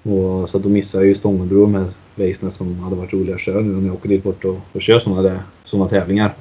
[0.02, 1.84] Och, så då missar jag ju Stångebro med
[2.16, 4.80] racen som hade varit roliga att köra nu när jag åker dit bort och, och
[4.82, 6.32] kör sådana där såna tävlingar.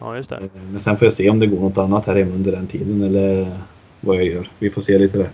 [0.00, 0.36] Ja just det.
[0.36, 2.66] Eh, Men sen får jag se om det går något annat här hemma under den
[2.66, 3.56] tiden eller
[4.00, 4.48] vad jag gör.
[4.58, 5.28] Vi får se lite där.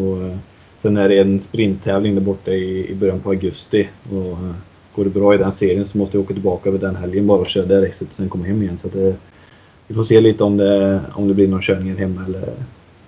[0.00, 0.36] Och,
[0.84, 3.88] sen är det en sprinttävling där borta i, i början på augusti.
[4.10, 4.54] Och, eh,
[4.94, 7.40] går det bra i den serien så måste jag åka tillbaka över den helgen bara
[7.40, 8.78] och köra det racet och sen komma hem igen.
[8.78, 9.16] Så att det,
[9.86, 12.54] vi får se lite om det, om det blir någon körning här hemma eller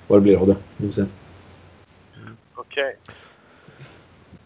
[0.07, 0.57] vad det blir av det.
[0.77, 1.01] Vi får se.
[1.01, 2.97] Mm, okej.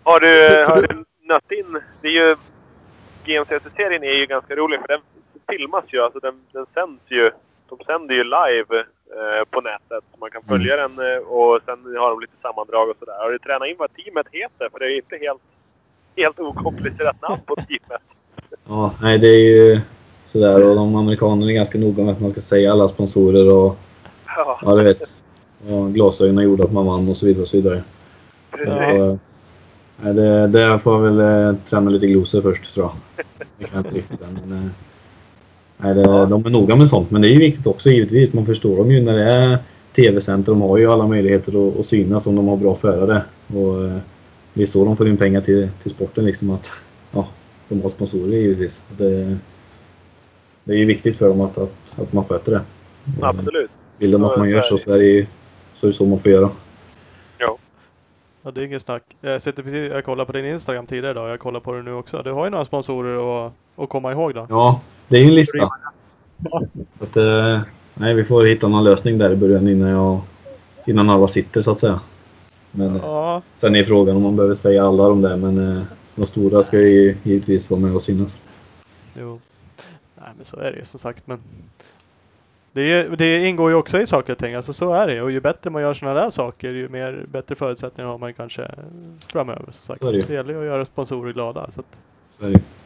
[0.03, 1.81] Har du, har du nött in...
[2.03, 2.37] Det är ju...
[3.25, 5.01] GMCC-serien är ju ganska rolig för den
[5.51, 6.01] filmas ju.
[6.01, 7.31] Alltså den, den sänds ju.
[7.69, 8.85] De sänder ju live
[9.51, 10.05] på nätet.
[10.21, 13.15] Man kan följa den eh, och sen har de lite sammandrag och sådär.
[13.19, 14.69] Har du tränat in vad teamet heter?
[14.73, 15.43] För det är inte helt,
[16.17, 18.03] helt okomplicerat namn på teamet.
[18.69, 19.81] Ja, nej det är ju
[20.27, 23.77] sådär och de amerikanerna är ganska noga med att man ska säga alla sponsorer och
[24.37, 25.13] Ja, ja du vet.
[25.69, 27.83] Och glasögonen gjorde att man vann och så vidare och så vidare.
[28.51, 28.75] precis.
[28.75, 29.19] Så,
[29.97, 33.25] nej, det, det får jag väl eh, träna lite glosor först tror jag.
[33.59, 34.41] Det kan jag inte riktigt än.
[34.47, 34.71] Men, eh,
[35.83, 37.11] nej, det, de är noga med sånt.
[37.11, 38.33] Men det är ju viktigt också givetvis.
[38.33, 39.59] Man förstår dem ju när det är
[39.97, 40.53] tv-center.
[40.53, 43.23] De har ju alla möjligheter att, att synas om de har bra förare.
[43.47, 43.97] Och, eh,
[44.55, 46.25] det är så de får in pengar till, till sporten.
[46.25, 46.71] Liksom att,
[47.13, 47.29] ja,
[47.69, 48.83] de har sponsorer givetvis.
[48.89, 49.37] Det,
[50.65, 52.61] det är ju viktigt för dem att, att, att man sköter det.
[53.21, 53.71] Och Absolut.
[53.99, 55.27] Vill de att man gör så så är det ju
[55.75, 56.51] så, är det så man får göra.
[58.43, 59.03] Ja, det är inget snack.
[59.21, 61.31] Jag, sitter precis, jag kollade på din Instagram tidigare idag.
[61.31, 62.23] Jag kollar på det nu också.
[62.23, 64.47] Du har ju några sponsorer att, att komma ihåg då.
[64.51, 65.69] Ja, det är ju en lista.
[66.99, 67.61] Så att, eh,
[67.95, 70.21] nej, vi får hitta någon lösning där i början innan, jag,
[70.87, 72.01] innan alla sitter så att säga.
[72.71, 75.37] Men Ja, sen är frågan om man behöver säga alla de där.
[75.37, 75.83] Men eh,
[76.15, 78.41] de stora ska ju givetvis vara med och synas.
[79.19, 79.41] jo.
[80.21, 81.27] Nej men så är det ju som sagt.
[81.27, 81.39] Men
[82.73, 84.55] det, det ingår ju också i saker och ting.
[84.55, 85.23] Alltså så är det.
[85.23, 88.71] Och ju bättre man gör sådana där saker ju mer bättre förutsättningar har man kanske
[89.27, 89.65] framöver.
[89.73, 90.01] Som sagt.
[90.01, 90.13] Det.
[90.13, 91.71] Det gäller ju att göra sponsorer glada.
[91.71, 91.87] Så att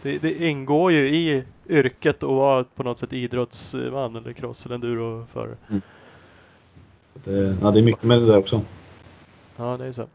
[0.03, 0.19] det.
[0.19, 5.57] det, ingår ju i yrket att vara på något sätt idrottsman eller cross eller enduroförare.
[7.27, 8.61] Eh, ja, det är mycket med det där också.
[9.57, 10.07] Ja det är så.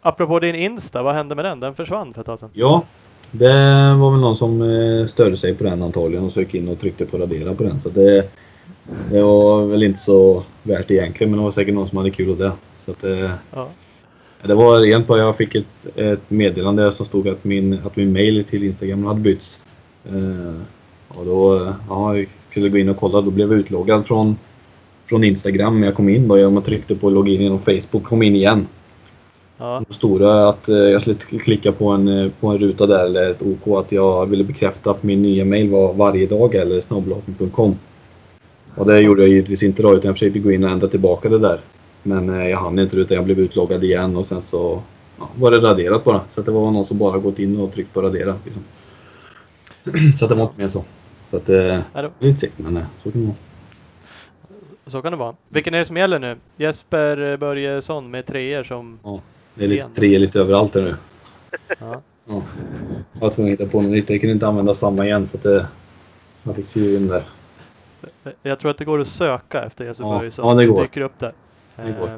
[0.00, 1.60] Apropå din Insta, vad hände med den?
[1.60, 2.50] Den försvann för ett tag sedan.
[2.52, 2.84] Ja,
[3.30, 6.68] det var väl någon som eh, störde sig på den antagligen och så gick in
[6.68, 7.80] och tryckte på radera på den.
[7.80, 8.30] Så det,
[9.10, 12.30] det var väl inte så värt egentligen men det var säkert någon som hade kul
[12.30, 12.52] åt det.
[12.84, 13.68] Så att, eh, Ja.
[14.42, 18.12] Det var rent bara jag fick ett, ett meddelande som stod att min, att min
[18.12, 19.58] mail till Instagram hade bytts.
[20.08, 20.60] Eh,
[21.08, 23.20] och då, ja, jag skulle gå in och kolla.
[23.20, 24.36] Då blev jag utloggad från,
[25.06, 25.82] från Instagram.
[25.82, 28.04] Jag kom in då genom att tryckte på login genom Facebook.
[28.04, 28.66] Kom in igen.
[29.58, 29.82] Ja.
[29.88, 33.30] De stora att eh, jag skulle klicka på en, eh, på en ruta där eller
[33.30, 37.78] ett OK att jag ville bekräfta att min nya mail var varje dag eller snabblagen.com.
[38.74, 41.28] Och det gjorde jag givetvis inte då utan jag försökte gå in och ändra tillbaka
[41.28, 41.60] det där.
[42.02, 44.82] Men eh, jag hann inte utan jag blev utloggad igen och sen så
[45.18, 46.20] ja, var det raderat bara.
[46.30, 48.34] Så att det var någon som bara gått in och tryckt på radera.
[48.44, 48.62] Liksom.
[50.18, 50.84] Så att det var inte mer så.
[51.30, 53.36] Så att det Ja, är lite segt men eh, så kan det vara.
[54.86, 55.34] Så kan det vara.
[55.48, 56.36] Vilken är det som gäller nu?
[56.56, 58.98] Jesper Börjesson med treor som...
[59.54, 59.90] Det är lite Igen.
[59.94, 60.94] tre lite överallt nu.
[61.80, 62.00] Ja.
[62.28, 62.42] Ja.
[63.12, 64.10] Jag var tvungen att hitta på något nytt.
[64.10, 65.66] Jag kunde inte använda samma igen så att det...
[66.42, 67.22] Så jag fick sy in där.
[68.42, 70.48] Jag tror att det går att söka efter Jesper Ja, Börjesson.
[70.48, 70.82] ja, det går.
[70.82, 71.32] dyker upp där.
[71.88, 72.16] Eh,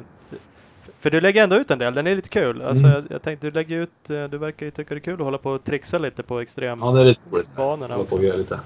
[0.99, 2.61] För du lägger ändå ut en del, den är lite kul.
[2.61, 2.95] Alltså, Mm.
[2.95, 5.19] jag, jag tänkte du lägger ut, eh, du verkar ju tycka det är kul att
[5.19, 7.47] hålla på och trixa lite på Ja, extrembanorna det är lite roligt.
[7.55, 8.59] Hålla på och greja lite.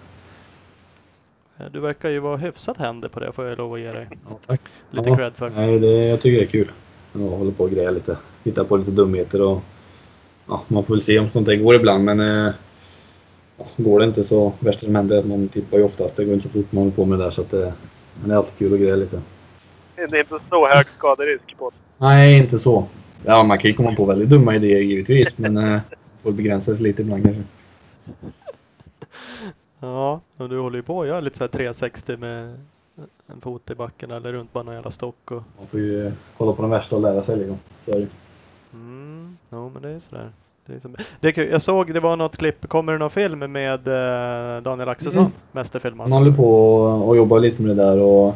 [1.57, 4.07] Eh, Du verkar ju vara hyfsat händig på det får jag lov att ge dig
[4.29, 4.61] Ja, tack.
[4.91, 5.15] lite ja.
[5.15, 5.49] cred för.
[5.49, 6.71] Nej, det, jag tycker det är kul.
[7.13, 8.17] Ja, hålla på och greja lite.
[8.43, 9.61] Hitta på lite dumheter och...
[10.47, 12.19] Ja, man får väl se om sånt där går ibland men...
[12.19, 12.53] Eh,
[13.57, 16.15] ja, går det inte så värsta som händer är att man tippar ju oftast.
[16.15, 17.73] Det går inte så fort man håller på med det där så att det...
[18.19, 19.21] Men det är alltid kul att greja lite.
[19.97, 22.05] Det är inte så hög skaderisk på det.
[22.05, 22.87] Nej, inte så.
[23.25, 25.57] Ja, man kan ju komma på väldigt dumma idéer givetvis men...
[25.57, 25.79] Eh,
[26.27, 27.43] får begränsa sig lite ibland kanske.
[29.79, 32.59] Ja, och du håller ju på att göra lite så här 360 med
[33.27, 35.43] en fot i backen eller runt bara någon jävla stock och...
[35.57, 37.57] Man får ju eh, kolla på de värsta och lära sig liksom.
[37.85, 38.07] Så är det.
[38.73, 40.29] Mm, jo men det är ju sådär.
[40.65, 40.95] Det är, som...
[41.19, 41.51] det är kul.
[41.51, 45.19] Jag såg det var något klipp, kommer det någon film med eh, Daniel Axelsson?
[45.19, 45.31] Mm.
[45.51, 46.11] Mästerfilmaren?
[46.11, 48.35] Han håller på och jobbar lite med det där och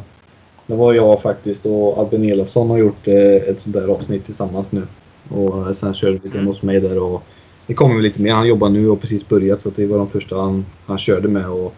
[0.66, 4.66] det var jag faktiskt och Albin Elofsson har gjort eh, ett sånt där avsnitt tillsammans
[4.70, 4.82] nu.
[5.28, 7.22] Och sen körde vi lite hemma hos mig där och
[7.66, 8.34] det kommer väl lite mer.
[8.34, 11.50] Han jobbar nu och precis börjat så det var de första han, han körde med
[11.50, 11.74] och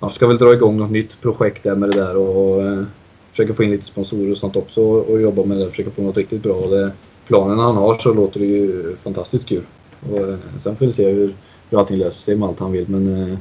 [0.00, 2.82] jag ska väl dra igång något nytt projekt där med det där och eh,
[3.30, 6.02] försöka få in lite sponsorer och sånt också och jobba med det och försöka få
[6.02, 6.66] något riktigt bra.
[6.66, 6.92] Det,
[7.26, 9.62] planen han har så låter det ju fantastiskt kul.
[10.10, 11.34] Och, eh, sen får vi se hur,
[11.70, 13.38] hur allting löser sig med allt han vill men eh,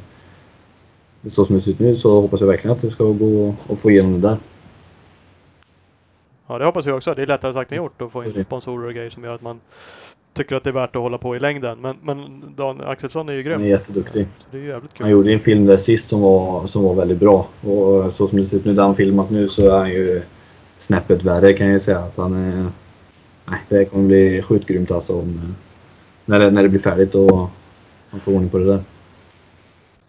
[1.29, 3.79] så som det ser ut nu så hoppas jag verkligen att det ska gå att
[3.79, 4.37] få igenom det där.
[6.47, 7.13] Ja det hoppas vi också.
[7.13, 8.43] Det är lättare sagt än gjort att få in Mm.
[8.43, 9.59] sponsorer och grejer som gör att man
[10.33, 11.81] tycker att det är värt att hålla på i längden.
[11.81, 13.53] Men, men Dan Axelsson är ju grym.
[13.53, 14.27] Han är jätteduktig.
[14.39, 15.03] Så det är jävligt kul.
[15.03, 17.47] Han gjorde en film där sist som var, som var väldigt bra.
[17.61, 20.21] Och så som det ser ut nu där han filmat nu så är han ju
[20.79, 22.11] snäppet värre kan jag ju säga.
[22.11, 22.65] Så han är,
[23.45, 25.49] nej, det kommer bli sjukt grymt alltså om, eh,
[26.25, 27.47] när, det, när det blir färdigt och
[28.09, 28.79] han får ordning på det där.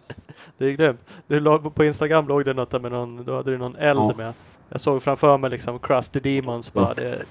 [0.57, 0.99] Det är grymt.
[1.27, 4.13] Du på Instagram låg det något där med någon, då hade du någon eld Ja.
[4.17, 4.33] med.
[4.69, 6.93] Jag såg framför mig liksom Crusty Demons bara.
[6.93, 7.21] Det,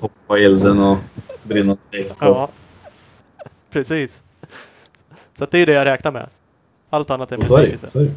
[0.00, 0.96] Hoppa i elden och
[1.42, 1.76] brinna
[2.20, 2.48] ja.
[3.70, 4.24] Precis.
[5.38, 6.26] Så det är det jag räknar med.
[6.90, 8.10] Allt annat är besvikelse.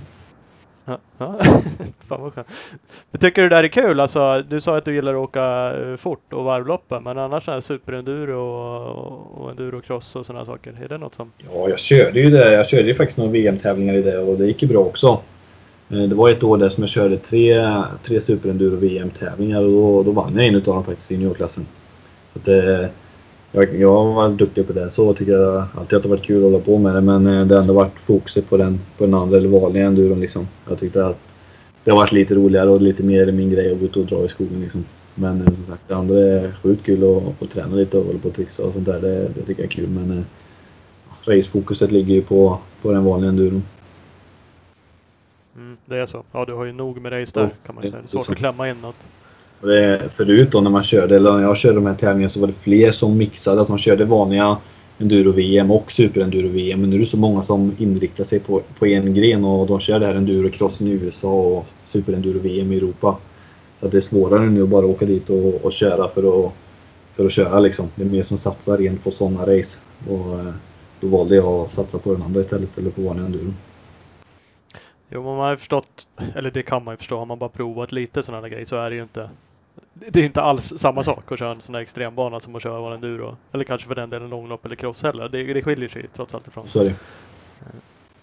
[0.86, 1.40] Ja, ja.
[2.08, 2.48] Fan vad skönt.
[3.12, 4.00] Men tycker du det där är kul?
[4.00, 7.62] Alltså, du sa att du gillar att åka eh, fort och varvloppen, men annars är
[7.62, 10.78] superenduro och, och endurocross och sådana saker.
[10.84, 11.32] Är det något som...
[11.38, 12.54] Ja, jag körde ju det.
[12.54, 15.22] Jag körde ju faktiskt några VM-tävlingar i det och det gick ju bra också.
[15.90, 17.66] Eh, det var ett år där som jag körde tre,
[18.04, 21.66] tre superenduro VM-tävlingar och då, då vann jag en utav dem faktiskt i juniorklassen.
[22.34, 22.90] Så att, eh,
[23.52, 24.90] jag, jag var duktig på det.
[24.90, 27.46] Så tycker jag alltid att det varit kul att hålla på med det men eh,
[27.46, 30.48] det har ändå varit fokuset på den, på den andra eller vanliga enduron liksom.
[30.70, 31.18] Jag tyckte att
[31.84, 34.26] det har varit lite roligare och lite mer min grej att gå ut och dra
[34.26, 34.86] i skogen liksom.
[35.16, 38.20] Men eh, som sagt, det andra är sjukt kul att, att träna lite och hålla
[38.20, 39.02] på och trixa och sånt där.
[39.02, 40.24] Det, det tycker jag är kul men eh,
[41.26, 43.64] racefokuset ligger ju på, på den vanliga enduron.
[45.56, 46.24] Mm, det är så.
[46.32, 48.02] Ja, du har ju nog med race där kan man det- säga.
[48.02, 48.96] Det är det är svårt att klämma in något.
[49.62, 52.48] Det, förut då när man körde, eller när jag körde de här tävlingarna så var
[52.48, 53.62] det fler som mixade.
[53.62, 54.58] Att de körde vanliga
[55.00, 56.82] enduro-VM och super-enduro-VM.
[56.82, 59.80] Men nu är det så många som inriktar sig på, på en gren och de
[59.80, 63.18] kör det här endurocrossen i USA och super-enduro-VM i Europa.
[63.80, 66.52] Så att det är svårare nu att bara åka dit och, och köra för att,
[67.16, 67.88] för att köra liksom.
[67.96, 69.80] Det är mer som satsar rent på sådana race.
[70.10, 70.54] Och eh,
[71.02, 73.54] då valde jag att satsa på den andra istället, eller på vanlig enduro.
[75.10, 77.50] Jo, men man har ju förstått, eller det kan man ju förstå, har man bara
[77.50, 79.30] provat lite sådana grejer så är det ju inte
[79.94, 82.88] det är inte alls samma sak att köra en sån här extrembana som att köra
[82.88, 83.38] en enduro.
[83.52, 85.30] Eller kanske för den delen långlopp eller cross heller.
[85.30, 86.68] Det, det skiljer sig trots allt ifrån.
[86.68, 86.96] Så är det.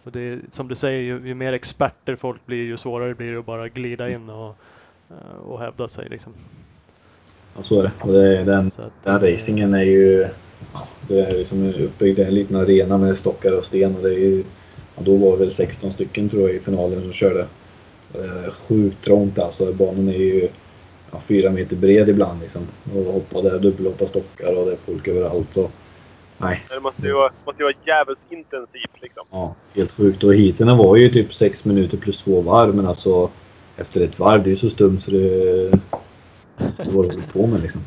[0.04, 3.32] Och det är, som du säger, ju, ju mer experter folk blir ju svårare blir
[3.32, 4.56] det att bara glida in och,
[5.10, 6.32] eh, och hävda sig liksom.
[7.56, 7.90] Ja, så är det.
[8.00, 10.26] Och det, den, Så att, Den eh, racingen är ju...
[11.08, 13.96] Det är liksom uppbyggd en liten arena med stockar och sten.
[13.96, 14.44] Och det är ju,
[14.98, 17.46] då var det väl 16 stycken tror jag i finalen som körde.
[18.14, 19.72] Är sjukt trångt alltså.
[19.72, 20.48] Banan är ju
[21.10, 22.66] ja, fyra meter bred ibland liksom.
[22.94, 25.48] Och hoppa där, dubbelhoppa stockar och det är folk överallt.
[25.54, 25.70] Så,
[26.38, 29.26] nej, Det måste ju vara, måste ju vara jävligt intensivt liksom.
[29.30, 30.24] ja, helt sjukt.
[30.24, 32.74] Och heaterna var ju typ 6 minuter plus två varv.
[32.74, 33.30] Men alltså
[33.76, 35.70] efter ett varv, det är ju så stumt så det...
[36.76, 37.80] Det var det på med liksom.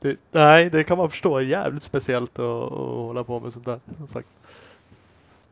[0.00, 1.40] det, nej, det kan man förstå.
[1.40, 3.80] Jävligt speciellt att, att hålla på med sånt där.
[3.98, 4.28] som Sagt.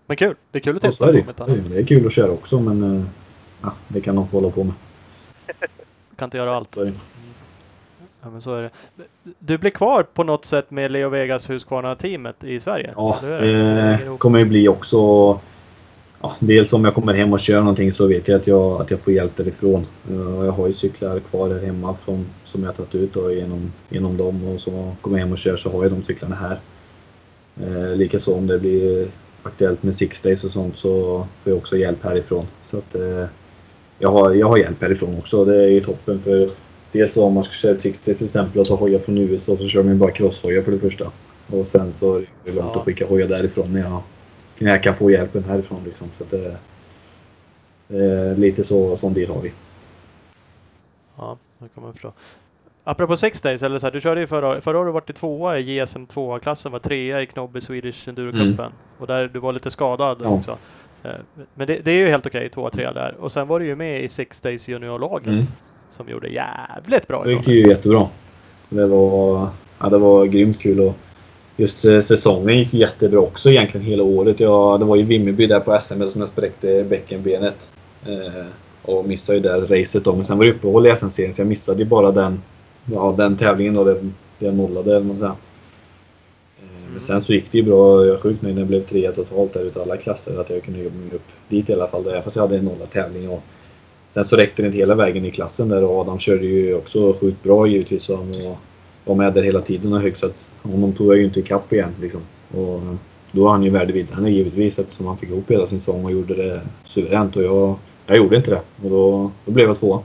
[0.09, 0.35] Men kul.
[0.51, 1.22] Det är kul att testa det.
[1.22, 1.44] på.
[1.47, 1.55] Det.
[1.70, 3.05] Det är kul att köra också men eh,
[3.62, 4.74] ja, det kan de få hålla på med.
[6.16, 6.76] Kan inte göra allt.
[8.22, 8.70] Ja, men så är det.
[9.39, 12.93] Du blir kvar på något sätt med Leo Vegas Husqvarna-teamet i Sverige?
[12.97, 13.18] Ja?
[13.22, 14.18] Det ihop.
[14.18, 14.98] kommer ju bli också...
[16.20, 18.90] Ja, dels om jag kommer hem och kör någonting så vet jag att jag, att
[18.90, 19.86] jag får hjälp därifrån.
[20.10, 23.72] Eh, Jag har ju cyklar kvar här hemma som, som jag tagit ut då, genom,
[23.89, 26.59] genom dem och så kommer jag hem och kör så har jag de cyklarna här.
[27.62, 29.09] Eh, Likaså om det blir
[29.43, 32.47] aktuellt med six days och sånt så får jag också hjälp härifrån.
[32.70, 33.24] Så att, eh,
[33.98, 36.51] jag, har, jag har hjälp härifrån också det är ju toppen för
[36.93, 39.56] dels om man ska köra ett six days till exempel och ta hojar från USA
[39.56, 41.12] så kör man ju bara crosshojar för det första.
[41.47, 42.78] Och sen så är det långt Ja.
[42.78, 44.02] att skicka hojar därifrån när jag,
[44.59, 45.82] när jag kan få hjälpen härifrån.
[45.85, 46.09] Liksom.
[46.19, 46.31] Så att
[47.89, 49.52] är lite så, sån del har vi.
[51.16, 52.12] Ja, det man förstå.
[52.90, 55.59] Apropå Six Days, eller så här, du körde ju förra, förra året var du tvåa
[55.59, 58.70] i JSM 2-klassen, var trea i Knobbe Swedish Enduro-cupen.
[58.98, 60.32] Och där du var lite skadad Mm.
[60.32, 60.39] Ja.
[60.39, 60.56] också.
[61.02, 61.10] Eh,
[61.55, 63.15] Men det, det är ju helt okej, tvåa, trea där.
[63.20, 65.27] Och sen var du ju med i Six Days juniorlaget.
[65.27, 65.44] Mm.
[65.97, 68.09] Som gjorde jävligt bra Det gick ju jättebra.
[68.69, 69.48] Det var,
[69.78, 70.81] ja, det var grymt kul.
[70.81, 70.94] Och
[71.56, 74.40] just eh, säsongen gick jättebra också egentligen hela året.
[74.40, 77.69] Jag, det var ju Vimmerby där på SM som jag spräckte bäckenbenet.
[78.06, 78.47] Eh,
[78.82, 80.15] och missade ju det racet då.
[80.15, 82.43] Men sen var det uppehåll i SM-serien så jag missade ju bara den,
[82.93, 83.85] ja, den tävlingen då.
[83.85, 84.01] Det,
[84.39, 85.39] jag nollade eller något sånt.
[86.59, 88.05] Eh, Men sen så gick det ju bra.
[88.06, 90.40] Jag är sjukt nöjd när jag blev trea totalt där utav alla klasser.
[90.40, 92.02] Att jag kunde jobba mig upp dit i alla fall.
[92.02, 93.28] Där, fast jag hade en nollad tävling.
[93.28, 93.43] Och
[94.15, 97.12] sen så räckte det inte hela vägen i klassen där och Adam körde ju också
[97.12, 98.09] sjukt bra givetvis.
[98.09, 98.32] Han
[99.05, 101.73] var, med där hela tiden och högt så att honom tog jag ju inte ikapp
[101.73, 101.94] igen.
[102.01, 102.20] Liksom.
[102.55, 102.81] Och
[103.32, 106.35] då var han ju värdevinnande givetvis eftersom han fick ihop hela sin sång och gjorde
[106.35, 107.36] det suveränt.
[107.36, 107.74] Och jag,
[108.06, 108.60] jag gjorde inte det.
[108.82, 110.01] Och då, då blev jag tvåa.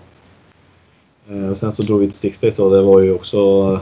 [1.30, 3.80] Eh, och sen så drog vi till Six Days och det var ju också eh,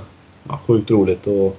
[0.49, 1.27] ja, sjukt roligt.
[1.27, 1.57] Och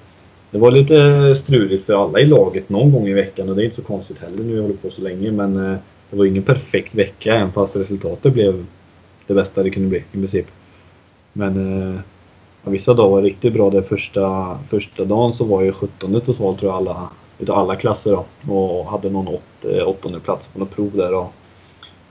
[0.51, 3.65] det var lite struligt för alla i laget någon gång i veckan och det är
[3.65, 5.31] inte så konstigt heller nu jag håller på så länge.
[5.31, 5.79] Men eh,
[6.11, 8.67] det var ingen perfekt vecka även fast resultatet blev
[9.27, 10.47] det bästa det kunde bli i princip.
[11.33, 12.03] Men
[12.65, 13.71] ja, vissa dagar var riktigt bra.
[13.71, 18.11] Den första, första dagen så var jag 17 totalt tror jag alla, utav alla klasser
[18.11, 18.53] då.
[18.55, 21.33] Och hade någon åt, åttonde plats på något prov där Och,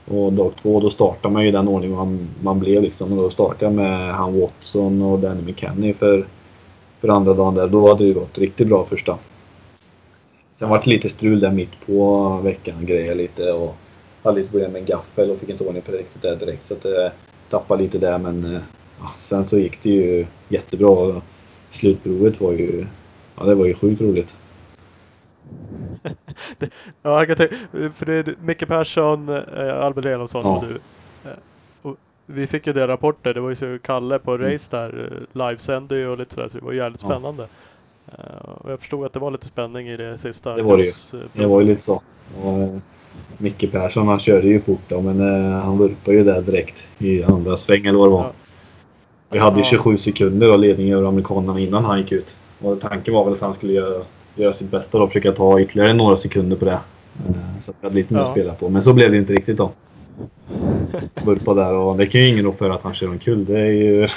[0.08, 3.12] och dag två då startar man ju i den ordning man, man blev liksom.
[3.12, 6.26] Och då startade jag med han Watson och Danny McKenny för,
[7.00, 7.68] för andra dagen där.
[7.68, 9.18] Då hade det gått riktigt bra första.
[10.56, 12.86] Sen var det lite strul där mitt på veckan.
[12.86, 13.76] Grejer lite och
[14.22, 16.66] hade lite problem med en gaffel och fick inte ordning på det riktigt där direkt.
[16.66, 17.12] Så att det
[17.50, 18.60] tappade lite där men eh,
[19.00, 21.20] ja, sen så gick det ju jättebra.
[21.70, 22.86] Slutprovet var ju,
[23.36, 24.34] ja det var ju sjukt roligt.
[27.02, 27.54] Ja, jag kan tänka,
[27.96, 30.56] för det är Micke Persson, eh, Albert Elofsson Ja.
[30.56, 30.74] och du.
[31.30, 31.36] Eh,
[31.82, 31.96] Och
[32.26, 33.34] vi fick ju det rapporter.
[33.34, 34.52] Det var ju så Kalle på Mm.
[34.52, 35.08] race där.
[35.34, 36.48] eh, Livesände ju och lite sådär.
[36.48, 37.08] Så det var jävligt Ja.
[37.08, 37.46] spännande.
[38.06, 40.56] Eh, Och jag förstod att det var lite spänning i det sista.
[40.56, 40.92] Det var det ju.
[41.32, 42.02] Det var ju lite så.
[42.42, 42.68] Och,
[43.38, 47.56] Micke Persson han körde ju fort då, men han vurpade ju där direkt i andra
[47.56, 48.22] sväng eller vad det var.
[48.24, 48.32] Ja.
[49.30, 49.64] Vi hade ju Ja.
[49.64, 52.36] 27 sekunder av ledning över amerikanerna innan han gick ut.
[52.60, 54.02] Och tanken var väl att han skulle göra,
[54.36, 56.70] göra sitt bästa och försöka ta ytterligare några sekunder på det.
[57.28, 58.26] Eh, Så att vi hade lite mer Ja.
[58.26, 58.68] att spela på.
[58.68, 59.70] Men så blev det inte riktigt då.
[61.24, 63.44] Vurpa där och det kan ju ingen rå för att han kör omkull.
[63.44, 64.08] Det är ju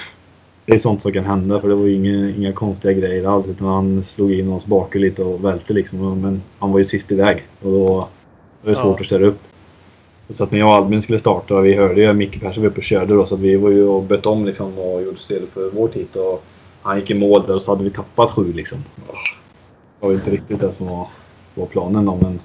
[0.65, 3.47] det är sånt som kan hända för det var ju inga, inga konstiga grejer alls
[3.47, 6.21] utan han slog in oss bakhjul lite och välte liksom.
[6.21, 8.07] Men han var ju sist iväg och då var
[8.61, 8.99] det svårt Ja.
[8.99, 9.39] att köra upp.
[10.29, 12.77] Så att när jag och Albin skulle starta, vi hörde ju Micke Persson var uppe
[12.77, 15.47] och körde då så att vi var ju och bytte om liksom och gjorde stel
[15.47, 16.07] för vår tid.
[16.15, 16.43] Och
[16.81, 18.77] han gick i mål där och så hade vi tappat sju liksom.
[20.05, 21.07] Var inte riktigt det som var,
[21.55, 22.39] var planen då men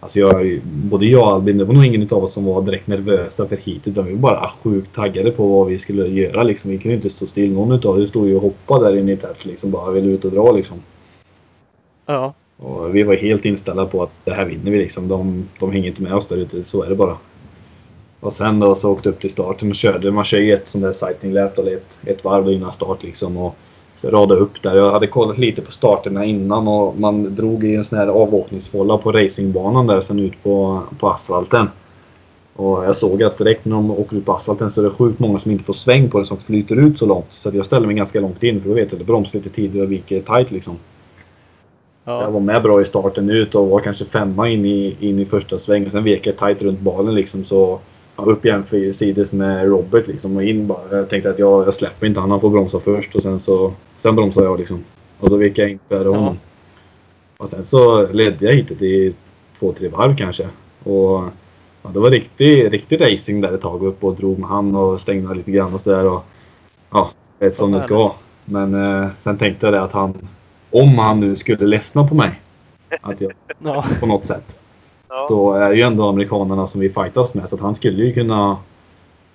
[0.00, 2.86] Alltså jag, både jag och Albin, det var nog ingen av oss som var direkt
[2.86, 6.70] nervösa för hit utan vi var bara sjukt taggade på vad vi skulle göra liksom.
[6.70, 8.08] Vi kunde inte stå still någon utav oss.
[8.08, 10.82] Stod ju och hoppade där inne i tält liksom bara ville ut och dra liksom.
[12.06, 12.34] Ja.
[12.56, 15.08] Och vi var helt inställda på att det här vinner vi liksom.
[15.08, 17.16] De, de hänger inte med oss där ute, så är det bara.
[18.20, 20.10] Och sen då så åkte upp till starten och körde.
[20.10, 23.36] Man kör ju ett sånt där sighting lap eller ett, ett varv innan start liksom.
[23.36, 23.56] Och
[24.00, 24.76] så radade upp där.
[24.76, 28.98] Jag hade kollat lite på starterna innan och man drog i en sån här avåkningsfålla
[28.98, 31.68] på racingbanan där sen ut på, på asfalten.
[32.56, 35.18] Och jag såg att direkt när de åker ut på asfalten så är det sjukt
[35.18, 37.26] många som inte får sväng på den som flyter ut så långt.
[37.30, 39.50] Så jag ställde mig ganska långt in för då vet jag att det bromsar lite
[39.50, 40.76] tidigare och viker tight liksom.
[42.04, 42.30] Jag Ja.
[42.30, 45.58] var med bra i starten ut och var kanske femma in i, in i första
[45.58, 45.90] svängen.
[45.90, 47.78] Sen vek jag tight runt balen liksom så
[48.24, 48.64] upp igen
[48.94, 50.96] sides med Robert liksom och in bara.
[50.96, 53.72] Jag tänkte att jag, jag släpper inte han, han får bromsa först och sen så
[53.98, 54.84] sen bromsar jag liksom.
[55.20, 56.10] Och så vek jag in före Ja.
[56.14, 56.38] honom.
[57.38, 59.14] Och sen så ledde jag hitet i
[59.58, 60.48] två, tre varv kanske.
[60.82, 61.22] Och
[61.82, 65.00] ja, det var riktig, riktig racing där ett tag upp och drog med han och
[65.00, 66.20] stängde lite grann och sådär.
[66.90, 68.12] Ja, rätt som det ska vara.
[68.44, 70.28] Men eh, sen tänkte jag det att han,
[70.70, 72.40] om han nu skulle ledsna på mig,
[73.00, 73.84] att jag, Ja.
[74.00, 74.58] på något sätt,
[75.10, 75.26] Ja.
[75.28, 77.48] så är det ju ändå amerikanerna som vi fightas med.
[77.48, 78.56] Så att han skulle ju kunna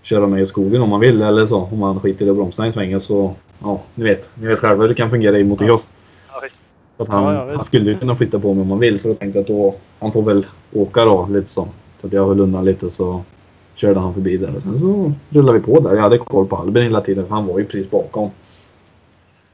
[0.02, 1.62] köra mig i skogen om man vill eller så.
[1.72, 3.00] Om man skiter i att bromsa en sväng.
[3.00, 3.34] Så,
[3.64, 4.30] ja, ni vet.
[4.36, 5.88] Ni vet själva hur det kan fungera i motocross.
[6.28, 6.42] Ja.
[6.98, 9.00] Så att han, Ja, ja, han skulle ju kunna flytta på mig om han vill.
[9.00, 11.68] Så jag tänkte att då, han får väl åka då lite så.
[12.02, 13.22] Så att jag höll undan lite så
[13.76, 14.56] körde han förbi där.
[14.56, 15.96] Och sen så rullade vi på där.
[15.96, 18.30] Jag hade koll på Albin hela tiden för han var ju precis bakom.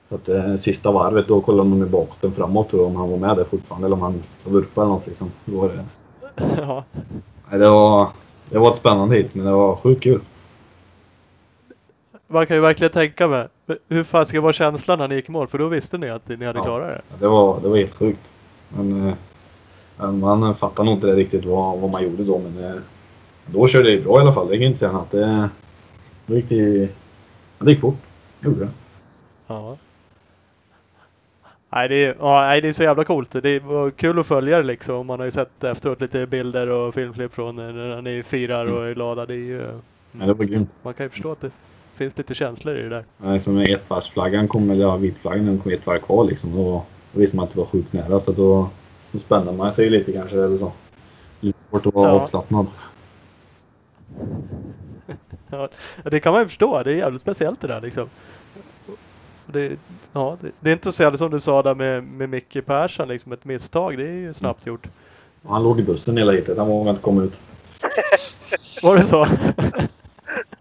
[0.09, 3.11] Så att eh, sista varvet då kollade de med bakåt framåt tror jag, om han
[3.11, 3.85] var med där fortfarande.
[3.87, 5.31] Eller om han vurpade eller något liksom.
[5.45, 5.85] Då var det,
[6.57, 6.83] ja.
[7.49, 8.09] det, var,
[8.49, 10.21] det var ett spännande hit men det var sjukt kul.
[12.27, 13.47] Man kan ju verkligen tänka mig.
[13.89, 15.47] Hur fan ska vara känslan när ni gick i mål?
[15.47, 16.63] För då visste ni att ni hade Ja.
[16.63, 17.01] klarat det.
[17.19, 18.29] Det var, det var helt sjukt.
[18.69, 19.07] Men,
[19.99, 22.39] eh, man fattar nog inte riktigt vad, vad man gjorde då.
[22.39, 22.81] Men eh,
[23.45, 24.47] då körde det bra i alla fall.
[24.47, 25.11] Det kan jag inte säga annat.
[25.11, 25.49] Det,
[26.25, 26.89] då gick det,
[27.59, 27.95] det gick fort.
[28.39, 28.69] Det gjorde det.
[29.47, 29.77] Ja.
[31.73, 33.31] Nej det, är, ja, det är så jävla coolt.
[33.31, 35.07] Det var kul att följa det liksom.
[35.07, 38.93] Man har ju sett efteråt lite bilder och filmklipp från när ni firar och är
[38.93, 39.25] glada.
[39.25, 39.67] Det är ju,
[40.11, 40.69] Men det var grymt.
[40.83, 41.51] man kan ju förstå att det
[41.95, 43.03] finns lite känslor i det där.
[43.17, 46.55] Nej, som med ettvarvsflaggan kom, eller ja, vitflaggan, den kom ett varv kvar liksom.
[46.55, 46.83] Då,
[47.13, 48.19] då visste man att det var sjukt nära.
[48.19, 48.69] Så då,
[49.11, 50.71] då spände man sig lite kanske eller så.
[51.39, 52.19] Lite svårt att vara Ja.
[52.21, 52.65] avslappnad.
[55.53, 55.69] Ja,
[56.03, 56.83] det kan man ju förstå.
[56.83, 58.09] Det är jävligt speciellt det där liksom.
[59.51, 59.77] Det,
[60.13, 63.07] ja, det, det är inte så jävla som du sa där med, med Micke Persson,
[63.07, 63.97] liksom ett misstag.
[63.97, 64.87] Det är ju snabbt gjort.
[65.47, 66.57] Han låg i bussen hela hitet.
[66.57, 67.39] Han vågade inte komma ut.
[68.83, 69.27] Var det så?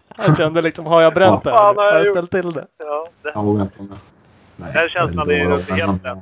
[0.07, 1.91] Han kände liksom, har jag bränt det fan här?
[1.91, 2.67] har jag ställt till det?
[2.77, 3.97] Ja, det, Han vågade inte med.
[4.55, 6.17] Nej, Den känslan är inte ju det rätt.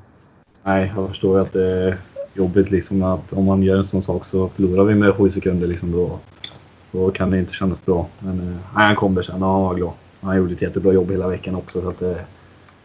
[0.63, 1.97] Nej, jag förstår ju att det är
[2.33, 5.67] jobbigt liksom att om man gör en sån sak så förlorar vi med sju sekunder
[5.67, 6.19] liksom då.
[6.91, 8.07] Då kan det inte kännas bra.
[8.19, 9.91] Men eh, nej, han kom där sen och han var glad.
[10.21, 11.81] Han gjorde ett jättebra jobb hela veckan också.
[11.81, 12.15] Så att, eh,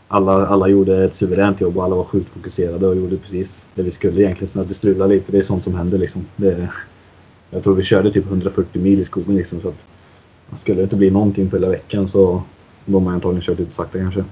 [0.09, 3.82] alla, alla gjorde ett suveränt jobb och alla var sjukt fokuserade och gjorde precis det
[3.82, 4.48] vi skulle egentligen.
[4.48, 6.26] Sen att det strulade lite, det är sånt som händer liksom.
[6.36, 6.68] Det,
[7.51, 9.60] jag tror vi körde typ 140 mil i skogen liksom.
[9.60, 9.86] Så att,
[10.60, 12.43] skulle det inte bli någonting på hela veckan så
[12.85, 14.24] då har man antagligen kört lite sakta kanske.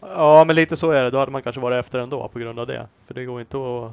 [0.00, 1.10] Ja, men lite så är det.
[1.10, 2.86] Då hade man kanske varit efter ändå på grund av det.
[3.06, 3.92] För det går inte att...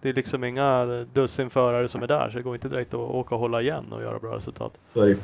[0.00, 3.00] Det är liksom inga dussin förare som är där, så det går inte direkt att
[3.00, 4.72] åka och hålla igen och göra bra resultat.
[4.94, 5.16] Så är det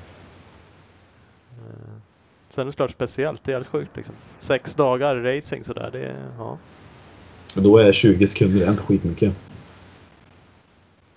[2.55, 4.14] Sen är det klart speciellt, det är helt sjukt liksom.
[4.39, 6.16] Sex dagar racing sådär, det är...
[6.39, 6.59] Ja.
[7.55, 9.35] Då är 20 sekunder inte skitmycket.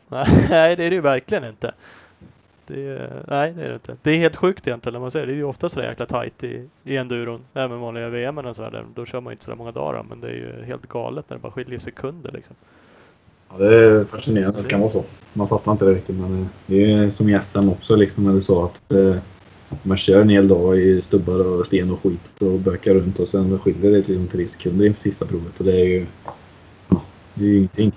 [0.50, 1.74] Nej, det är det ju verkligen inte.
[2.68, 3.98] Det är, nej, det är det inte.
[4.02, 5.26] Det är helt sjukt egentligen när man ser det.
[5.26, 7.42] Det är ju ofta sådär jäkla tight i, i enduron.
[7.54, 8.86] Även vanliga VM och sådär.
[8.96, 10.06] Då kör man ju inte sådär många dagar.
[10.10, 12.56] Men det är ju helt galet när det bara skiljer sekunder liksom.
[13.50, 15.04] Ja, det är fascinerande att det kan vara så.
[15.34, 18.42] Man fattar inte det riktigt men eh, det är som i SM också liksom eller
[18.42, 19.16] så att eh,
[19.84, 23.28] man kör en hel dag i stubbar och sten och skit och bökar runt och
[23.28, 26.06] sen skiljer det till tre sekunder inför sista provet och det är ju
[26.90, 27.02] ja,
[27.34, 27.92] det är ju ingenting.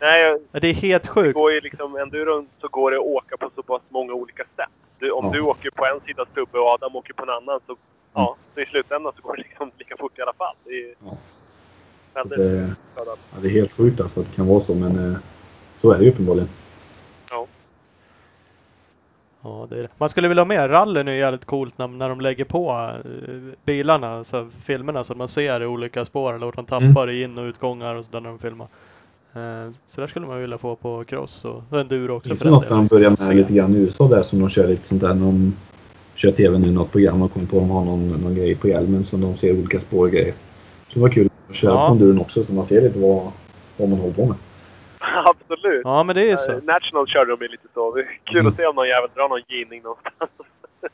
[0.00, 1.34] nej, Det är helt det sjukt.
[1.34, 4.68] går ju liksom enduron så går det att åka på så pass många olika sätt.
[4.98, 5.32] Du, om Ja.
[5.32, 7.76] du åker på en sida stubbe och Adam åker på en annan så,
[8.14, 10.54] ja, så i slutändan så går det liksom lika fort i alla fall.
[10.64, 11.16] Det är Ja.
[12.14, 15.18] Väldigt det, ja, det är helt sjukt alltså att det kan vara så men eh,
[15.80, 16.48] så är det ju uppenbarligen.
[19.42, 19.88] Ja, det är det.
[19.98, 20.70] Man skulle vilja ha med.
[20.70, 23.34] Rallyn är ju jävligt coolt när, när de lägger på eh,
[23.64, 27.38] bilarna, alltså filmerna så att man ser olika spår eller vart de tappar i in
[27.38, 28.66] och utgångar och sådär när de filmar.
[29.34, 32.28] Eh, Så där skulle man vilja få på cross och enduro också.
[32.28, 34.48] Finns för det den något de börjar med lite grann i USA där som de
[34.48, 35.56] kör lite sånt där när de
[36.14, 38.68] kör TV nu något program och kommer på att de har någon, någon grej på
[38.68, 40.34] hjälmen som de ser olika spår och grejer.
[40.88, 41.86] Så det var kul att köra Ja.
[41.88, 43.22] på enduron också så man ser lite vad,
[43.76, 44.36] vad man håller på med.
[45.24, 45.80] Absolut.
[45.84, 46.60] Ja, men det är ju Eh, så.
[46.64, 47.94] National körde de ju lite så.
[47.94, 48.52] Det är kul Mm.
[48.52, 50.30] att se om någon jävel drar någon ginning någonstans.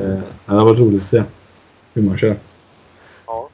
[0.00, 1.22] Eh, ja, det var roligt att se
[1.94, 2.36] hur man kör.
[3.26, 3.48] Ja.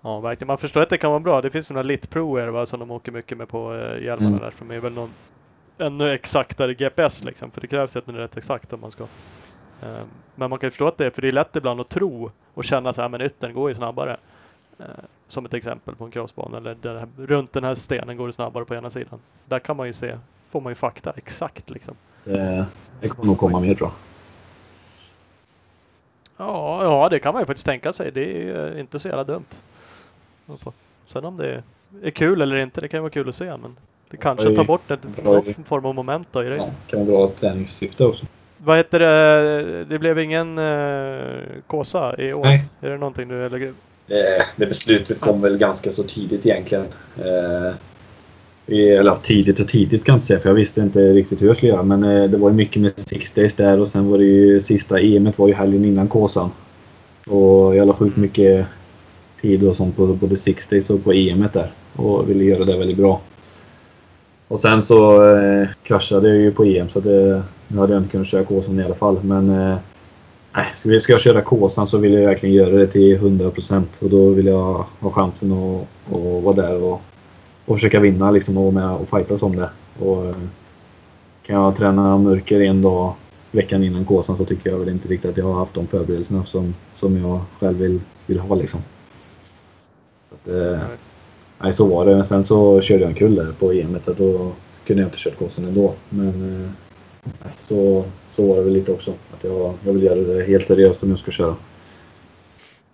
[0.00, 0.46] Ja, verkligen.
[0.46, 1.40] Man förstår att det kan vara bra.
[1.42, 4.40] Det finns några lit-proer va, som de åker mycket med på eh, hjälmarna Mm.
[4.40, 4.50] där.
[4.50, 5.10] För de är väl någon
[5.78, 7.50] ännu exaktare GPS liksom.
[7.50, 9.02] För det krävs att den är rätt exakt om man ska.
[9.82, 10.02] Eh,
[10.34, 12.30] men man kan ju förstå att det är, för det är lätt ibland att tro
[12.54, 14.16] och känna så här, men yttern går ju snabbare.
[14.78, 14.86] Eh,
[15.28, 16.56] som ett exempel på en crossbana.
[16.56, 19.18] Eller där, runt den här stenen går det snabbare på ena sidan.
[19.44, 20.18] Där kan man ju se,
[20.50, 21.94] får man ju fakta exakt liksom.
[22.24, 22.66] Det,
[23.00, 23.94] det kommer nog komma mer tror jag.
[26.46, 28.10] Ja, ja, det kan man ju faktiskt tänka sig.
[28.12, 29.44] Det är eh, inte så jävla dumt.
[31.08, 31.62] Sen om det
[32.02, 33.56] är kul eller inte, det kan ju vara kul att se.
[33.56, 33.76] Men
[34.10, 36.74] det kanske tar bort ett, någon form av moment då i Ja, racen.
[36.86, 38.26] kan vara bra träningssyfte också.
[38.58, 39.84] Vad heter det?
[39.84, 42.44] Det blev ingen uh, Kåsa i år?
[42.44, 42.64] Nej.
[42.80, 43.72] Är det någonting du eller?
[44.08, 46.84] Eh, det beslutet kom väl ganska så tidigt egentligen.
[47.18, 47.74] Eh,
[48.66, 51.46] eller ja, tidigt och tidigt kan jag inte säga för jag visste inte riktigt hur
[51.46, 51.82] jag skulle göra.
[51.82, 54.60] Men eh, det var ju mycket med Six Days där och sen var det ju
[54.60, 56.50] sista EMet var ju helgen innan Kåsan.
[57.26, 58.66] Och jag la sjukt mycket
[59.40, 61.72] tid och sånt på både Six Days och på EMet där.
[61.96, 63.20] Och ville göra det väldigt bra.
[64.48, 68.00] Och sen så eh, kraschade jag ju på EM så det, eh, nu hade jag
[68.00, 69.18] inte kunnat köra Kåsan i alla fall.
[69.22, 69.76] Men eh,
[70.54, 74.28] nej, ska, jag köra Kåsan så vill jag verkligen göra det till 100% och då
[74.28, 77.00] vill jag ha chansen att, att vara där och,
[77.64, 79.70] och försöka vinna liksom och vara med och fightas om det.
[79.98, 80.36] Och, eh,
[81.46, 83.14] kan jag träna mörker en dag
[83.50, 86.44] veckan innan Kåsan så tycker jag väl inte riktigt att jag har haft de förberedelserna
[86.44, 88.80] som, som jag själv vill, vill ha liksom.
[90.28, 90.80] Så att, eh,
[91.58, 92.16] nej, så var det.
[92.16, 94.52] Men sen så körde jag en kull där på EM så då
[94.86, 95.94] kunde jag inte kört Kåsan ändå.
[96.08, 96.70] Men eh,
[97.68, 98.04] så,
[98.38, 99.10] så var det väl lite också.
[99.10, 101.54] Att jag, jag vill göra det helt seriöst om jag ska köra.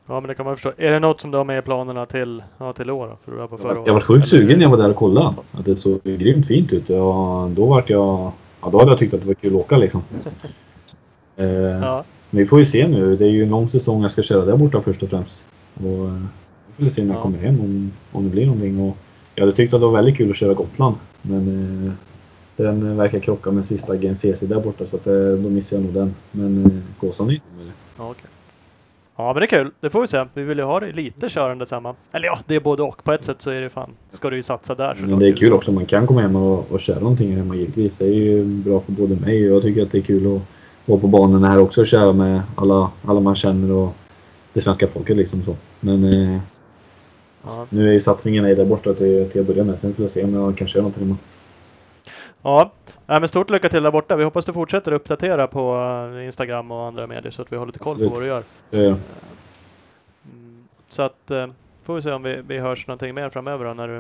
[0.07, 0.73] Ja men det kan man förstå.
[0.77, 3.17] Är det något som du har med i planerna till, ja, till år då?
[3.25, 5.35] För du var på förra Jag var sjukt sugen när jag var där och kollade.
[5.53, 6.89] Att det såg grymt fint ut.
[6.89, 8.31] Ja, då vart jag...
[8.61, 10.03] Ja, då hade jag tyckt att det var kul att åka liksom.
[11.37, 12.05] Eh, Ja.
[12.31, 13.17] Men vi får ju se nu.
[13.17, 15.45] Det är ju en lång säsong jag ska köra där borta först och främst.
[15.75, 16.21] Och, eh,
[16.77, 17.23] vi får se när jag Ja.
[17.23, 18.81] kommer hem om, om det blir någonting.
[18.81, 18.97] Och
[19.35, 20.95] jag hade tyckt att det var väldigt kul att köra Gotland.
[21.23, 21.93] Men eh,
[22.57, 25.95] den verkar krocka med sista GNCC där borta så att, eh, då missar jag nog
[25.95, 26.15] den.
[26.33, 26.71] Men eh,
[27.01, 27.41] Kåsan är med.
[27.99, 28.31] Ja, okej.
[29.17, 29.71] Ja men det är kul.
[29.81, 30.25] Det får vi se.
[30.35, 31.95] Vi vill ju ha det lite körande samma.
[32.13, 33.05] Eller ja, det är både och.
[33.05, 33.91] På ett sätt så är det fan.
[34.11, 35.73] Ska du ju satsa där Men det är kul också.
[35.73, 37.93] Man kan komma hem och, och köra någonting hemma givetvis.
[37.99, 40.43] Det är ju bra för både mig och jag tycker att det är kul att
[40.87, 43.93] vara på banorna här också och köra med alla, alla man känner och
[44.53, 45.57] det svenska folket liksom så.
[45.81, 46.39] Men eh,
[47.47, 47.67] Ja.
[47.71, 49.79] nu är ju satsningen är där borta till, till att börja med.
[49.79, 51.17] Sen får jag se om jag kan köra något hemma.
[52.45, 52.71] Ja,
[53.07, 54.17] ja men stort lycka till där borta.
[54.17, 55.77] Vi hoppas du fortsätter uppdatera på
[56.15, 58.43] eh, Instagram och andra medier så att vi har lite koll på vad du gör.
[58.71, 58.97] Så, eh,
[60.33, 61.47] Mm, Så att eh,
[61.85, 63.95] får vi se om vi, vi hörs någonting mer framöver då, när du,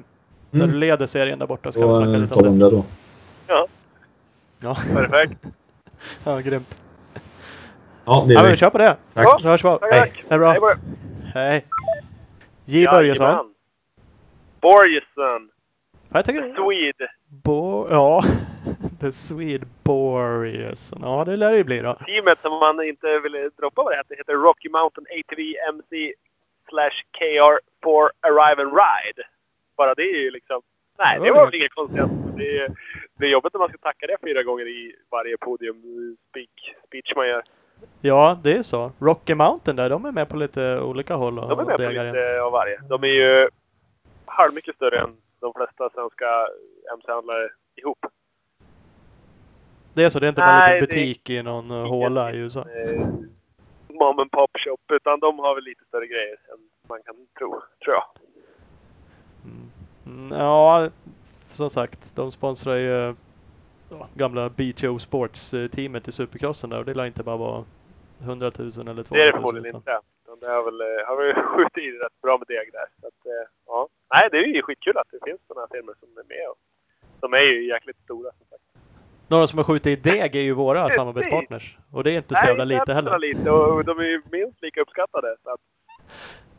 [0.50, 0.76] när du mm.
[0.76, 1.72] leder serien där borta.
[1.72, 2.64] Ska Då vi snacka eh, lite om det.
[2.64, 2.84] det då.
[4.60, 5.42] Ja, Perfekt.
[6.24, 6.78] ja grymt.
[8.04, 8.96] Ja, det Ja, är men vi kör på det.
[9.14, 9.40] Tack.
[9.40, 9.78] Så hörs vi av.
[9.78, 10.00] Tack, Hej.
[10.00, 10.24] tack.
[10.28, 10.74] Det är bra.
[11.34, 11.64] Hej.
[12.64, 13.26] J Börjesson.
[13.26, 13.54] Jajamän.
[14.60, 15.50] Borjesson.
[16.08, 16.54] Vad tycker du?
[16.54, 17.10] Swede.
[17.42, 18.24] Bo ja,
[19.00, 20.92] The Swede Boreas.
[21.00, 21.94] Ja, det lär det ju bli då.
[21.94, 26.14] Teamet som man inte ville droppa vad det heter heter Rocky Mountain ATV MC
[26.68, 29.22] slash KR for Arrive and Ride.
[29.76, 30.62] Bara det är ju liksom...
[30.98, 32.04] Nej, Det var väl inget konstigt.
[32.36, 32.68] Det är,
[33.18, 35.82] det är jobbigt när man ska tacka det fyra gånger i varje podium
[36.30, 37.42] speak, speech man gör.
[38.00, 38.92] Ja, det är så.
[38.98, 41.82] Rocky Mountain där, de är med på lite olika håll och De är med på
[41.82, 42.80] lite av varje.
[42.88, 43.48] De är ju
[44.26, 46.26] halvmycket större än de flesta svenska
[46.94, 47.98] MC-handlare ihop.
[49.94, 52.32] Det är så, det är inte bara en Nej, liten butik i någon eh, håla
[52.32, 52.60] i USA.
[52.68, 53.06] Eh,
[53.88, 54.94] mom and pop shop.
[54.96, 56.58] Utan de har väl lite större grejer än
[56.88, 57.50] man kan tro,
[57.84, 58.04] tror jag.
[59.44, 59.70] Mm.
[60.06, 60.90] Mm, Ja,
[61.50, 63.14] som sagt, de sponsrar ju
[63.90, 67.64] ja, gamla BTO Sports-teamet i Supercrossen där och det lär inte bara vara
[68.22, 69.04] 100 000 eller 200 000.
[69.10, 70.00] Det är det förmodligen utan- inte.
[70.34, 72.86] Utan det har väl, eh, har väl skjutit i rätt bra med deg där.
[73.00, 73.88] Så att, eh, ja.
[74.14, 76.48] Nej, det är ju skitkul att det finns sådana firmor som är med.
[76.50, 76.58] Och,
[77.20, 78.62] de är ju jäkligt stora som sagt.
[79.28, 80.96] Några som har skjutit i deg är ju våra Precis.
[80.96, 81.78] samarbetspartners.
[81.92, 83.18] Och det är inte så jävla lite heller.
[83.18, 85.36] lite och de är ju minst lika uppskattade.
[85.42, 85.60] Så att,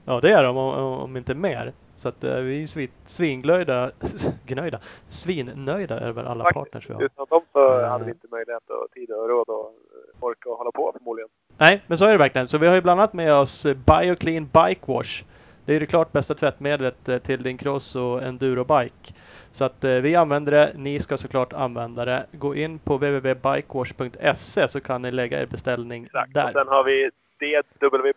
[0.05, 1.73] Ja, det är de om, om inte mer.
[1.97, 3.91] Så att eh, vi är ju svin, svinglöjda,
[4.45, 6.63] gnöjda, svinnöjda över alla Faktiskt.
[6.63, 7.03] partners vi har.
[7.03, 7.89] utan dem så Eh.
[7.89, 9.73] hade vi inte möjlighet och tid och råd och
[10.19, 11.29] orka och hålla på förmodligen.
[11.57, 12.47] Nej, men så är det verkligen.
[12.47, 15.23] Så vi har ju bland annat med oss eh, BioClean Bike Wash.
[15.65, 19.13] Det är ju det klart bästa tvättmedlet till din cross och endurobike.
[19.51, 22.25] Så att vi använder det, ni ska såklart använda det.
[22.31, 26.27] Gå in på www.bikewash.se så kan ni lägga er beställning Exakt.
[26.27, 26.51] Och där.
[26.53, 27.09] sen har vi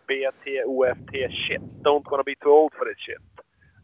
[0.03, 1.11] DWBTOFT
[1.47, 1.61] shit.
[1.83, 3.17] Don't wanna be too old for this shit.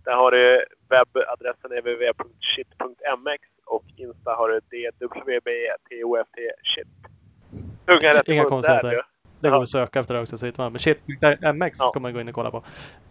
[0.05, 6.87] Där har du webbadressen www.shit.mx och Insta har du DWBTOFT shit.
[7.85, 8.89] Tunga rätt Inga konstigheter.
[8.91, 9.05] där.
[9.39, 10.71] Det går att söka efter det också så hittar man.
[10.71, 11.87] Men shit.mx Ja.
[11.89, 12.63] ska man gå in och kolla på.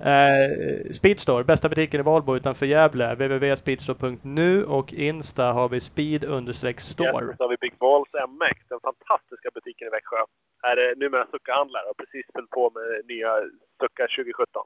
[0.05, 3.15] Eh, Speedstore, bästa butiken i Valbo utanför Gävle.
[3.15, 7.27] www.speedstore.nu och Insta har vi speed Yes, store.
[7.27, 10.17] och så har vi Big Balls MX, den fantastiska butiken i Växjö.
[10.63, 13.31] Här är numera Succa-handlare och precis fyllt på med nya
[13.81, 14.63] Succa 2017.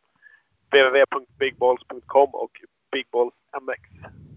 [0.70, 2.51] www.bigbballs.com och
[2.93, 3.81] bigballsmx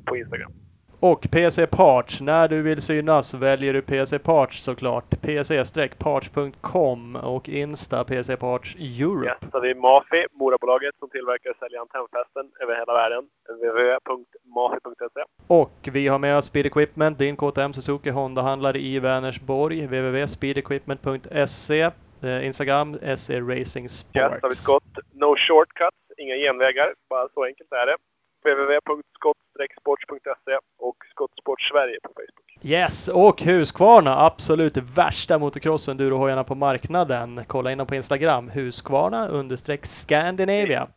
[0.06, 0.52] på Instagram.
[1.00, 2.22] Och PC Parts.
[2.22, 5.10] När du vill synas väljer du PC Parts såklart.
[5.22, 9.26] pc-parts.com och Insta PC Parts Europe.
[9.26, 13.24] Yes, så har vi Mafi, Morabolaget som tillverkar och säljer antennfästen över hela världen.
[13.50, 15.24] www.mafi.se.
[15.48, 19.82] Och vi har med oss Speed Equipment, din KTM Suzuki Honda-handlare i Vänersborg.
[19.88, 21.82] www.speedequipment.se
[22.22, 24.60] eh, Instagram SE Racing Yes, så har vi Sports.
[24.60, 24.84] Scott.
[25.14, 26.94] No shortcuts, inga genvägar.
[27.10, 27.98] Bara så enkelt är det.
[28.44, 29.38] www.scott
[29.82, 32.58] skottsports.se och Skottsport Sverige på Facebook.
[32.62, 37.44] Yes, och Husqvarna, absolut värsta motocross-endurohojarna på marknaden.
[37.48, 40.88] Kolla in dem på Instagram, Husqvarna understreck Scandinavia.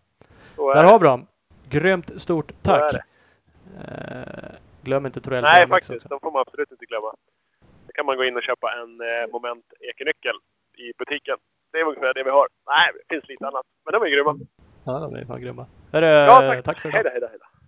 [0.56, 0.88] Där det.
[0.88, 1.26] har vi dem.
[1.68, 2.92] Grymt stort tack.
[2.92, 3.05] det.
[3.88, 6.09] Eh, glöm inte Torell Nej, faktiskt.
[6.09, 7.14] De får man absolut inte glömma.
[7.86, 10.36] Då kan man gå in och köpa en eh, Moment Ekenyckel
[10.76, 11.36] i butiken.
[11.72, 12.48] Det är ungefär det vi har.
[12.66, 13.66] Nej, det finns lite annat.
[13.84, 14.38] Men de är grymma.
[14.85, 15.66] Ja, de är fan grymma.
[15.93, 16.65] Hörru, Ja, tack.
[16.65, 17.12] tack för Hej idag.
[17.12, 17.47] då, hej då, hej då.